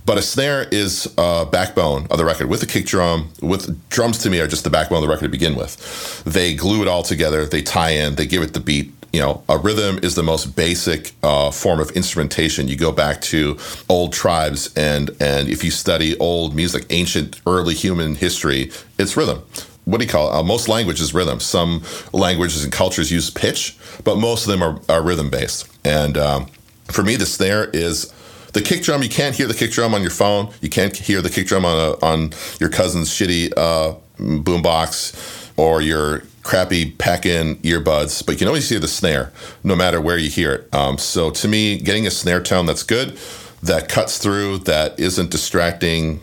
[0.06, 3.30] But a snare is uh, backbone of the record with a kick drum.
[3.42, 6.24] With drums, to me, are just the backbone of the record to begin with.
[6.24, 7.44] They glue it all together.
[7.44, 8.14] They tie in.
[8.14, 8.92] They give it the beat.
[9.12, 12.68] You know, a rhythm is the most basic uh, form of instrumentation.
[12.68, 13.58] You go back to
[13.88, 19.42] old tribes, and and if you study old music, ancient early human history, it's rhythm
[19.84, 20.34] what do you call it?
[20.36, 21.40] Uh, most languages rhythm.
[21.40, 21.82] Some
[22.12, 25.68] languages and cultures use pitch, but most of them are, are rhythm based.
[25.84, 26.46] And um,
[26.84, 28.12] for me, the snare is
[28.52, 29.02] the kick drum.
[29.02, 30.52] You can't hear the kick drum on your phone.
[30.60, 35.82] You can't hear the kick drum on a, on your cousin's shitty uh, boombox or
[35.82, 38.24] your crappy pack-in earbuds.
[38.24, 39.30] But you can always hear the snare,
[39.62, 40.74] no matter where you hear it.
[40.74, 43.18] Um, so to me, getting a snare tone that's good,
[43.62, 46.20] that cuts through, that isn't distracting,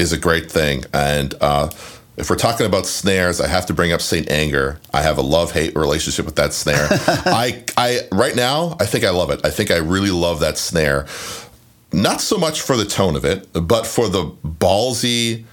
[0.00, 0.82] is a great thing.
[0.92, 1.70] And uh,
[2.16, 4.80] if we're talking about snares, I have to bring up Saint Anger.
[4.92, 6.88] I have a love-hate relationship with that snare.
[6.90, 9.40] I, I right now, I think I love it.
[9.44, 11.06] I think I really love that snare.
[11.92, 15.44] Not so much for the tone of it, but for the ballsy,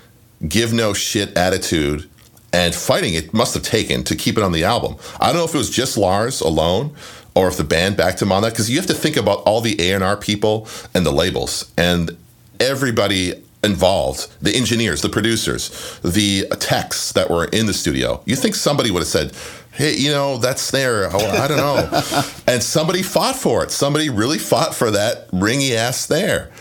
[0.48, 2.10] give no shit attitude
[2.54, 4.96] and fighting it must have taken to keep it on the album.
[5.20, 6.96] I don't know if it was just Lars alone
[7.36, 9.62] or if the band backed him on that because you have to think about all
[9.62, 12.18] the A&R people and the labels and
[12.60, 13.34] everybody
[13.64, 18.22] involved, the engineers, the producers, the techs that were in the studio.
[18.26, 19.34] You think somebody would have said,
[19.72, 22.02] "Hey, you know, that snare, oh, I don't know."
[22.48, 23.72] and somebody fought for it.
[23.72, 26.52] Somebody really fought for that ringy ass snare.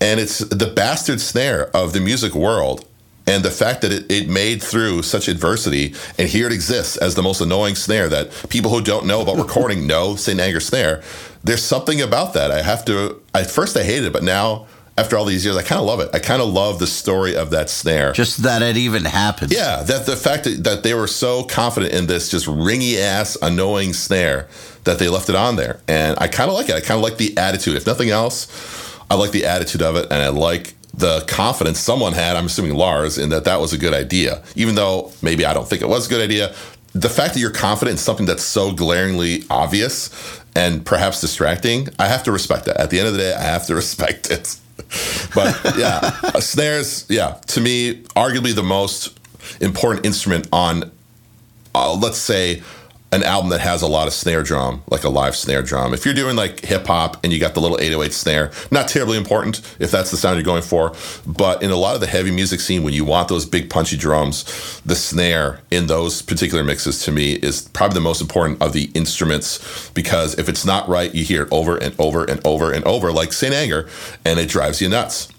[0.00, 2.84] And it's the bastard snare of the music world
[3.26, 7.14] and the fact that it, it made through such adversity and here it exists as
[7.14, 10.40] the most annoying snare that people who don't know about recording know St.
[10.40, 11.02] Anger snare
[11.44, 14.66] there's something about that I have to at first I hated it but now
[14.96, 16.10] after all these years, I kind of love it.
[16.12, 18.12] I kind of love the story of that snare.
[18.12, 19.50] Just that it even happened.
[19.52, 23.36] Yeah, that the fact that, that they were so confident in this just ringy ass,
[23.40, 24.48] annoying snare
[24.84, 25.80] that they left it on there.
[25.88, 26.74] And I kind of like it.
[26.74, 27.76] I kind of like the attitude.
[27.76, 30.04] If nothing else, I like the attitude of it.
[30.10, 33.78] And I like the confidence someone had, I'm assuming Lars, in that that was a
[33.78, 34.42] good idea.
[34.56, 36.54] Even though maybe I don't think it was a good idea,
[36.92, 40.10] the fact that you're confident in something that's so glaringly obvious
[40.54, 42.76] and perhaps distracting, I have to respect that.
[42.76, 44.56] At the end of the day, I have to respect it.
[45.34, 46.10] but yeah,
[46.40, 49.18] snares, yeah, to me, arguably the most
[49.60, 50.90] important instrument on,
[51.74, 52.62] uh, let's say,
[53.12, 55.92] an album that has a lot of snare drum, like a live snare drum.
[55.92, 59.18] If you're doing like hip hop and you got the little 808 snare, not terribly
[59.18, 60.94] important if that's the sound you're going for.
[61.26, 63.98] But in a lot of the heavy music scene, when you want those big punchy
[63.98, 68.72] drums, the snare in those particular mixes to me is probably the most important of
[68.72, 72.72] the instruments because if it's not right, you hear it over and over and over
[72.72, 73.52] and over, like St.
[73.54, 73.88] Anger,
[74.24, 75.31] and it drives you nuts.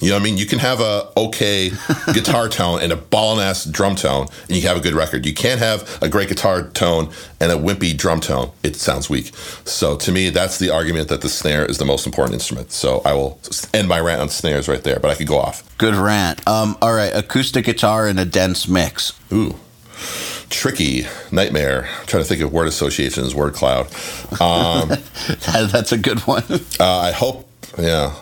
[0.00, 0.36] You know what I mean?
[0.36, 1.70] You can have a okay
[2.12, 5.26] guitar tone and a ballin' ass drum tone, and you have a good record.
[5.26, 7.10] You can't have a great guitar tone
[7.40, 8.52] and a wimpy drum tone.
[8.62, 9.32] It sounds weak.
[9.64, 12.70] So to me, that's the argument that the snare is the most important instrument.
[12.70, 13.40] So I will
[13.74, 15.76] end my rant on snares right there, but I could go off.
[15.78, 16.46] Good rant.
[16.46, 19.18] Um, all right, acoustic guitar in a dense mix.
[19.32, 19.56] Ooh.
[20.48, 21.88] Tricky nightmare.
[22.00, 23.86] I'm trying to think of word associations, word cloud.
[24.40, 24.88] Um,
[25.52, 26.44] that's a good one.
[26.78, 28.14] uh, I hope, yeah,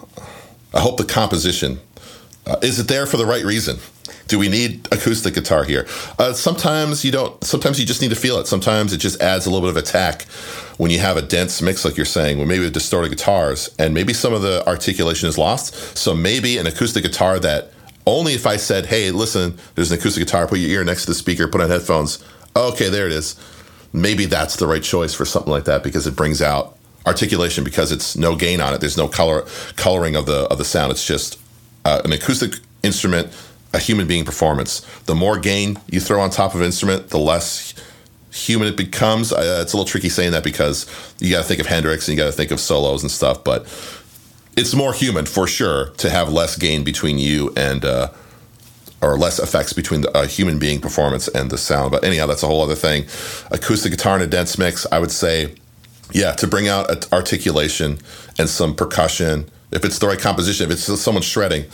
[0.77, 1.81] I hope the composition
[2.47, 3.79] uh, is it there for the right reason.
[4.29, 5.87] Do we need acoustic guitar here?
[6.19, 7.43] Uh, sometimes you don't.
[7.43, 8.47] Sometimes you just need to feel it.
[8.47, 10.23] Sometimes it just adds a little bit of attack
[10.79, 13.95] when you have a dense mix, like you're saying, when maybe with distorted guitars, and
[13.95, 15.97] maybe some of the articulation is lost.
[15.97, 17.73] So maybe an acoustic guitar that
[18.05, 20.47] only if I said, "Hey, listen, there's an acoustic guitar.
[20.47, 21.49] Put your ear next to the speaker.
[21.49, 22.23] Put on headphones."
[22.57, 23.37] Okay, there it is.
[23.93, 26.76] Maybe that's the right choice for something like that because it brings out
[27.07, 28.81] articulation because it's no gain on it.
[28.81, 29.47] There's no color
[29.77, 30.91] coloring of the of the sound.
[30.91, 31.39] It's just
[31.85, 33.33] uh, an acoustic instrument,
[33.73, 34.81] a human being performance.
[35.05, 37.75] The more gain you throw on top of instrument, the less
[38.33, 39.33] human it becomes.
[39.33, 40.87] Uh, it's a little tricky saying that because
[41.21, 43.43] you got to think of Hendrix and you got to think of solos and stuff,
[43.45, 43.63] but
[44.57, 47.85] it's more human for sure to have less gain between you and.
[47.85, 48.09] Uh,
[49.03, 51.91] or less effects between the uh, human being performance and the sound.
[51.93, 53.05] But anyhow, that's a whole other thing.
[53.51, 55.55] Acoustic guitar in a dense mix, I would say
[56.13, 57.99] yeah, to bring out articulation
[58.39, 59.51] and some percussion.
[59.73, 61.65] If it's the right composition, if it's someone shredding,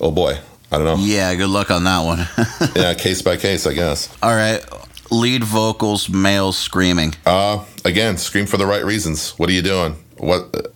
[0.00, 0.38] oh boy,
[0.70, 0.96] I don't know.
[0.98, 2.28] Yeah, good luck on that one.
[2.76, 4.14] yeah, case by case, I guess.
[4.22, 4.62] All right,
[5.10, 7.14] lead vocals, male screaming.
[7.24, 9.30] Uh, again, scream for the right reasons.
[9.38, 9.96] What are you doing?
[10.18, 10.72] What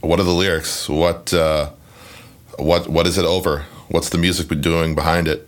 [0.00, 0.88] What are the lyrics?
[0.88, 1.70] What uh,
[2.58, 3.64] What What is it over?
[3.88, 5.45] What's the music doing behind it?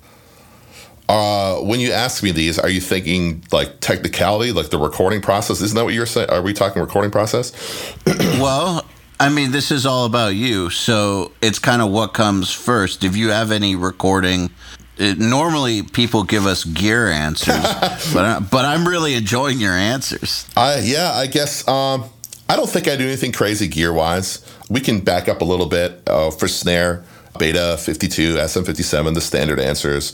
[1.09, 5.61] Uh, when you ask me these, are you thinking like technicality, like the recording process?
[5.63, 6.29] Isn't that what you're saying?
[6.29, 7.53] Are we talking recording process?
[8.07, 8.85] well,
[9.19, 13.05] I mean, this is all about you, so it's kind of what comes first.
[13.05, 14.51] If you have any recording,
[14.99, 17.57] it, normally people give us gear answers,
[18.13, 20.47] but I, but I'm really enjoying your answers.
[20.57, 22.05] I yeah, I guess um,
[22.49, 24.45] I don't think I do anything crazy gear wise.
[24.69, 27.05] We can back up a little bit uh, for snare.
[27.39, 30.13] Beta 52, SM57, the standard answers.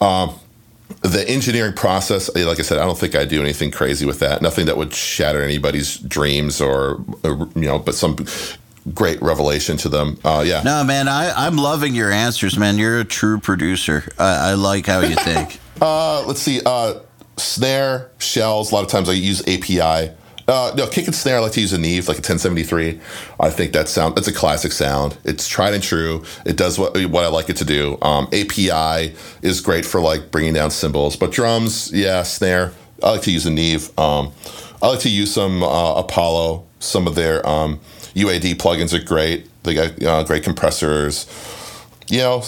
[0.00, 0.34] Um,
[1.02, 4.42] the engineering process, like I said, I don't think I do anything crazy with that.
[4.42, 8.16] Nothing that would shatter anybody's dreams or, or you know, but some
[8.94, 10.18] great revelation to them.
[10.24, 10.62] Uh, yeah.
[10.62, 12.78] No, man, I, I'm loving your answers, man.
[12.78, 14.08] You're a true producer.
[14.18, 15.60] I, I like how you think.
[15.80, 16.60] uh, let's see.
[16.64, 17.00] Uh,
[17.36, 18.72] snare, shells.
[18.72, 20.12] A lot of times I use API.
[20.48, 21.36] Uh, no, kick and snare.
[21.36, 22.98] I like to use a Neve, like a 1073.
[23.38, 24.16] I think that sound.
[24.16, 25.18] That's a classic sound.
[25.24, 26.24] It's tried and true.
[26.46, 27.98] It does what what I like it to do.
[28.00, 32.72] Um, API is great for like bringing down cymbals, but drums, yeah, snare.
[33.02, 33.96] I like to use a Neve.
[33.98, 34.32] Um,
[34.82, 36.64] I like to use some uh, Apollo.
[36.80, 37.80] Some of their um,
[38.14, 39.48] UAD plugins are great.
[39.64, 41.26] They got uh, great compressors.
[42.08, 42.42] You know,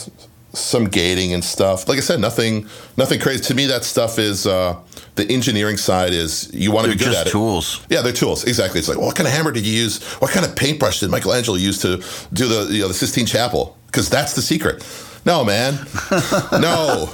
[0.53, 1.89] some gating and stuff.
[1.89, 2.67] Like I said, nothing,
[2.97, 3.43] nothing crazy.
[3.45, 4.81] To me, that stuff is uh,
[5.17, 6.13] the engineering side.
[6.13, 7.31] Is you want to be good at it.
[7.31, 7.85] Tools.
[7.89, 8.45] Yeah, they're tools.
[8.45, 8.79] Exactly.
[8.81, 10.03] It's like, well, what kind of hammer did you use?
[10.15, 12.03] What kind of paintbrush did Michelangelo use to
[12.33, 13.77] do the you know the Sistine Chapel?
[13.87, 14.85] Because that's the secret.
[15.25, 15.75] No, man,
[16.53, 17.13] no.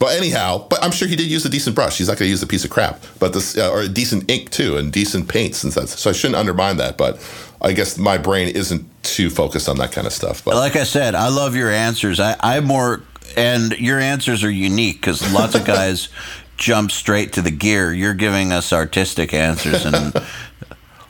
[0.00, 1.98] But anyhow, but I'm sure he did use a decent brush.
[1.98, 4.30] He's not going to use a piece of crap, but this uh, or a decent
[4.30, 5.88] ink too, and decent paints and stuff.
[5.88, 6.96] So I shouldn't undermine that.
[6.96, 7.18] But
[7.62, 10.44] I guess my brain isn't too focused on that kind of stuff.
[10.44, 12.20] But like I said, I love your answers.
[12.20, 13.02] I, I'm more,
[13.36, 16.08] and your answers are unique because lots of guys
[16.56, 17.92] jump straight to the gear.
[17.92, 20.14] You're giving us artistic answers, and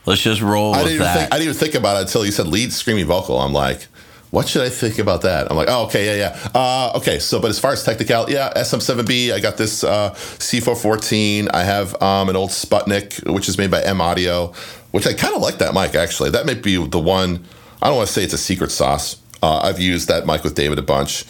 [0.07, 1.19] let's just roll I with didn't that.
[1.19, 3.39] Think, I didn't even think about it until you said lead screaming vocal.
[3.39, 3.87] I'm like,
[4.31, 5.51] what should I think about that?
[5.51, 6.51] I'm like, oh, okay, yeah, yeah.
[6.55, 11.49] Uh, okay, so, but as far as technical, yeah, SM7B, I got this uh, C414.
[11.53, 14.53] I have um, an old Sputnik, which is made by M Audio,
[14.91, 16.31] which I kind of like that mic, actually.
[16.31, 17.45] That might be the one,
[17.83, 19.21] I don't want to say it's a secret sauce.
[19.43, 21.25] Uh, I've used that mic with David a bunch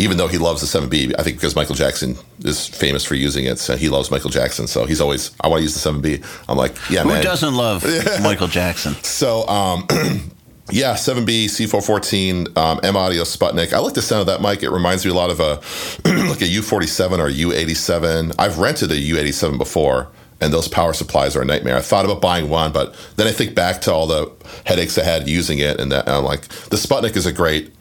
[0.00, 3.44] even though he loves the 7B, I think because Michael Jackson is famous for using
[3.44, 4.66] it, so he loves Michael Jackson.
[4.66, 6.24] So he's always, I want to use the 7B.
[6.48, 7.06] I'm like, yeah, man.
[7.06, 7.22] Who man.
[7.22, 7.84] doesn't love
[8.22, 8.94] Michael Jackson?
[9.02, 9.86] So, um,
[10.70, 13.74] yeah, 7B, C414, um, M Audio Sputnik.
[13.74, 14.62] I like the sound of that mic.
[14.62, 15.56] It reminds me a lot of a
[16.30, 18.34] like a U47 or U87.
[18.38, 20.08] I've rented a U87 before,
[20.40, 21.76] and those power supplies are a nightmare.
[21.76, 24.30] I thought about buying one, but then I think back to all the
[24.64, 27.72] headaches I had using it, and, that, and I'm like, the Sputnik is a great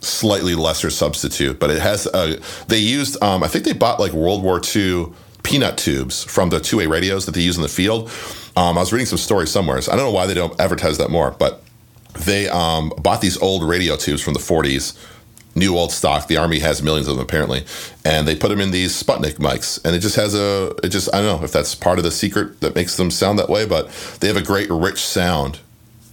[0.00, 2.06] slightly lesser substitute, but it has.
[2.06, 2.38] A,
[2.68, 3.22] they used.
[3.22, 5.06] Um, I think they bought like World War II
[5.42, 8.10] peanut tubes from the two-way radios that they use in the field.
[8.56, 9.80] Um, I was reading some stories somewhere.
[9.82, 11.62] So I don't know why they don't advertise that more, but
[12.20, 14.96] they um, bought these old radio tubes from the 40s.
[15.54, 16.26] New old stock.
[16.26, 17.64] The army has millions of them apparently,
[18.04, 20.74] and they put them in these Sputnik mics, and it just has a.
[20.82, 23.38] It just I don't know if that's part of the secret that makes them sound
[23.38, 23.88] that way, but
[24.20, 25.60] they have a great rich sound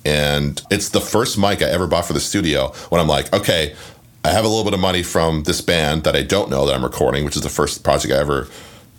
[0.05, 3.75] and it's the first mic I ever bought for the studio when I'm like, okay,
[4.23, 6.75] I have a little bit of money from this band that I don't know that
[6.75, 8.47] I'm recording, which is the first project I ever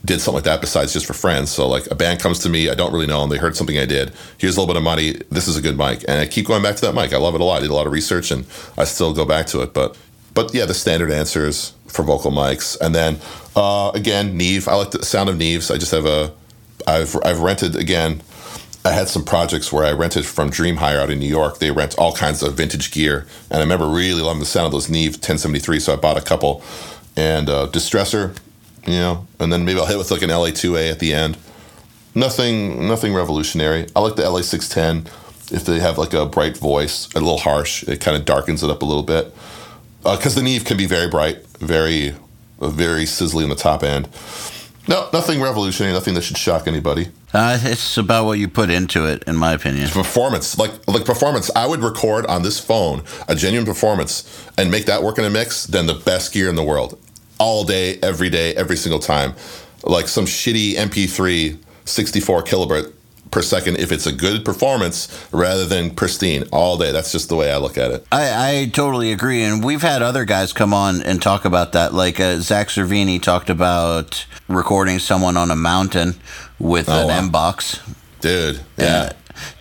[0.04, 1.50] did something like that besides just for friends.
[1.50, 3.78] So like a band comes to me, I don't really know them, they heard something
[3.78, 4.12] I did.
[4.38, 5.12] Here's a little bit of money.
[5.30, 7.12] This is a good mic, and I keep going back to that mic.
[7.12, 7.58] I love it a lot.
[7.58, 8.44] I did a lot of research, and
[8.76, 9.72] I still go back to it.
[9.72, 9.96] But
[10.34, 13.18] but yeah, the standard answers for vocal mics, and then
[13.54, 14.68] uh, again, Neve.
[14.68, 15.72] I like the sound of Neves.
[15.72, 16.32] I just have a.
[16.86, 18.22] I've I've rented again
[18.84, 21.58] I had some projects where I rented from Dream Hire out in New York.
[21.58, 24.72] They rent all kinds of vintage gear, and I remember really loving the sound of
[24.72, 25.78] those Neve 1073.
[25.78, 26.62] So I bought a couple,
[27.16, 28.36] and uh, distressor,
[28.84, 31.38] you know, and then maybe I'll hit with like an LA2A at the end.
[32.16, 33.86] Nothing, nothing revolutionary.
[33.94, 35.06] I like the LA610
[35.52, 37.84] if they have like a bright voice, a little harsh.
[37.84, 39.32] It kind of darkens it up a little bit
[40.02, 42.14] because uh, the Neve can be very bright, very,
[42.60, 44.08] very sizzly in the top end.
[44.88, 45.92] No, nothing revolutionary.
[45.92, 47.08] Nothing that should shock anybody.
[47.32, 49.88] Uh, it's about what you put into it, in my opinion.
[49.88, 54.86] Performance, like like performance, I would record on this phone a genuine performance and make
[54.86, 55.64] that work in a mix.
[55.66, 56.98] Then the best gear in the world,
[57.38, 59.34] all day, every day, every single time.
[59.84, 62.92] Like some shitty MP3 64 kilobit
[63.32, 66.92] per second if it's a good performance rather than pristine all day.
[66.92, 68.06] That's just the way I look at it.
[68.12, 69.42] I, I totally agree.
[69.42, 71.92] And we've had other guys come on and talk about that.
[71.92, 76.14] Like uh, Zakk Cervini talked about recording someone on a mountain
[76.60, 77.18] with oh, an wow.
[77.18, 77.80] M box.
[78.20, 79.12] Dude, yeah.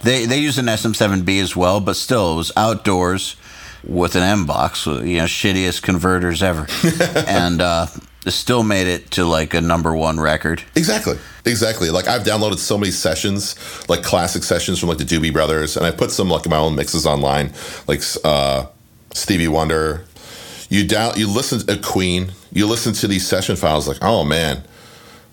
[0.04, 3.38] they, they use an SM7B as well, but still, it was outdoors
[3.84, 6.68] with an M box, you know, shittiest converters ever.
[7.28, 7.88] and, uh,
[8.28, 10.64] still made it to like a number one record.
[10.76, 11.18] Exactly.
[11.46, 11.90] Exactly.
[11.90, 13.56] Like I've downloaded so many sessions,
[13.90, 16.76] like classic sessions from like the Doobie Brothers, and I put some like my own
[16.76, 17.54] mixes online,
[17.88, 18.68] like uh,
[19.14, 20.06] Stevie Wonder.
[20.70, 24.64] You down, you listen to Queen, you listen to these session files, like oh man,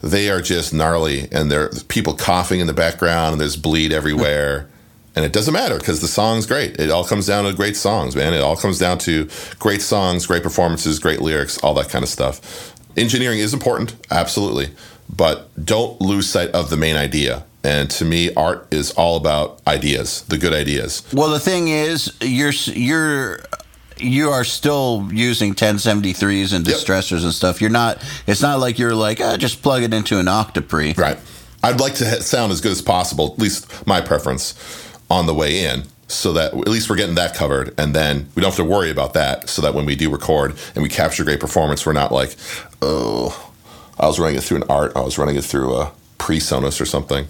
[0.00, 4.68] they are just gnarly, and there's people coughing in the background, and there's bleed everywhere.
[5.18, 6.78] and it doesn't matter because the song's great.
[6.78, 8.34] It all comes down to great songs, man.
[8.34, 9.28] It all comes down to
[9.58, 12.72] great songs, great performances, great lyrics, all that kind of stuff.
[12.98, 14.70] Engineering is important, absolutely
[15.08, 17.44] but don't lose sight of the main idea.
[17.64, 21.02] And to me, art is all about ideas, the good ideas.
[21.12, 23.40] Well, the thing is, you're you're
[23.98, 27.22] you are still using 1073s and distressors yep.
[27.24, 27.60] and stuff.
[27.60, 28.02] You're not.
[28.26, 30.96] It's not like you're like oh, just plug it into an OctoPre.
[30.96, 31.18] Right.
[31.62, 33.32] I'd like to sound as good as possible.
[33.32, 34.54] At least my preference
[35.10, 35.82] on the way in.
[36.08, 38.90] So that at least we're getting that covered, and then we don't have to worry
[38.90, 39.48] about that.
[39.48, 42.34] So that when we do record and we capture great performance, we're not like,
[42.80, 43.52] oh,
[44.00, 44.92] I was running it through an art.
[44.96, 47.28] I was running it through a PreSonus or something.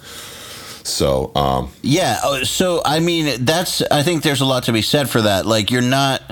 [0.84, 4.82] So um, yeah, oh, so I mean that's I think there's a lot to be
[4.82, 5.44] said for that.
[5.46, 6.22] Like you're not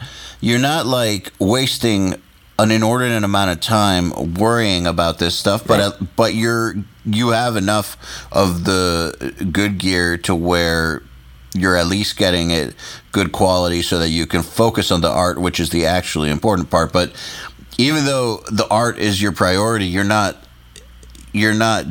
[0.40, 2.14] you're not like wasting
[2.59, 6.01] an inordinate amount of time worrying about this stuff, but right.
[6.01, 6.74] uh, but you're
[7.05, 7.97] you have enough
[8.32, 11.02] of the good gear to where
[11.57, 12.74] you're at least getting it
[13.12, 16.70] good quality so that you can focus on the art, which is the actually important
[16.70, 16.93] part.
[16.93, 17.12] But
[17.78, 20.37] even though the art is your priority, you're not
[21.33, 21.87] you're not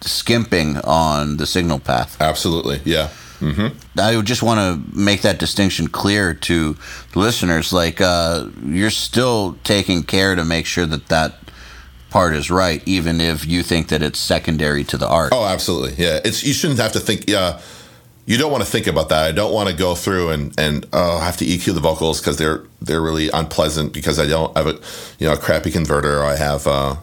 [0.00, 2.16] skimping on the signal path.
[2.20, 3.10] Absolutely, yeah.
[3.40, 4.00] Mm-hmm.
[4.00, 6.76] I just want to make that distinction clear to
[7.14, 7.72] listeners.
[7.72, 11.34] Like, uh, you're still taking care to make sure that that
[12.08, 15.32] part is right, even if you think that it's secondary to the art.
[15.34, 16.02] Oh, absolutely.
[16.02, 17.28] Yeah, it's you shouldn't have to think.
[17.28, 17.60] Yeah,
[18.26, 19.24] you don't want to think about that.
[19.24, 22.36] I don't want to go through and and oh, have to EQ the vocals because
[22.36, 24.80] they're they're really unpleasant because I don't have a
[25.18, 26.96] you know a crappy converter or I have uh,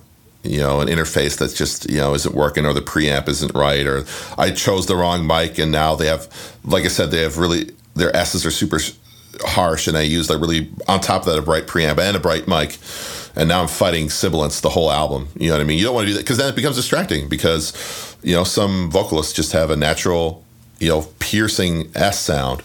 [0.43, 3.87] you know an interface that's just you know isn't working or the preamp isn't right
[3.87, 4.05] or
[4.37, 6.27] I chose the wrong mic and now they have
[6.65, 8.79] like I said they have really their S's are super
[9.45, 12.19] harsh and I use like really on top of that a bright preamp and a
[12.19, 12.77] bright mic
[13.35, 15.27] and now I'm fighting sibilance the whole album.
[15.39, 15.79] You know what I mean?
[15.79, 18.91] You don't want to do that because then it becomes distracting because you know some
[18.91, 20.43] vocalists just have a natural
[20.79, 22.61] you know, piercing S sound.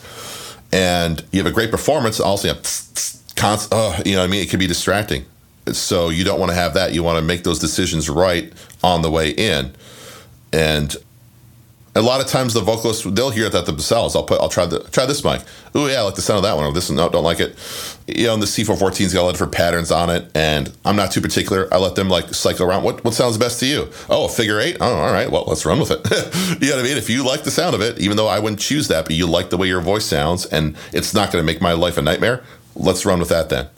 [0.72, 2.20] And you have a great performance.
[2.20, 4.66] Also, you have tss, tss, const- uh, you know, what I mean, it can be
[4.66, 5.24] distracting.
[5.72, 6.92] So you don't want to have that.
[6.92, 8.52] You want to make those decisions right
[8.82, 9.72] on the way in,
[10.52, 10.96] and
[11.98, 14.14] a lot of times the vocalists they'll hear that themselves.
[14.14, 15.42] I'll put I'll try the try this mic.
[15.74, 16.64] Oh yeah, I like the sound of that one.
[16.64, 17.56] Or this no, don't like it.
[18.06, 20.96] You know, and the C414's got a lot of different patterns on it, and I'm
[20.96, 21.68] not too particular.
[21.72, 22.84] I let them like cycle around.
[22.84, 23.90] What what sounds best to you?
[24.08, 24.76] Oh, a figure eight.
[24.80, 25.30] Oh, all right.
[25.30, 25.98] Well, let's run with it.
[26.62, 26.96] you know what I mean?
[26.96, 29.26] If you like the sound of it, even though I wouldn't choose that, but you
[29.26, 32.02] like the way your voice sounds, and it's not going to make my life a
[32.02, 32.44] nightmare.
[32.76, 33.68] Let's run with that then.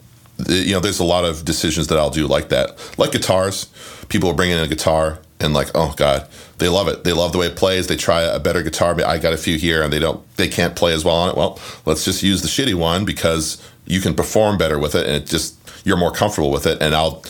[0.47, 2.77] You know, there's a lot of decisions that I'll do like that.
[2.97, 3.65] Like guitars,
[4.09, 6.27] people will bring in a guitar and like, oh god,
[6.57, 7.03] they love it.
[7.03, 7.87] They love the way it plays.
[7.87, 8.95] They try a better guitar.
[8.95, 10.21] But I got a few here, and they don't.
[10.37, 11.35] They can't play as well on it.
[11.37, 15.15] Well, let's just use the shitty one because you can perform better with it, and
[15.15, 16.81] it just you're more comfortable with it.
[16.81, 17.23] And I'll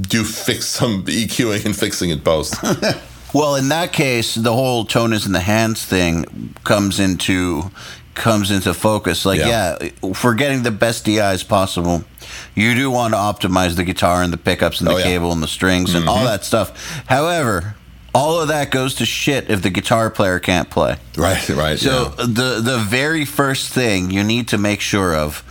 [0.00, 2.54] do fix some EQing and fixing it both.
[3.34, 7.70] Well, in that case, the whole tone is in the hands thing comes into
[8.14, 9.26] comes into focus.
[9.26, 9.76] Like, Yeah.
[9.82, 12.02] yeah, for getting the best DIs possible,
[12.56, 15.04] you do want to optimize the guitar and the pickups and the Oh, yeah.
[15.04, 15.12] Mm-hmm.
[15.12, 17.04] cable and the strings and all that stuff.
[17.06, 17.76] However,
[18.14, 20.96] all of that goes to shit if the guitar player can't play.
[21.16, 21.78] right, right.
[21.78, 22.24] So yeah.
[22.26, 25.44] the the very first thing you need to make sure of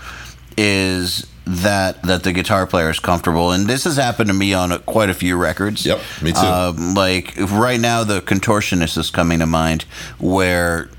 [0.57, 4.72] is that that the guitar player is comfortable, and this has happened to me on
[4.72, 5.86] a, quite a few records.
[5.86, 6.40] Yep, me too.
[6.40, 9.84] Um, like right now, the contortionist is coming to mind,
[10.18, 10.90] where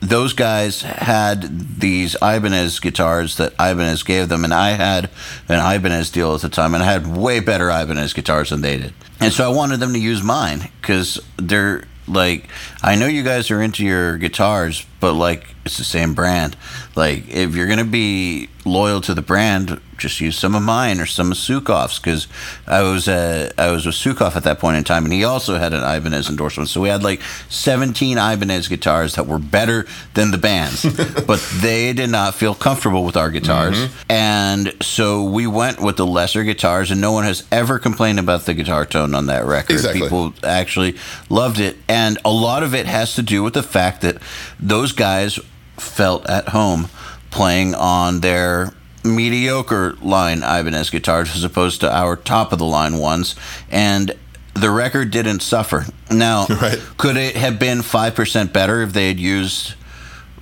[0.00, 5.10] those guys had these Ibanez guitars that Ibanez gave them, and I had
[5.48, 8.78] an Ibanez deal at the time, and I had way better Ibanez guitars than they
[8.78, 8.94] did.
[9.20, 12.48] And so I wanted them to use mine because they're like,
[12.82, 16.56] I know you guys are into your guitars, but like, it's the same brand.
[16.96, 21.00] Like, if you're going to be loyal to the brand, just use some of mine
[21.00, 22.26] or some of Suecof's because
[22.66, 25.56] I was uh, I was with Suecof at that point in time, and he also
[25.56, 26.68] had an Ibanez endorsement.
[26.68, 30.84] So we had like 17 Ibanez guitars that were better than the bands,
[31.26, 36.06] but they did not feel comfortable with our guitars, and so we went with the
[36.06, 39.74] lesser guitars, and no one has ever complained about the guitar tone on that record.
[39.74, 40.02] Exactly.
[40.02, 40.96] People actually
[41.28, 44.18] loved it, and a lot of it has to do with the fact that
[44.58, 45.38] those guys
[45.76, 46.88] felt at home
[47.30, 48.72] playing on their
[49.04, 53.34] mediocre line Ibanez guitars as opposed to our top of the line ones,
[53.70, 54.12] and
[54.54, 55.84] the record didn't suffer.
[56.10, 56.80] Now, Right.
[56.96, 59.74] could it have been five percent better if they had used?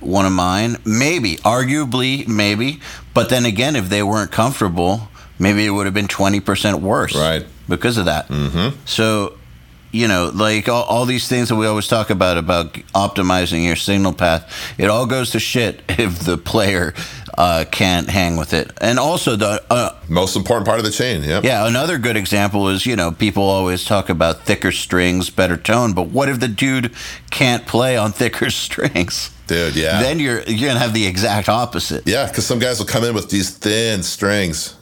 [0.01, 2.79] One of mine, maybe, arguably, maybe,
[3.15, 5.07] but then again, if they weren't comfortable,
[5.39, 7.45] maybe it would have been twenty percent worse, Right.
[7.67, 8.27] Because of that.
[8.27, 8.77] Mm-hmm.
[8.85, 9.37] So,
[9.95, 13.77] you know, like all, all these things that we always talk about about optimizing your
[13.77, 16.93] signal path, it all goes to shit if the player
[17.37, 18.71] uh, can't hang with it.
[18.81, 21.23] And also, the uh, Most important part of the chain.
[21.23, 21.41] Yeah.
[21.43, 25.93] yeah, another good example is you know people always talk about thicker strings, better tone,
[25.93, 26.91] but what if the dude
[27.31, 29.31] can't play on thicker strings?
[29.47, 30.01] Dude, yeah.
[30.01, 32.05] Then you're you're gonna have the exact opposite.
[32.05, 34.75] Yeah, because some guys will come in with these thin strings,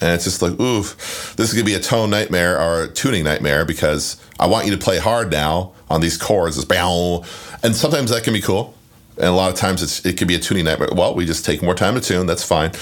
[0.00, 3.24] and it's just like, oof, this is gonna be a tone nightmare or a tuning
[3.24, 6.56] nightmare because I want you to play hard now on these chords.
[6.56, 7.24] It's bow,
[7.62, 8.74] and sometimes that can be cool,
[9.16, 10.88] and a lot of times it can be a tuning nightmare.
[10.92, 12.26] Well, we just take more time to tune.
[12.26, 12.72] That's fine.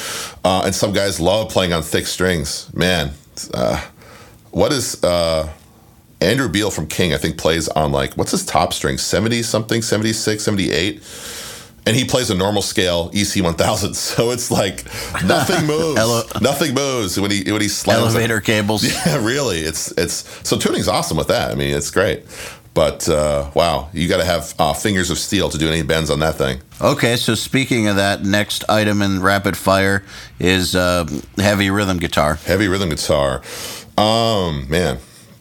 [0.45, 2.73] Uh, and some guys love playing on thick strings.
[2.75, 3.13] Man,
[3.53, 3.85] uh,
[4.51, 5.53] what is uh,
[6.21, 7.15] Andrew Beal from King?
[7.15, 8.99] I think plays on like what's his top string?
[8.99, 11.03] Seventy something, 76, 78
[11.89, 13.95] and he plays a normal scale EC 1000.
[13.97, 14.85] So it's like
[15.25, 15.99] nothing moves.
[15.99, 18.15] Ele- nothing moves when he when he slams.
[18.15, 18.19] it.
[18.19, 18.85] Elevator cables.
[19.07, 19.59] Yeah, really.
[19.61, 21.51] It's it's so tuning's awesome with that.
[21.51, 22.25] I mean, it's great.
[22.75, 26.11] But uh, wow, you got to have uh, fingers of steel to do any bends
[26.11, 26.61] on that thing.
[26.81, 30.05] Okay, so speaking of that, next item in rapid fire
[30.39, 31.05] is uh,
[31.39, 32.35] heavy rhythm guitar.
[32.35, 33.43] Heavy rhythm guitar.
[33.97, 34.99] Um, man,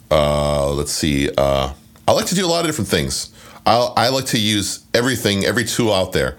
[0.09, 1.29] uh, let's see.
[1.37, 1.73] Uh,
[2.07, 3.29] I like to do a lot of different things.
[3.67, 6.37] I I like to use everything, every tool out there,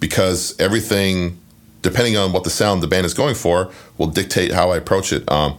[0.00, 1.38] because everything,
[1.82, 5.12] depending on what the sound the band is going for, will dictate how I approach
[5.12, 5.30] it.
[5.30, 5.58] Um,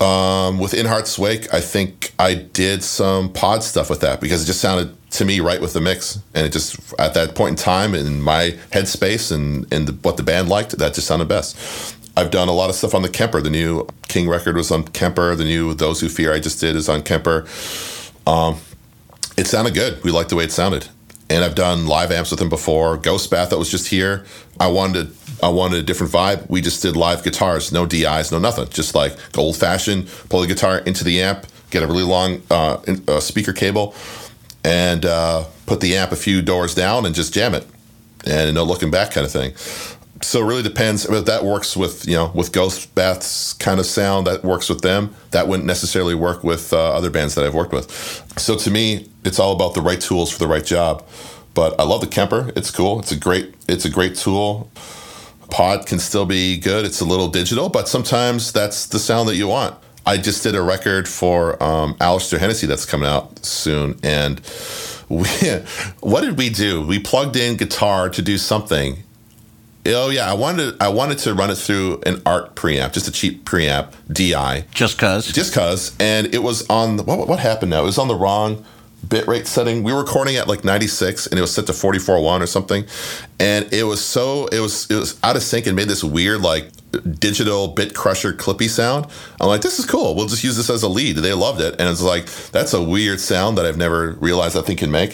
[0.00, 4.42] um, with In Hearts Wake, I think I did some pod stuff with that because
[4.42, 7.50] it just sounded to me right with the mix, and it just at that point
[7.50, 11.28] in time in my headspace and and the, what the band liked, that just sounded
[11.28, 11.96] best.
[12.16, 13.40] I've done a lot of stuff on the Kemper.
[13.40, 15.34] The new King record was on Kemper.
[15.34, 17.46] The new Those Who Fear I just did is on Kemper.
[18.26, 18.58] Um,
[19.36, 20.02] it sounded good.
[20.04, 20.88] We liked the way it sounded.
[21.30, 22.96] And I've done live amps with him before.
[22.98, 24.26] Ghost Bath that was just here.
[24.60, 26.48] I wanted I wanted a different vibe.
[26.48, 28.68] We just did live guitars, no DIs, no nothing.
[28.68, 32.80] Just like old fashioned, pull the guitar into the amp, get a really long uh,
[32.86, 33.94] in- uh, speaker cable,
[34.62, 37.66] and uh, put the amp a few doors down and just jam it,
[38.26, 39.56] and no looking back kind of thing.
[40.22, 41.06] So it really depends.
[41.06, 44.26] But that works with you know with Ghost Bath's kind of sound.
[44.26, 45.14] That works with them.
[45.30, 47.90] That wouldn't necessarily work with uh, other bands that I've worked with.
[48.36, 51.04] So to me, it's all about the right tools for the right job.
[51.54, 52.52] But I love the Kemper.
[52.56, 52.98] It's cool.
[53.00, 53.54] It's a great.
[53.68, 54.70] It's a great tool.
[55.50, 56.84] pod can still be good.
[56.86, 59.76] It's a little digital, but sometimes that's the sound that you want.
[60.04, 64.40] I just did a record for um, Alistair Hennessy that's coming out soon, and
[65.08, 65.28] we,
[66.00, 66.80] what did we do?
[66.84, 69.02] We plugged in guitar to do something.
[69.84, 73.12] Oh yeah, I wanted I wanted to run it through an ART preamp, just a
[73.12, 75.26] cheap preamp, DI, Just cause.
[75.26, 77.82] just cause, and it was on what what happened now?
[77.82, 78.64] It was on the wrong
[79.06, 79.82] bitrate setting.
[79.82, 82.84] We were recording at like 96 and it was set to 44.1 or something.
[83.38, 86.40] And it was so it was it was out of sync and made this weird
[86.40, 86.70] like
[87.18, 89.06] digital bit crusher clippy sound.
[89.40, 90.14] I'm like, this is cool.
[90.14, 91.16] We'll just use this as a lead.
[91.16, 91.80] They loved it.
[91.80, 95.12] And it's like, that's a weird sound that I've never realized that thing can make.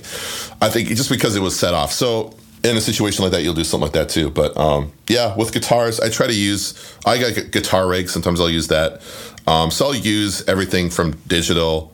[0.61, 1.93] I think just because it was set off.
[1.93, 2.35] So
[2.65, 4.31] in a situation like that, you'll do something like that too.
[4.31, 6.75] But um, yeah, with guitars, I try to use.
[7.07, 8.09] I got gu- guitar rig.
[8.09, 9.01] Sometimes I'll use that.
[9.47, 11.93] Um, so I'll use everything from digital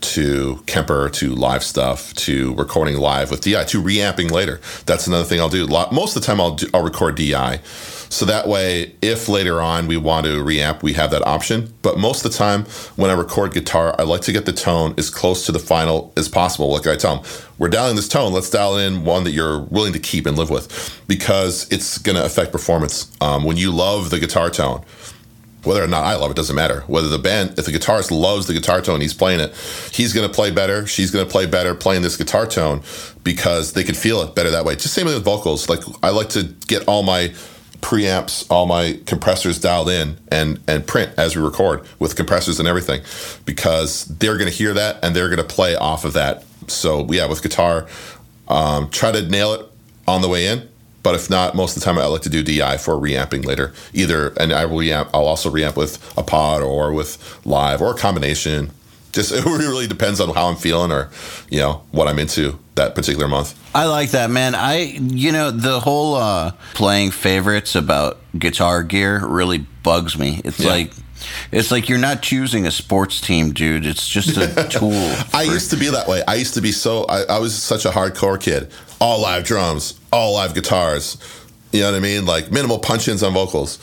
[0.00, 4.60] to Kemper to live stuff to recording live with DI to reamping later.
[4.86, 5.66] That's another thing I'll do.
[5.66, 7.60] Most of the time, I'll do, I'll record DI.
[8.10, 11.72] So that way, if later on we want to reamp, we have that option.
[11.80, 12.64] But most of the time,
[12.96, 16.12] when I record guitar, I like to get the tone as close to the final
[16.16, 16.72] as possible.
[16.72, 18.32] Like I tell them, we're dialing this tone.
[18.32, 22.16] Let's dial in one that you're willing to keep and live with, because it's going
[22.16, 23.12] to affect performance.
[23.20, 24.84] Um, when you love the guitar tone,
[25.64, 26.80] whether or not I love it doesn't matter.
[26.86, 29.54] Whether the band, if the guitarist loves the guitar tone, he's playing it,
[29.92, 30.86] he's going to play better.
[30.86, 32.82] She's going to play better playing this guitar tone
[33.24, 34.74] because they can feel it better that way.
[34.74, 35.68] Just same with vocals.
[35.68, 37.32] Like I like to get all my
[37.80, 42.68] preamps, all my compressors dialed in and and print as we record with compressors and
[42.68, 43.02] everything
[43.44, 46.44] because they're going to hear that and they're going to play off of that.
[46.68, 47.86] So yeah, with guitar,
[48.48, 49.66] um, try to nail it
[50.06, 50.68] on the way in.
[51.02, 53.72] But if not, most of the time I like to do DI for reamping later.
[53.94, 55.08] Either, and I will reamp.
[55.14, 58.70] I'll also reamp with a pod or with live or a combination.
[59.12, 61.08] Just it really depends on how I'm feeling or,
[61.48, 63.58] you know, what I'm into that particular month.
[63.74, 64.54] I like that, man.
[64.54, 70.40] I, you know, the whole uh, playing favorites about guitar gear really bugs me.
[70.44, 70.70] It's Yeah.
[70.70, 70.92] like,
[71.52, 73.84] it's like you're not choosing a sports team, dude.
[73.86, 74.92] It's just a tool.
[75.34, 76.22] I used to be that way.
[76.28, 77.04] I used to be so.
[77.04, 78.70] I, I was such a hardcore kid.
[79.00, 81.16] All live drums, all live guitars.
[81.72, 82.26] You know what I mean?
[82.26, 83.78] Like minimal punch ins on vocals.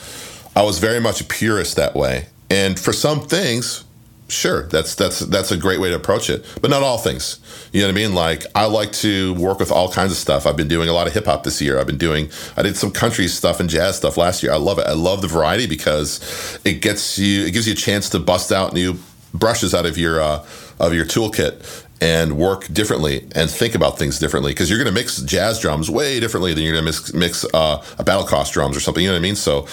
[0.55, 2.27] I was very much a purist that way.
[2.49, 3.83] And for some things,
[4.27, 6.45] sure, that's that's that's a great way to approach it.
[6.61, 7.39] But not all things.
[7.73, 8.13] You know what I mean?
[8.13, 10.45] Like I like to work with all kinds of stuff.
[10.45, 11.79] I've been doing a lot of hip hop this year.
[11.79, 12.29] I've been doing.
[12.55, 14.51] I did some country stuff and jazz stuff last year.
[14.51, 14.87] I love it.
[14.87, 17.45] I love the variety because it gets you.
[17.45, 18.97] It gives you a chance to bust out new
[19.33, 20.45] brushes out of your uh,
[20.79, 24.99] of your toolkit and work differently and think about things differently because you're going to
[24.99, 28.77] mix jazz drums way differently than you're going to mix, mix uh, a Battlecross drums
[28.77, 29.03] or something.
[29.03, 29.35] You know what I mean?
[29.35, 29.67] So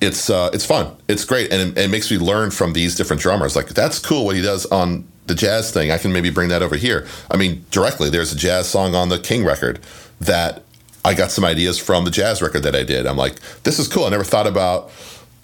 [0.00, 0.94] it's uh, it's fun.
[1.08, 3.56] It's great, and it, it makes me learn from these different drummers.
[3.56, 5.90] Like that's cool what he does on the jazz thing.
[5.90, 7.06] I can maybe bring that over here.
[7.30, 8.10] I mean, directly.
[8.10, 9.80] There's a jazz song on the King record
[10.20, 10.64] that
[11.04, 13.06] I got some ideas from the jazz record that I did.
[13.06, 14.04] I'm like, this is cool.
[14.04, 14.90] I never thought about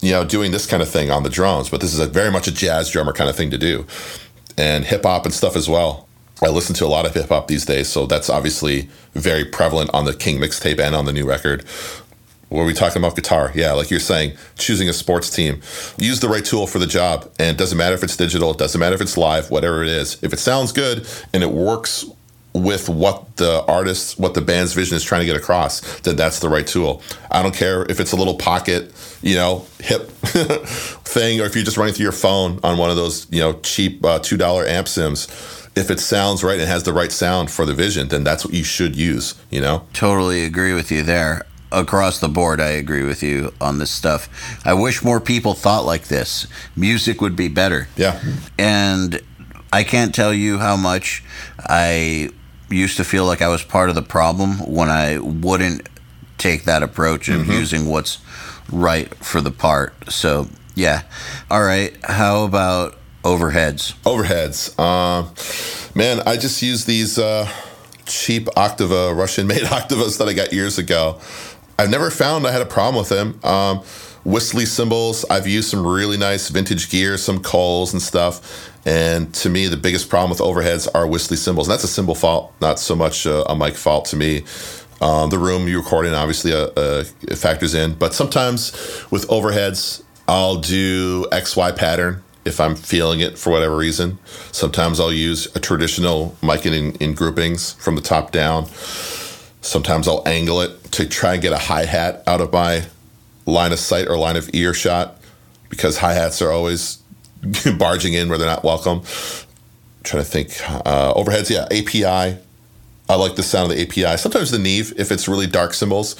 [0.01, 2.31] you know doing this kind of thing on the drums, but this is a very
[2.31, 3.87] much a jazz drummer kind of thing to do,
[4.55, 6.06] and hip hop and stuff as well.
[6.41, 9.89] I listen to a lot of hip hop these days, so that's obviously very prevalent
[9.93, 11.65] on the King mixtape and on the new record.
[12.49, 13.51] Were we talking about guitar?
[13.55, 15.61] Yeah, like you're saying, choosing a sports team.
[15.97, 17.29] Use the right tool for the job.
[17.39, 19.89] And it doesn't matter if it's digital, it doesn't matter if it's live, whatever it
[19.89, 20.21] is.
[20.23, 22.05] If it sounds good and it works
[22.53, 26.39] with what the artist, what the band's vision is trying to get across, then that's
[26.39, 27.01] the right tool.
[27.29, 30.09] I don't care if it's a little pocket, you know, hip
[31.03, 33.53] thing, or if you're just running through your phone on one of those, you know,
[33.61, 35.27] cheap uh, $2 amp sims.
[35.77, 38.53] If it sounds right and has the right sound for the vision, then that's what
[38.53, 39.85] you should use, you know?
[39.93, 41.45] Totally agree with you there.
[41.71, 44.29] Across the board, I agree with you on this stuff.
[44.65, 46.47] I wish more people thought like this.
[46.75, 47.89] Music would be better.
[47.97, 48.21] Yeah.
[48.57, 49.21] And
[49.71, 51.23] I can't tell you how much
[51.59, 52.29] I
[52.69, 55.89] used to feel like I was part of the problem when I wouldn't
[56.37, 57.51] take that approach of mm-hmm.
[57.51, 58.19] using what's
[58.71, 59.93] right for the part.
[60.11, 61.03] So, yeah.
[61.51, 61.95] All right.
[62.05, 62.97] How about
[63.27, 63.93] overheads?
[64.03, 64.79] Overheads.
[64.79, 65.33] Um,
[65.93, 67.49] man, I just use these uh,
[68.05, 71.19] cheap Octava, Russian made Octavas that I got years ago.
[71.77, 73.39] I've never found I had a problem with them.
[73.43, 73.83] Um,
[74.23, 78.69] Whistly cymbals, I've used some really nice vintage gear, some Coles and stuff.
[78.85, 81.67] And to me, the biggest problem with overheads are Whistly cymbals.
[81.67, 84.43] And that's a cymbal fault, not so much a, a mic fault to me.
[84.99, 87.03] Um, the room you record in obviously uh, uh,
[87.35, 88.71] factors in, but sometimes
[89.11, 94.17] with overheads, I'll do XY pattern if I'm feeling it for whatever reason.
[94.51, 98.67] Sometimes I'll use a traditional mic in, in groupings from the top down.
[99.61, 102.85] Sometimes I'll angle it to try and get a hi hat out of my
[103.45, 105.17] line of sight or line of earshot
[105.69, 107.03] because hi hats are always
[107.77, 108.99] barging in where they're not welcome.
[108.99, 110.59] I'm trying to think.
[110.85, 112.39] Uh, overheads, yeah, API.
[113.09, 114.17] I like the sound of the API.
[114.17, 116.15] Sometimes the Neve, if it's really dark cymbals.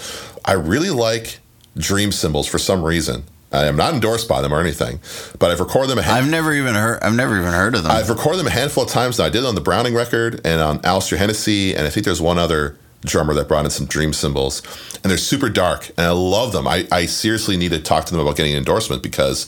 [0.46, 1.40] I really like
[1.78, 3.24] Dream cymbals for some reason.
[3.52, 5.00] I am not endorsed by them or anything,
[5.40, 6.00] but I've recorded them.
[6.00, 7.02] A hand- I've never even heard.
[7.02, 7.92] I've never even heard of them.
[7.92, 9.20] I've recorded them a handful of times.
[9.20, 9.26] Now.
[9.26, 12.38] I did on the Browning record and on Alistair Hennessy, and I think there's one
[12.38, 14.62] other drummer that brought in some dream cymbals,
[15.04, 16.68] and they're super dark, and I love them.
[16.68, 19.46] I, I seriously need to talk to them about getting an endorsement because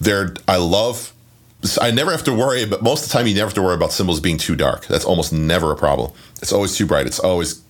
[0.00, 0.34] they're.
[0.48, 1.12] I love.
[1.80, 3.74] I never have to worry, but most of the time you never have to worry
[3.74, 4.86] about cymbals being too dark.
[4.86, 6.12] That's almost never a problem.
[6.42, 7.06] It's always too bright.
[7.06, 7.62] It's always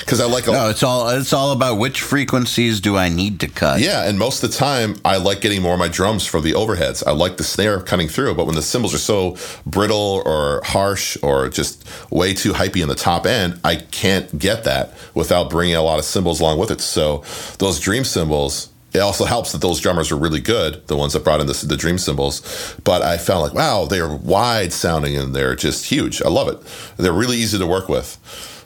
[0.00, 0.46] because I like.
[0.46, 3.80] A, no, it's all it's all about which frequencies do I need to cut.
[3.80, 6.52] Yeah, and most of the time I like getting more of my drums for the
[6.52, 7.06] overheads.
[7.06, 9.36] I like the snare cutting through, but when the cymbals are so
[9.66, 14.64] brittle or harsh or just way too hypey in the top end, I can't get
[14.64, 16.80] that without bringing a lot of cymbals along with it.
[16.80, 17.24] So
[17.58, 18.68] those dream cymbals.
[18.94, 21.64] It also helps that those drummers are really good, the ones that brought in the,
[21.66, 22.76] the dream cymbals.
[22.84, 26.20] But I found like, wow, they're wide sounding and they're just huge.
[26.20, 26.58] I love it.
[26.98, 28.18] They're really easy to work with.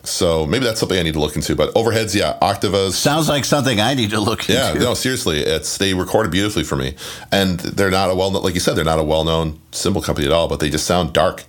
[0.07, 1.55] So maybe that's something I need to look into.
[1.55, 2.93] But overheads, yeah, Octavas.
[2.93, 4.79] Sounds like something I need to look yeah, into.
[4.79, 6.95] Yeah, no, seriously, it's they recorded beautifully for me,
[7.31, 10.33] and they're not a well, like you said, they're not a well-known cymbal company at
[10.33, 11.43] all, but they just sound dark,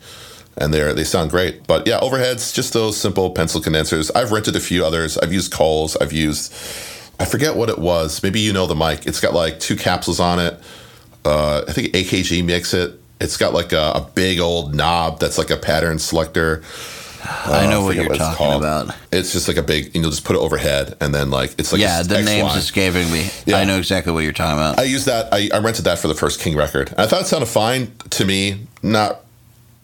[0.56, 1.66] and they're they sound great.
[1.66, 4.10] But yeah, overheads, just those simple pencil condensers.
[4.10, 5.16] I've rented a few others.
[5.18, 5.96] I've used Coles.
[5.96, 6.52] I've used,
[7.20, 8.22] I forget what it was.
[8.22, 9.06] Maybe you know the mic.
[9.06, 10.60] It's got like two capsules on it.
[11.24, 13.00] Uh, I think AKG makes it.
[13.20, 16.62] It's got like a, a big old knob that's like a pattern selector.
[17.24, 18.62] I know Uh, what you're it's talking called.
[18.62, 18.94] about.
[19.12, 21.72] It's just like a big, you know, just put it overhead, and then like it's
[21.72, 22.24] like yeah, the XY.
[22.24, 23.28] name's escaping me.
[23.46, 23.56] Yeah.
[23.58, 24.78] I know exactly what you're talking about.
[24.78, 25.32] I used that.
[25.32, 26.94] I, I rented that for the first King record.
[26.96, 28.66] I thought it sounded fine to me.
[28.82, 29.24] Not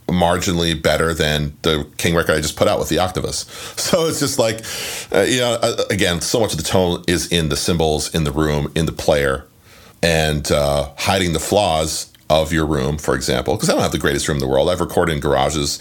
[0.09, 3.47] marginally better than the King record I just put out with the Octavas.
[3.81, 4.61] So it's just like,
[5.13, 8.25] uh, you know, uh, again, so much of the tone is in the cymbals, in
[8.25, 9.47] the room, in the player,
[10.03, 13.99] and uh, hiding the flaws of your room, for example, because I don't have the
[13.99, 14.71] greatest room in the world.
[14.71, 15.79] I've recorded in garages,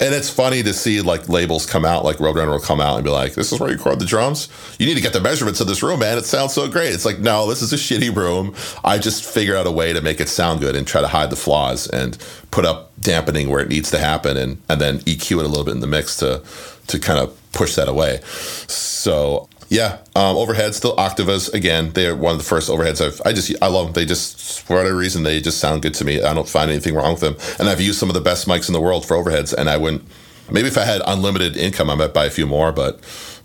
[0.00, 3.04] and it's funny to see like labels come out, like Roadrunner will come out and
[3.04, 4.48] be like, "This is where you record the drums.
[4.78, 6.18] You need to get the measurements of this room, man.
[6.18, 8.54] It sounds so great." It's like, no, this is a shitty room.
[8.84, 11.30] I just figure out a way to make it sound good and try to hide
[11.30, 12.18] the flaws and
[12.50, 15.64] put up dampening where it needs to happen, and and then EQ it a little
[15.64, 16.42] bit in the mix to
[16.88, 18.20] to kind of push that away.
[18.66, 21.90] So yeah, um, overheads still Octavas again.
[21.90, 23.20] They're one of the first overheads I've.
[23.24, 23.92] I just I love them.
[23.94, 26.22] They just for whatever reason they just sound good to me.
[26.22, 27.36] I don't find anything wrong with them.
[27.58, 29.76] And I've used some of the best mics in the world for overheads, and I
[29.76, 30.04] wouldn't.
[30.48, 32.70] Maybe if I had unlimited income, I might buy a few more.
[32.70, 33.00] But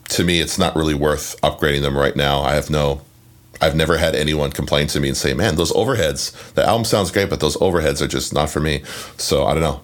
[0.10, 2.42] to me, it's not really worth upgrading them right now.
[2.42, 3.02] I have no.
[3.60, 6.54] I've never had anyone complain to me and say, "Man, those overheads.
[6.54, 8.84] The album sounds great, but those overheads are just not for me."
[9.18, 9.82] So I don't know.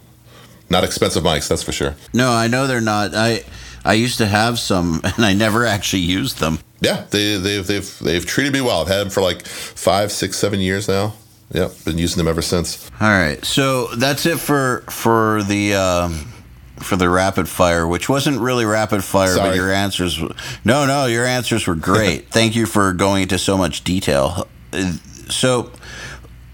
[0.69, 1.95] Not expensive mics, that's for sure.
[2.13, 3.13] no, I know they're not.
[3.13, 3.43] I
[3.85, 6.59] I used to have some, and I never actually used them.
[6.81, 8.81] Yeah, they, they've they've they've treated me well.
[8.81, 11.13] I've had them for like five, six, seven years now.
[11.53, 12.89] Yep, been using them ever since.
[12.99, 16.33] All right, so that's it for for the um,
[16.79, 20.19] for the rapid fire, which wasn't really rapid fire, but your answers.
[20.65, 22.27] No, no, your answers were great.
[22.31, 24.47] Thank you for going into so much detail.
[24.73, 24.93] Uh,
[25.29, 25.71] So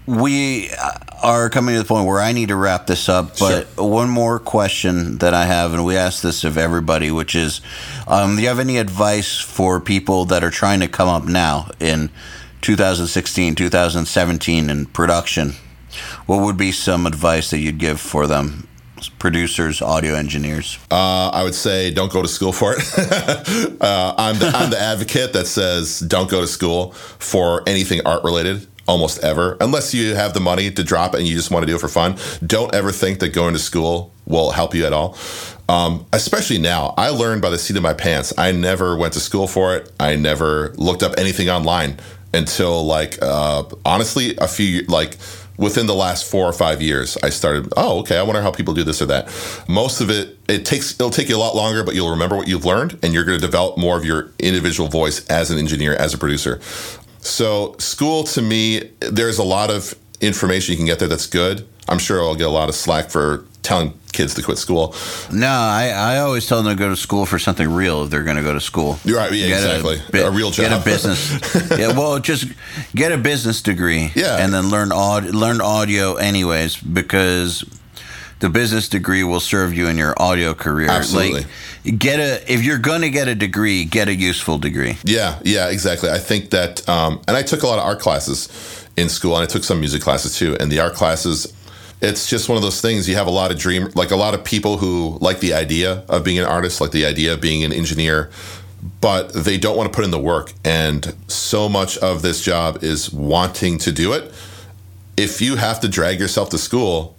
[0.06, 0.70] we
[1.22, 3.38] are coming to the point where I need to wrap this up.
[3.38, 7.60] But one more question that I have, and we ask this of everybody, which is,
[8.08, 11.70] um, do you have any advice for people that are trying to come up now
[11.78, 12.10] in
[12.62, 15.54] 2016, 2017 in production?
[16.26, 18.66] What would be some advice that you'd give for them,
[19.18, 20.78] producers, audio engineers?
[20.90, 22.78] Uh, I would say don't go to school for it.
[23.80, 28.24] uh, I'm the I'm the advocate that says don't go to school for anything art
[28.24, 28.66] related.
[28.88, 31.66] Almost ever, unless you have the money to drop it and you just want to
[31.66, 32.16] do it for fun.
[32.44, 35.16] Don't ever think that going to school will help you at all.
[35.68, 38.32] Um, especially now, I learned by the seat of my pants.
[38.36, 39.92] I never went to school for it.
[40.00, 41.98] I never looked up anything online
[42.34, 45.16] until like uh, honestly a few like
[45.58, 48.72] within the last four or five years i started oh okay i wonder how people
[48.72, 49.26] do this or that
[49.68, 52.48] most of it it takes it'll take you a lot longer but you'll remember what
[52.48, 55.94] you've learned and you're going to develop more of your individual voice as an engineer
[55.94, 56.58] as a producer
[57.22, 61.66] so school to me there's a lot of information you can get there that's good
[61.88, 64.94] i'm sure i'll get a lot of slack for telling kids to quit school
[65.32, 68.24] No, I, I always tell them to go to school for something real if they're
[68.24, 68.98] going to go to school.
[69.04, 70.20] You're right, yeah, Get exactly.
[70.20, 71.30] A real Get a business.
[71.78, 72.46] yeah, well, just
[72.94, 74.10] get a business degree.
[74.14, 74.36] Yeah.
[74.44, 77.64] and then learn aud- learn audio anyways because
[78.42, 80.90] the business degree will serve you in your audio career.
[80.90, 81.44] Absolutely.
[81.84, 84.98] Like, get a if you're going to get a degree, get a useful degree.
[85.04, 86.10] Yeah, yeah, exactly.
[86.10, 88.48] I think that, um, and I took a lot of art classes
[88.96, 90.56] in school, and I took some music classes too.
[90.58, 91.52] And the art classes,
[92.00, 93.08] it's just one of those things.
[93.08, 96.02] You have a lot of dream, like a lot of people who like the idea
[96.08, 98.28] of being an artist, like the idea of being an engineer,
[99.00, 100.52] but they don't want to put in the work.
[100.64, 104.34] And so much of this job is wanting to do it.
[105.16, 107.14] If you have to drag yourself to school,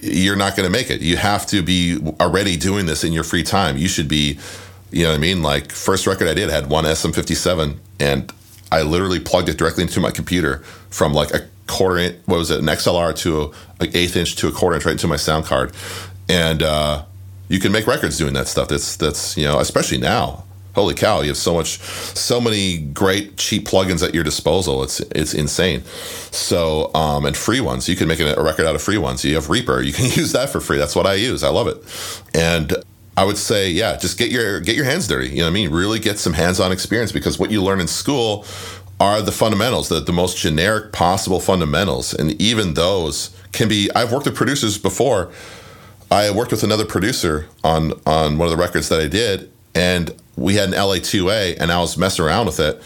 [0.00, 1.00] you're not going to make it.
[1.00, 3.76] You have to be already doing this in your free time.
[3.76, 4.38] You should be,
[4.90, 5.42] you know what I mean?
[5.42, 8.32] Like first record I did had one SM57 and
[8.72, 10.58] I literally plugged it directly into my computer
[10.90, 14.36] from like a quarter inch, what was it, an XLR to a, like eighth inch
[14.36, 15.72] to a quarter inch right into my sound card,
[16.28, 17.04] and uh,
[17.48, 18.68] you can make records doing that stuff.
[18.68, 20.44] That's that's you know especially now.
[20.74, 21.20] Holy cow!
[21.20, 24.82] You have so much, so many great cheap plugins at your disposal.
[24.82, 25.82] It's it's insane.
[26.30, 27.88] So um, and free ones.
[27.88, 29.24] You can make a record out of free ones.
[29.24, 29.82] You have Reaper.
[29.82, 30.78] You can use that for free.
[30.78, 31.42] That's what I use.
[31.42, 31.78] I love it.
[32.34, 32.74] And
[33.16, 35.28] I would say, yeah, just get your get your hands dirty.
[35.28, 35.70] You know what I mean?
[35.70, 38.46] Really get some hands-on experience because what you learn in school
[39.00, 42.14] are the fundamentals, the, the most generic possible fundamentals.
[42.14, 45.32] And even those can be I've worked with producers before.
[46.10, 50.14] I worked with another producer on on one of the records that I did, and
[50.40, 52.82] we had an LA2A, and I was messing around with it.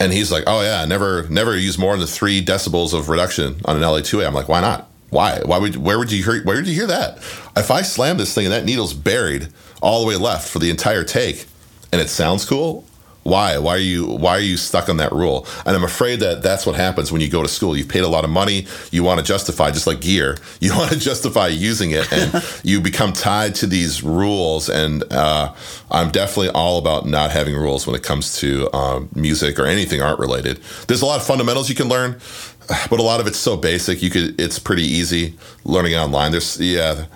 [0.00, 3.76] And he's like, "Oh yeah, never never use more than three decibels of reduction on
[3.76, 4.88] an LA2A." I'm like, "Why not?
[5.10, 5.40] Why?
[5.44, 5.76] Why would?
[5.76, 6.42] Where would you hear?
[6.44, 7.18] Where did you hear that?
[7.56, 9.48] If I slam this thing and that needle's buried
[9.82, 11.46] all the way left for the entire take,
[11.92, 12.84] and it sounds cool,
[13.28, 13.58] why?
[13.58, 15.46] Why are you why are you stuck on that rule?
[15.66, 17.76] And I'm afraid that that's what happens when you go to school.
[17.76, 18.66] You've paid a lot of money.
[18.90, 22.80] You want to justify, just like gear, you want to justify using it, and you
[22.80, 24.68] become tied to these rules.
[24.68, 25.54] And uh,
[25.90, 30.00] I'm definitely all about not having rules when it comes to um, music or anything
[30.00, 30.60] art related.
[30.86, 32.18] There's a lot of fundamentals you can learn,
[32.90, 34.02] but a lot of it's so basic.
[34.02, 35.34] You could it's pretty easy
[35.64, 36.32] learning online.
[36.32, 37.06] There's yeah,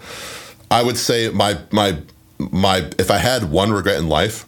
[0.71, 1.97] I would say my my
[2.39, 4.45] my if I had one regret in life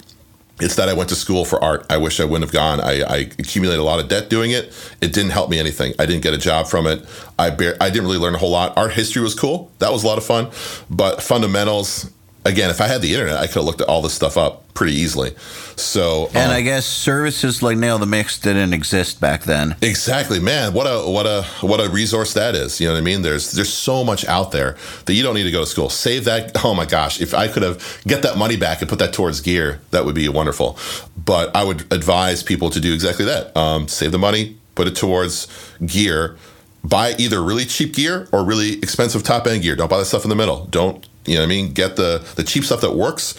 [0.61, 1.85] it's that I went to school for art.
[1.91, 2.81] I wish I wouldn't have gone.
[2.81, 4.73] I, I, accumulated a lot of debt doing it.
[5.01, 5.95] It didn't help me anything.
[5.99, 7.05] I didn't get a job from it.
[7.39, 8.77] I bar- I didn't really learn a whole lot.
[8.77, 9.73] Art history was cool.
[9.81, 10.51] That was a lot of fun.
[10.89, 12.11] But fundamentals,
[12.45, 14.73] again, if I had the internet, I could have looked at all this stuff up
[14.75, 15.35] pretty easily.
[15.77, 19.77] So, and um, I guess services like Nail the Mix didn't exist back then.
[19.83, 20.73] Exactly, man.
[20.73, 22.81] What a what a what a resource that is.
[22.81, 23.23] You know what I mean?
[23.23, 24.77] There's there's so much out there
[25.07, 25.91] that you don't need to go to school.
[25.91, 26.53] Save that.
[26.65, 29.43] Oh my gosh, if I could have get that money back and put that towards
[29.43, 30.79] gear, that would be wonderful.
[31.23, 33.55] But I would advise people to do exactly that.
[33.55, 35.47] Um, save the money, put it towards
[35.85, 36.39] gear.
[36.83, 39.77] Buy either really cheap gear or really expensive top end gear.
[39.77, 40.65] Don't buy the stuff in the middle.
[40.67, 41.73] Don't you know what I mean?
[41.73, 43.35] Get the the cheap stuff that works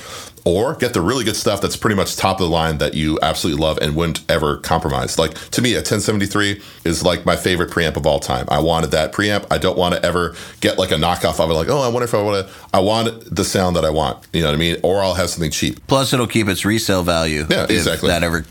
[0.45, 3.17] or get the really good stuff that's pretty much top of the line that you
[3.21, 5.17] absolutely love and wouldn't ever compromise.
[5.17, 8.45] Like to me, a 1073 is like my favorite preamp of all time.
[8.49, 9.47] I wanted that preamp.
[9.51, 11.53] I don't want to ever get like a knockoff of it.
[11.53, 12.53] Like, oh, I wonder if I want to.
[12.73, 14.25] I want the sound that I want.
[14.33, 14.77] You know what I mean?
[14.83, 15.85] Or I'll have something cheap.
[15.87, 17.45] Plus, it'll keep its resale value.
[17.49, 18.09] Yeah, exactly.
[18.09, 18.45] that ever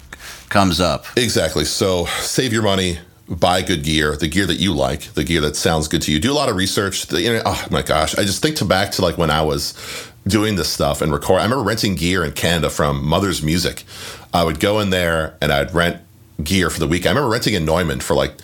[0.48, 1.06] comes up.
[1.16, 1.64] Exactly.
[1.64, 2.98] So save your money
[3.28, 6.20] buy good gear, the gear that you like, the gear that sounds good to you.
[6.20, 7.06] Do a lot of research.
[7.06, 9.74] The oh my gosh, I just think to back to like when I was
[10.26, 11.40] doing this stuff and record.
[11.40, 13.84] I remember renting gear in Canada from Mother's Music.
[14.32, 16.02] I would go in there and I'd rent
[16.42, 17.06] gear for the week.
[17.06, 18.34] I remember renting a Neumann for like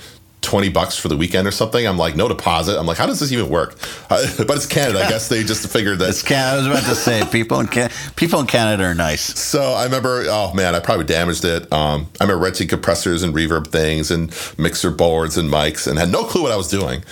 [0.43, 1.87] 20 bucks for the weekend or something.
[1.87, 2.79] I'm like, no deposit.
[2.79, 3.77] I'm like, how does this even work?
[4.11, 5.05] Uh, but it's Canada.
[5.05, 6.11] I guess they just figured that.
[6.11, 6.51] It's Canada.
[6.51, 9.39] I was about to say, people in, Can- people in Canada are nice.
[9.39, 11.73] So I remember, oh man, I probably damaged it.
[11.73, 16.11] Um, I remember renting compressors and reverb things and mixer boards and mics and had
[16.11, 17.03] no clue what I was doing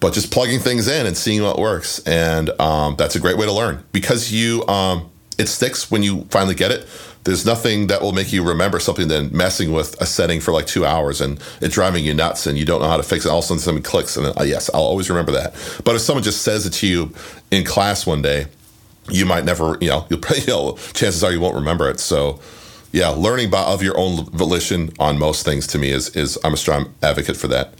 [0.00, 1.98] but just plugging things in and seeing what works.
[2.00, 6.26] And um, that's a great way to learn because you, um, it sticks when you
[6.30, 6.86] finally get it.
[7.24, 10.66] There's nothing that will make you remember something than messing with a setting for like
[10.66, 13.30] two hours and it driving you nuts and you don't know how to fix it.
[13.30, 15.54] All of a sudden something clicks and then, uh, yes, I'll always remember that.
[15.84, 17.14] But if someone just says it to you
[17.50, 18.46] in class one day,
[19.08, 21.98] you might never, you know, you'll you know, chances are you won't remember it.
[21.98, 22.40] So,
[22.92, 26.54] yeah, learning by of your own volition on most things to me is is I'm
[26.54, 27.74] a strong advocate for that.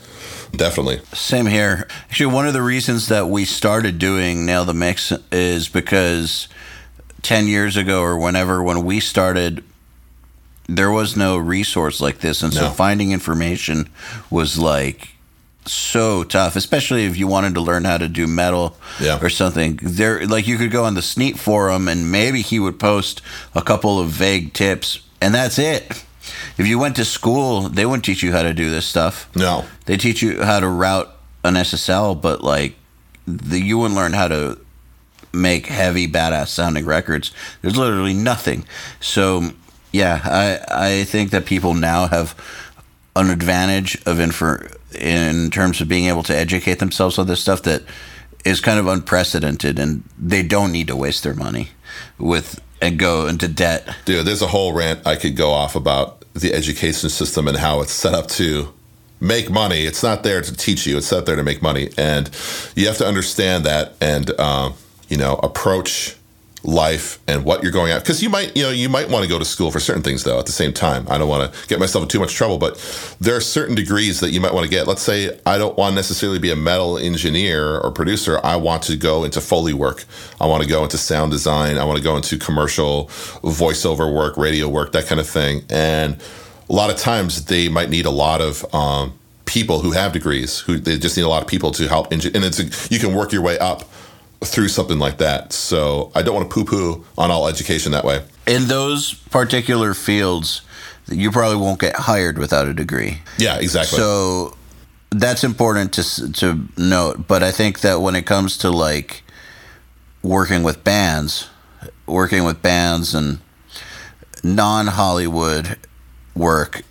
[0.52, 1.00] Definitely.
[1.12, 1.86] Same here.
[2.04, 6.48] Actually, one of the reasons that we started doing Nail the Mix is because
[7.24, 9.64] 10 years ago or whenever, when we started,
[10.68, 12.42] there was no resource like this.
[12.42, 13.90] And so finding information
[14.30, 15.08] was like
[15.66, 19.18] so tough, especially if you wanted to learn how to do metal yeah.
[19.20, 19.78] or something.
[19.82, 23.20] There, like you could go on the Sneap forum and maybe he would post
[23.54, 26.04] a couple of vague tips, and that's it
[26.56, 29.28] if you went to school, they wouldn't teach you how to do this stuff.
[29.34, 32.74] No, they teach you how to route an SSL, but like
[33.26, 34.58] the, you wouldn't learn how to
[35.34, 37.32] make heavy, badass sounding records.
[37.60, 38.64] There's literally nothing.
[39.00, 39.50] So
[39.92, 42.34] yeah, I I think that people now have
[43.16, 47.62] an advantage of infer in terms of being able to educate themselves on this stuff
[47.62, 47.82] that
[48.44, 51.70] is kind of unprecedented, and they don't need to waste their money
[52.18, 53.88] with and go into debt.
[54.04, 57.80] Dude, there's a whole rant I could go off about the education system and how
[57.80, 58.74] it's set up to
[59.20, 59.84] make money.
[59.84, 60.98] It's not there to teach you.
[60.98, 62.28] It's set there to make money, and
[62.74, 64.72] you have to understand that and uh,
[65.08, 66.16] you know approach
[66.64, 69.28] life and what you're going at because you might you know you might want to
[69.28, 71.06] go to school for certain things though at the same time.
[71.10, 72.76] I don't want to get myself in too much trouble but
[73.20, 74.86] there are certain degrees that you might want to get.
[74.86, 78.40] Let's say i don't want to necessarily be a metal engineer or producer.
[78.42, 80.04] I want to go into foley work.
[80.40, 81.76] I want to go into sound design.
[81.76, 83.06] I want to go into commercial
[83.42, 85.64] voiceover work radio work that kind of thing.
[85.68, 86.16] And
[86.68, 90.60] a lot of times they might need a lot of um, people who have degrees
[90.60, 92.98] who they just need a lot of people to help engi- and it's a, you
[92.98, 93.84] can work your way up
[94.42, 98.22] through something like that so i don't want to poo-poo on all education that way
[98.46, 100.60] In those particular fields,
[101.08, 103.18] you probably won't get hired without a degree.
[103.38, 104.56] yeah exactly So
[105.10, 107.26] that's important to to note.
[107.28, 109.22] But I think that when it comes to like
[110.22, 111.48] working with bands,
[112.06, 113.38] working with bands and
[114.42, 115.78] non Hollywood
[116.34, 116.82] work,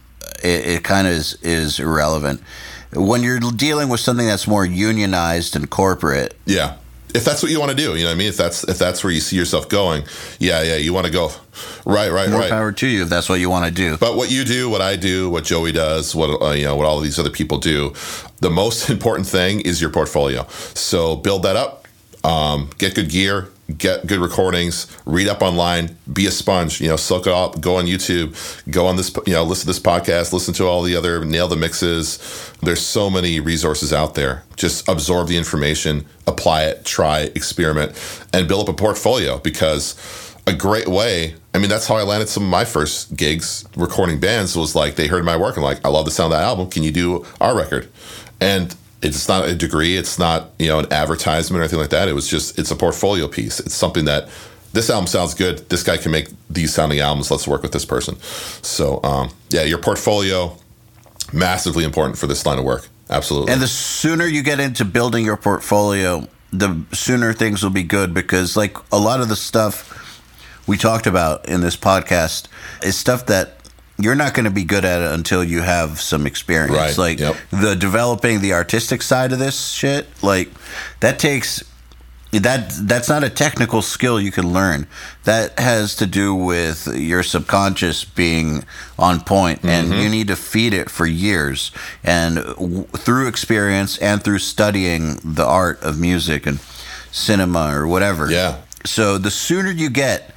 [0.43, 2.41] it, it kind of is, is irrelevant.
[2.93, 6.77] When you're dealing with something that's more unionized and corporate, Yeah.
[7.13, 8.29] If that's what you want to do, you know what I mean?
[8.29, 10.03] If that's if that's where you see yourself going,
[10.39, 11.31] yeah, yeah, you want to go.
[11.85, 12.49] Right, right, more right.
[12.49, 13.97] power to you if that's what you want to do.
[13.97, 16.87] But what you do, what I do, what Joey does, what uh, you know, what
[16.87, 17.93] all of these other people do,
[18.39, 20.47] the most important thing is your portfolio.
[20.73, 21.87] So build that up,
[22.23, 26.81] um, get good gear, get good recordings, read up online, be a sponge.
[26.81, 27.61] You know, soak it up.
[27.61, 28.35] Go on YouTube,
[28.71, 31.47] go on this, you know, listen to this podcast, listen to all the other nail
[31.47, 32.19] the mixes.
[32.61, 34.43] There's so many resources out there.
[34.55, 37.93] Just absorb the information, apply it, try, experiment,
[38.33, 39.95] and build up a portfolio because
[40.45, 41.35] a great way.
[41.53, 44.57] I mean, that's how I landed some of my first gigs recording bands.
[44.57, 46.69] Was like they heard my work and like, I love the sound of that album.
[46.69, 47.89] Can you do our record?
[48.41, 49.97] And it's not a degree.
[49.97, 52.07] It's not you know an advertisement or anything like that.
[52.07, 53.59] It was just it's a portfolio piece.
[53.59, 54.29] It's something that
[54.73, 55.69] this album sounds good.
[55.69, 57.29] This guy can make these sounding albums.
[57.29, 58.19] Let's work with this person.
[58.21, 60.57] So um, yeah, your portfolio
[61.33, 62.87] massively important for this line of work.
[63.09, 63.51] Absolutely.
[63.51, 68.13] And the sooner you get into building your portfolio, the sooner things will be good
[68.13, 69.99] because, like, a lot of the stuff
[70.67, 72.47] we talked about in this podcast
[72.83, 73.57] is stuff that
[74.03, 76.75] you're not going to be good at it until you have some experience.
[76.75, 77.35] Right, Like, yep.
[77.51, 80.49] the developing the artistic side of this shit, like,
[80.99, 81.63] that takes.
[82.31, 84.87] That that's not a technical skill you can learn.
[85.23, 88.63] That has to do with your subconscious being
[88.97, 90.01] on point, and Mm-hmm.
[90.01, 91.69] you need to feed it for years.
[92.03, 96.59] And w- through experience and through studying the art of music and
[97.11, 98.31] cinema or whatever.
[98.31, 98.61] Yeah.
[98.83, 100.33] So the sooner you get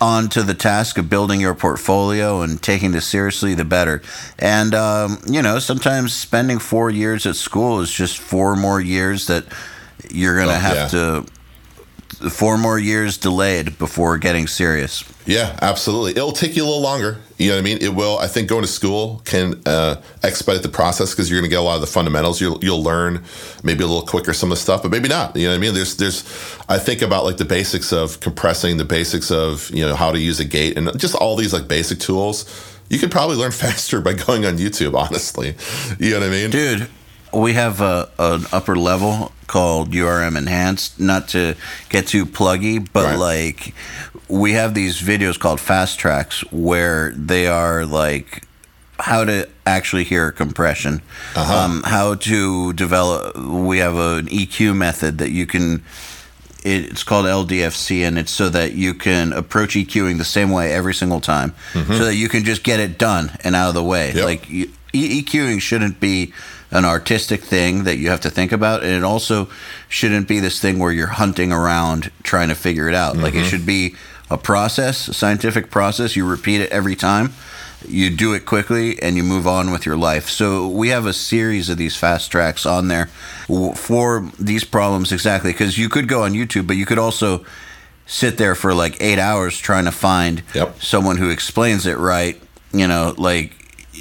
[0.00, 4.02] onto the task of building your portfolio and taking this seriously, the better.
[4.38, 9.26] And um, you know, sometimes spending four years at school is just four more years
[9.26, 9.44] that
[10.10, 10.88] you're gonna Oh, have yeah.
[10.88, 11.26] to.
[12.28, 15.02] Four more years delayed before getting serious.
[15.26, 16.10] Yeah, absolutely.
[16.10, 17.18] It'll take you a little longer.
[17.38, 17.78] You know what I mean?
[17.80, 18.18] It will.
[18.18, 21.60] I think going to school can uh, expedite the process because you're going to get
[21.60, 22.40] a lot of the fundamentals.
[22.40, 23.24] You'll you'll learn
[23.62, 25.34] maybe a little quicker some of the stuff, but maybe not.
[25.36, 25.74] You know what I mean?
[25.74, 26.22] There's there's.
[26.68, 30.18] I think about like the basics of compressing, the basics of you know how to
[30.18, 32.44] use a gate, and just all these like basic tools.
[32.90, 34.94] You could probably learn faster by going on YouTube.
[34.94, 35.54] Honestly,
[35.98, 36.50] you know what I mean?
[36.50, 36.88] Dude,
[37.32, 40.98] we have a, an upper level called URM Enhanced.
[41.00, 41.54] Not to
[41.88, 43.18] get too pluggy, but Right.
[43.18, 43.74] like
[44.28, 48.44] we have these videos called fast tracks where they are like
[48.98, 51.00] how to actually hear compression,
[51.34, 53.36] um, how to develop.
[53.36, 55.82] We have an EQ method that you can.
[56.62, 60.92] It's called LDFC, and it's so that you can approach EQing the same way every
[60.92, 64.12] single time, so that you can just get it done and out of the way.
[64.12, 64.24] Yep.
[64.24, 66.34] Like you, E- EQing shouldn't be
[66.70, 69.48] an artistic thing that you have to think about, and it also
[69.88, 73.16] shouldn't be this thing where you're hunting around trying to figure it out.
[73.16, 73.48] Like it mm-hmm.
[73.48, 73.96] should be
[74.30, 76.14] a process, a scientific process.
[76.14, 77.32] You repeat it every time.
[77.86, 80.28] You do it quickly and you move on with your life.
[80.28, 83.06] So we have a series of these fast tracks on there
[83.74, 87.44] for these problems exactly because you could go on YouTube, but you could also
[88.06, 90.82] sit there for like eight hours trying to find Yep.
[90.82, 92.40] someone who explains it right.
[92.72, 93.52] You know, like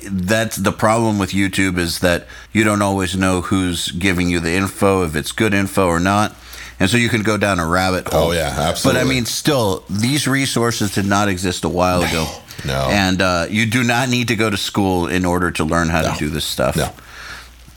[0.06, 4.52] that's the problem with YouTube is that you don't always know who's giving you the
[4.54, 6.36] info, if it's good info or not.
[6.80, 8.30] And so you can go down a rabbit hole.
[8.30, 9.02] Oh, yeah, absolutely.
[9.02, 12.26] But I mean, still, these resources did not exist a while ago.
[12.66, 12.88] no.
[12.90, 16.02] And uh, you do not need to go to school in order to learn how
[16.04, 16.14] No.
[16.14, 16.78] to do this stuff.
[16.78, 16.90] No.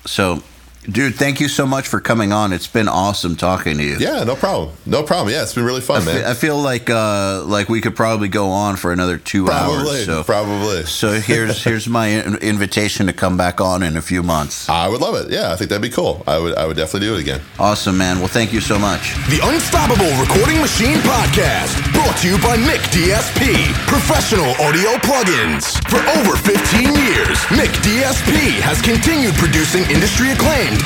[0.06, 0.42] So,
[0.90, 2.52] dude, thank you so much for coming on.
[2.52, 3.96] It's been awesome talking to you.
[3.98, 4.70] Yeah, no problem.
[4.86, 5.32] No problem.
[5.32, 6.24] Yeah, it's been really fun, I fe- man.
[6.24, 10.06] I feel like uh, like we could probably go on for another two Probably, hours.
[10.06, 10.82] So, probably.
[10.84, 14.68] so here's here's my in- invitation to come back on in a few months.
[14.68, 15.32] I would love it.
[15.32, 16.22] Yeah, I think that'd be cool.
[16.26, 17.40] I would I would definitely do it again.
[17.58, 18.18] Awesome, man.
[18.18, 19.14] Well, thank you so much.
[19.28, 25.78] The Unstoppable Recording Machine Podcast, brought to you by Mick DSP, professional audio plugins.
[25.88, 30.30] For over 15 years, Mick DSP has continued producing industry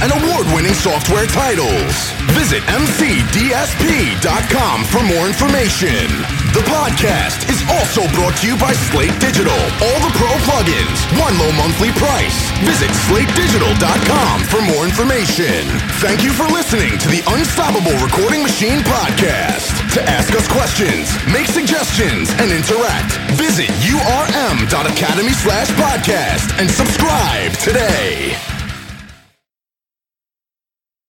[0.02, 1.94] and award winning software titles.
[2.34, 4.16] Visit MCDSP.com
[4.84, 6.06] for more information.
[6.56, 9.58] The podcast is also brought to you by Slate Digital.
[9.84, 12.50] All the pro plugins, one low monthly price.
[12.64, 15.68] Visit SlateDigital.com for more information.
[16.00, 19.76] Thank you for listening to the Unstoppable Recording Machine Podcast.
[19.94, 28.55] To ask us questions, make suggestions, and interact, visit urm.academy slash podcast and subscribe today.